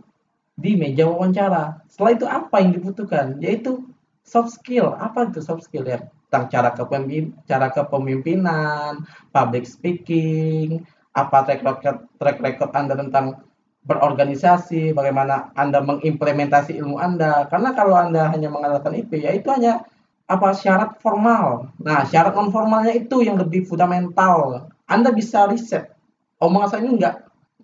di 0.56 0.80
meja 0.80 1.04
wawancara. 1.04 1.84
Setelah 1.92 2.12
itu 2.16 2.26
apa 2.26 2.56
yang 2.64 2.72
dibutuhkan? 2.72 3.36
Yaitu 3.44 3.84
soft 4.24 4.56
skill. 4.56 4.96
Apa 4.96 5.28
itu 5.28 5.44
soft 5.44 5.68
skill 5.68 5.84
ya? 5.84 6.08
Tentang 6.32 6.48
cara 6.48 6.70
kepemimpin, 6.72 7.36
cara 7.44 7.68
kepemimpinan, 7.68 9.04
public 9.36 9.68
speaking, 9.68 10.88
apa 11.16 11.48
track 11.48 11.62
record 11.64 11.98
track 12.20 12.38
record 12.44 12.72
Anda 12.76 12.96
tentang 13.00 13.45
berorganisasi, 13.86 14.92
bagaimana 14.98 15.54
Anda 15.54 15.82
mengimplementasi 15.86 16.74
ilmu 16.82 16.98
Anda. 16.98 17.46
Karena 17.48 17.72
kalau 17.78 17.96
Anda 17.96 18.34
hanya 18.34 18.50
mengandalkan 18.50 18.98
IP, 18.98 19.22
ya 19.22 19.32
itu 19.34 19.46
hanya 19.54 19.86
apa 20.26 20.58
syarat 20.58 20.98
formal. 21.02 21.70
Nah, 21.78 22.02
syarat 22.10 22.34
non 22.34 22.50
formalnya 22.50 22.98
itu 22.98 23.22
yang 23.22 23.38
lebih 23.38 23.70
fundamental. 23.70 24.70
Anda 24.90 25.14
bisa 25.14 25.46
riset. 25.46 25.94
Omongan 26.42 26.68
saya 26.70 26.82
ini 26.82 26.98
nggak 26.98 27.16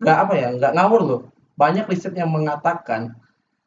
nggak 0.01 0.17
apa 0.17 0.33
ya, 0.37 0.47
nggak 0.57 0.73
ngawur 0.77 1.01
loh. 1.01 1.21
Banyak 1.57 1.89
riset 1.89 2.13
yang 2.13 2.29
mengatakan 2.29 3.17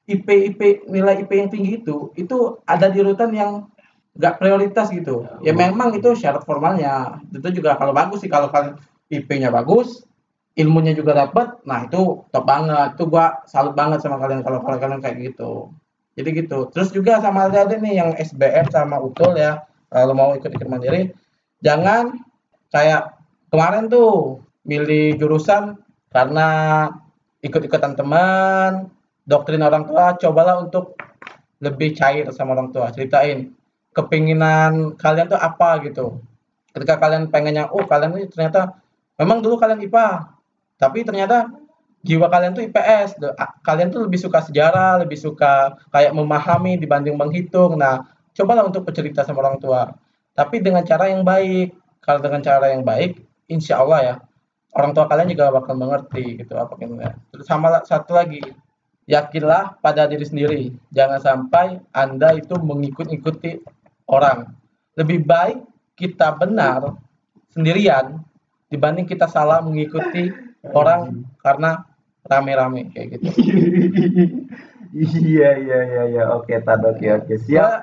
IP 0.06 0.54
IP 0.54 0.60
nilai 0.86 1.26
IP 1.26 1.30
yang 1.34 1.50
tinggi 1.50 1.82
itu 1.82 2.14
itu 2.14 2.58
ada 2.66 2.86
di 2.86 3.02
urutan 3.02 3.34
yang 3.34 3.66
nggak 4.14 4.38
prioritas 4.38 4.94
gitu. 4.94 5.26
Ya 5.42 5.50
Hmm. 5.50 5.74
memang 5.74 5.90
itu 5.98 6.14
syarat 6.14 6.46
formalnya. 6.46 7.18
Itu 7.34 7.50
juga 7.50 7.74
kalau 7.74 7.90
bagus 7.90 8.22
sih 8.22 8.30
kalau 8.30 8.46
kalian 8.54 8.78
IP-nya 9.10 9.50
bagus, 9.50 10.06
ilmunya 10.54 10.94
juga 10.94 11.12
dapat, 11.26 11.62
nah 11.66 11.86
itu 11.86 12.22
top 12.30 12.44
banget. 12.46 12.94
Itu 12.94 13.10
gua 13.10 13.42
salut 13.50 13.74
banget 13.74 14.02
sama 14.02 14.22
kalian 14.22 14.46
kalau 14.46 14.62
kalian 14.62 15.02
kayak 15.02 15.34
gitu. 15.34 15.74
Jadi 16.14 16.28
gitu. 16.46 16.70
Terus 16.70 16.94
juga 16.94 17.18
sama 17.18 17.50
ada 17.50 17.66
nih 17.66 17.94
yang 17.98 18.10
SBM 18.14 18.70
sama 18.70 19.02
UTUL 19.02 19.34
ya. 19.34 19.66
Kalau 19.90 20.14
mau 20.14 20.34
ikut-ikut 20.34 20.66
mandiri, 20.66 21.10
jangan 21.62 22.18
kayak 22.70 23.14
kemarin 23.50 23.86
tuh 23.86 24.42
milih 24.66 25.18
jurusan 25.18 25.78
karena 26.10 26.46
ikut-ikutan 27.42 27.94
teman, 27.94 28.90
doktrin 29.26 29.62
orang 29.62 29.86
tua, 29.86 30.18
cobalah 30.18 30.62
untuk 30.62 30.98
lebih 31.62 31.94
cair 31.94 32.26
sama 32.34 32.58
orang 32.58 32.74
tua. 32.74 32.90
Ceritain 32.90 33.54
kepinginan 33.94 34.98
kalian 34.98 35.30
tuh 35.30 35.38
apa 35.38 35.82
gitu. 35.86 36.18
Ketika 36.74 36.98
kalian 36.98 37.30
pengennya, 37.30 37.70
oh 37.70 37.86
kalian 37.86 38.18
ini 38.18 38.26
ternyata 38.26 38.74
memang 39.14 39.38
dulu 39.42 39.54
kalian 39.54 39.78
IPA, 39.86 40.33
tapi 40.78 41.06
ternyata 41.06 41.50
jiwa 42.04 42.28
kalian 42.28 42.52
tuh 42.52 42.62
IPS. 42.68 43.18
Kalian 43.64 43.88
tuh 43.88 44.04
lebih 44.06 44.20
suka 44.20 44.44
sejarah, 44.44 45.00
lebih 45.00 45.16
suka 45.16 45.80
kayak 45.88 46.12
memahami 46.12 46.76
dibanding 46.76 47.16
menghitung. 47.16 47.80
Nah, 47.80 48.04
cobalah 48.36 48.68
untuk 48.68 48.84
bercerita 48.84 49.24
sama 49.24 49.40
orang 49.40 49.58
tua. 49.58 49.96
Tapi 50.36 50.60
dengan 50.60 50.84
cara 50.84 51.08
yang 51.08 51.24
baik. 51.24 51.72
Kalau 52.04 52.20
dengan 52.20 52.44
cara 52.44 52.68
yang 52.68 52.84
baik, 52.84 53.24
insya 53.48 53.80
Allah 53.80 54.00
ya, 54.04 54.14
orang 54.76 54.92
tua 54.92 55.08
kalian 55.08 55.32
juga 55.32 55.48
bakal 55.48 55.72
mengerti 55.72 56.36
gitu 56.36 56.52
apa 56.52 56.76
kira 56.76 57.16
Terus 57.32 57.48
sama 57.48 57.72
satu 57.80 58.12
lagi, 58.12 58.44
yakinlah 59.08 59.80
pada 59.80 60.04
diri 60.04 60.20
sendiri. 60.28 60.62
Jangan 60.92 61.16
sampai 61.16 61.80
Anda 61.96 62.36
itu 62.36 62.60
mengikut-ikuti 62.60 63.64
orang. 64.04 64.52
Lebih 65.00 65.24
baik 65.24 65.64
kita 65.96 66.36
benar 66.36 66.92
sendirian 67.56 68.20
dibanding 68.68 69.08
kita 69.08 69.24
salah 69.24 69.64
mengikuti 69.64 70.28
orang 70.72 71.28
karena 71.44 71.84
rame-rame 72.24 72.88
kayak 72.92 73.20
gitu. 73.20 73.28
iya 74.94 75.50
iya 75.60 75.78
iya 75.84 76.02
iya. 76.08 76.24
Oke 76.32 76.56
tan 76.64 76.80
oke 76.80 77.04
oke. 77.04 77.34
Siap. 77.44 77.80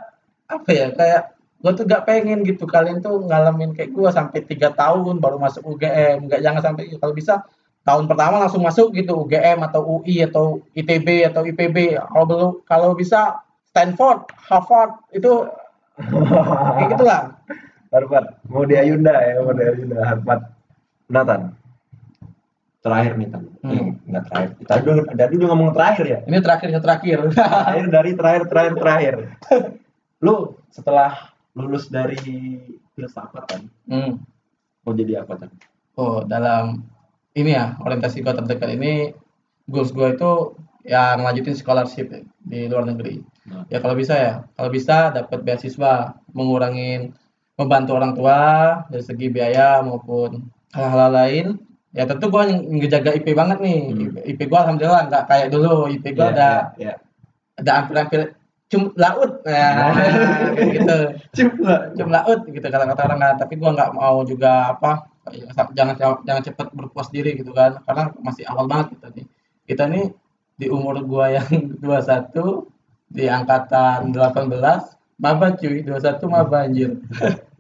Apa 0.49 0.69
ya 0.73 0.87
kayak 0.95 1.37
gue 1.61 1.71
tuh 1.77 1.85
gak 1.85 2.09
pengen 2.09 2.41
gitu. 2.41 2.65
Kalian 2.65 3.05
tuh 3.05 3.21
ngalamin 3.21 3.77
kayak 3.77 3.93
gue 3.93 4.09
sampai 4.09 4.41
tiga 4.49 4.73
tahun 4.73 5.21
baru 5.21 5.37
masuk 5.37 5.77
UGM 5.77 6.25
nggak 6.25 6.41
jangan 6.41 6.61
sampai 6.61 6.89
kalau 6.97 7.13
bisa 7.13 7.45
tahun 7.85 8.05
pertama 8.05 8.41
langsung 8.41 8.61
masuk 8.65 8.93
gitu 8.93 9.25
UGM 9.25 9.61
atau 9.65 9.81
UI 10.01 10.25
atau 10.25 10.61
ITB 10.77 11.29
atau 11.33 11.41
IPB 11.45 11.97
kalau 11.97 12.25
belum 12.25 12.51
kalau 12.65 12.89
bisa 12.93 13.41
Stanford 13.69 14.29
Harvard 14.49 14.97
itu 15.13 15.45
kayak 16.77 16.97
gitulah. 16.97 17.21
Harvard. 17.91 18.39
Mau 18.47 18.63
di 18.63 18.79
Ayunda 18.79 19.11
ya 19.11 19.43
mau 19.43 19.51
di 19.53 19.63
Ayunda. 19.67 19.99
Harvard. 20.01 20.41
Nathan 21.11 21.60
terakhir 22.81 23.13
nih 23.17 23.29
Hmm. 23.31 23.41
hmm. 23.61 23.89
nggak 24.09 24.23
terakhir 24.25 24.49
tadi 24.65 24.81
udah 24.89 25.05
tadi 25.13 25.33
udah 25.37 25.49
ngomong 25.53 25.69
terakhir 25.77 26.05
ya 26.09 26.19
ini 26.25 26.37
terakhir 26.41 26.69
terakhir 26.81 27.19
terakhir 27.37 27.85
dari 27.93 28.11
terakhir 28.17 28.43
terakhir 28.49 28.73
terakhir 28.77 29.13
lu 30.25 30.57
setelah 30.73 31.33
lulus 31.53 31.85
dari 31.93 32.17
filsafat 32.97 33.43
kan 33.45 33.61
hmm. 33.85 34.11
mau 34.81 34.93
jadi 34.97 35.21
apa 35.21 35.37
tan 35.37 35.53
oh 35.97 36.25
dalam 36.25 36.81
ini 37.37 37.53
ya 37.53 37.77
orientasi 37.79 38.25
gue 38.25 38.33
terdekat 38.33 38.69
ini 38.75 39.13
goals 39.69 39.93
gue 39.93 40.17
itu 40.17 40.57
yang 40.81 41.21
lanjutin 41.21 41.53
scholarship 41.53 42.09
di 42.41 42.65
luar 42.65 42.89
negeri 42.89 43.21
Nah. 43.41 43.65
ya 43.73 43.81
kalau 43.81 43.97
bisa 43.97 44.13
ya 44.13 44.33
kalau 44.53 44.69
bisa 44.69 45.09
dapat 45.09 45.41
beasiswa 45.41 46.13
mengurangin 46.29 47.17
membantu 47.57 47.97
orang 47.97 48.13
tua 48.13 48.39
dari 48.85 49.01
segi 49.01 49.27
biaya 49.33 49.81
maupun 49.81 50.45
hal-hal 50.77 51.09
lain 51.09 51.45
ya 51.91 52.03
tentu 52.07 52.25
gue 52.31 52.43
ngejaga 52.79 53.11
IP 53.19 53.27
banget 53.35 53.57
nih. 53.59 53.79
Hmm. 53.91 54.09
IP 54.23 54.39
gue 54.47 54.59
alhamdulillah 54.59 55.03
nggak 55.11 55.23
kayak 55.27 55.47
dulu. 55.51 55.87
IP 55.91 56.05
gue 56.15 56.23
Iya, 56.23 56.31
ada 56.33 56.49
iya, 56.79 56.93
ada 57.59 57.71
hampir-hampir 57.83 58.21
cum 58.71 58.95
laut. 58.95 59.43
Ya 59.43 59.91
kayak 60.55 60.67
gitu. 60.79 60.97
Iya. 61.35 61.75
cum 61.99 62.07
laut 62.09 62.39
gitu 62.47 62.63
kata-kata 62.63 63.01
orang. 63.03 63.19
Nah, 63.19 63.33
tapi 63.35 63.53
gua 63.59 63.75
nggak 63.75 63.91
mau 63.91 64.23
juga 64.23 64.71
apa 64.71 65.11
jangan 65.75 65.93
jangan 66.25 66.41
cepat 66.47 66.67
berpuas 66.71 67.11
diri 67.11 67.35
gitu 67.35 67.51
kan. 67.51 67.83
Karena 67.83 68.15
masih 68.23 68.47
awal 68.47 68.71
banget 68.71 68.95
kita 68.95 69.07
nih. 69.11 69.25
Kita 69.67 69.83
nih 69.91 70.05
di 70.55 70.67
umur 70.71 71.03
gua 71.03 71.35
yang 71.35 71.47
21 71.83 72.31
di 73.11 73.27
angkatan 73.27 74.15
18 74.15 74.47
maba 75.19 75.47
cuy. 75.59 75.83
21 75.83 76.23
maba 76.31 76.57
anjir. 76.63 76.95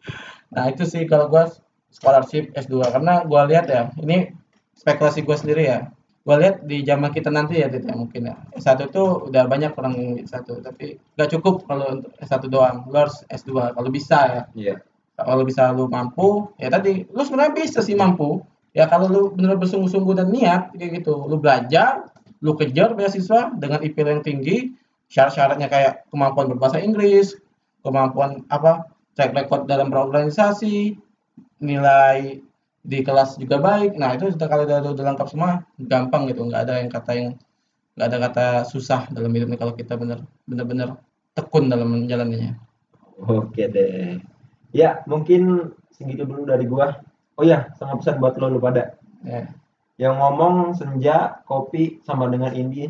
Nah 0.51 0.67
itu 0.67 0.83
sih 0.83 1.07
kalau 1.07 1.31
gua 1.31 1.47
scholarship 1.91 2.49
S2 2.55 2.89
karena 2.89 3.21
gua 3.27 3.45
lihat 3.45 3.67
ya 3.67 3.91
ini 3.99 4.31
spekulasi 4.73 5.21
gua 5.27 5.37
sendiri 5.37 5.67
ya. 5.67 5.91
Gua 6.21 6.37
lihat 6.37 6.65
di 6.69 6.85
zaman 6.85 7.09
kita 7.09 7.33
nanti 7.33 7.57
ya 7.59 7.67
Tit, 7.69 7.85
ya 7.85 7.97
mungkin 7.97 8.29
ya. 8.29 8.35
S1 8.55 8.93
tuh 8.93 9.29
udah 9.29 9.45
banyak 9.45 9.75
orang 9.77 9.93
yang 9.97 10.11
S1 10.25 10.47
tapi 10.63 10.97
nggak 11.17 11.29
cukup 11.37 11.65
kalau 11.67 12.01
untuk 12.01 12.11
S1 12.23 12.41
doang. 12.49 12.87
Lu 12.89 12.95
harus 12.95 13.21
S2 13.29 13.75
kalau 13.75 13.89
bisa 13.91 14.19
ya. 14.25 14.41
Iya. 14.55 14.75
Kalau 15.21 15.45
bisa 15.45 15.69
lu 15.69 15.85
mampu 15.85 16.49
ya 16.57 16.73
tadi 16.73 17.05
lu 17.11 17.21
sebenarnya 17.21 17.53
bisa 17.53 17.79
sih 17.83 17.93
mampu. 17.93 18.41
Ya 18.71 18.87
kalau 18.87 19.11
lu 19.11 19.21
benar 19.35 19.59
bersungguh-sungguh 19.59 20.15
dan 20.15 20.31
niat 20.31 20.71
kayak 20.73 21.03
gitu. 21.03 21.27
Lu 21.27 21.37
belajar 21.37 22.07
lu 22.41 22.57
kejar 22.57 22.97
beasiswa 22.97 23.53
dengan 23.57 23.79
IP 23.85 24.01
yang 24.01 24.25
tinggi 24.25 24.73
syarat-syaratnya 25.11 25.67
kayak 25.67 26.07
kemampuan 26.09 26.47
berbahasa 26.49 26.79
Inggris 26.81 27.37
kemampuan 27.83 28.47
apa 28.49 28.87
track 29.13 29.35
record 29.35 29.67
dalam 29.67 29.91
berorganisasi 29.91 30.95
nilai 31.61 32.41
di 32.81 32.99
kelas 33.05 33.37
juga 33.37 33.61
baik 33.61 33.95
nah 33.95 34.17
itu 34.17 34.33
sudah 34.33 34.47
kalau 34.49 34.65
udah, 34.65 34.81
udah 34.81 35.05
lengkap 35.13 35.27
semua 35.29 35.61
gampang 35.77 36.25
gitu 36.27 36.43
nggak 36.49 36.61
ada 36.65 36.73
yang 36.81 36.89
kata 36.89 37.11
yang 37.13 37.29
nggak 37.95 38.07
ada 38.09 38.17
kata 38.17 38.45
susah 38.65 39.05
dalam 39.13 39.29
hidup 39.31 39.53
ini 39.53 39.57
kalau 39.61 39.73
kita 39.77 39.93
bener 39.95 40.25
bener-bener 40.49 40.97
tekun 41.37 41.69
dalam 41.69 41.93
menjalaninya 41.93 42.57
Oke 43.29 43.69
deh. 43.69 44.17
Ya, 44.73 45.05
mungkin 45.05 45.73
segitu 45.93 46.25
dulu 46.25 46.47
dari 46.49 46.65
gua. 46.65 46.97
Oh 47.37 47.45
ya, 47.45 47.69
sama 47.77 48.01
pesan 48.01 48.17
buat 48.17 48.39
lo 48.41 48.49
lu 48.49 48.59
pada. 48.61 48.97
ya 49.21 49.45
Yang 50.01 50.15
ngomong 50.17 50.55
senja, 50.73 51.43
kopi 51.45 52.01
sama 52.01 52.31
dengan 52.31 52.55
indie. 52.57 52.89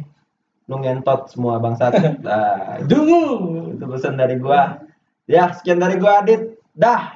Lu 0.71 0.79
ngentot 0.79 1.27
semua 1.27 1.59
bangsat. 1.59 1.91
Nah, 2.25 2.79
Dungu 2.87 3.75
itu 3.75 3.83
pesan 3.83 4.15
dari 4.15 4.39
gua. 4.39 4.79
Ya, 5.27 5.51
sekian 5.51 5.83
dari 5.83 5.99
gua 5.99 6.23
Adit. 6.23 6.55
Dah. 6.71 7.09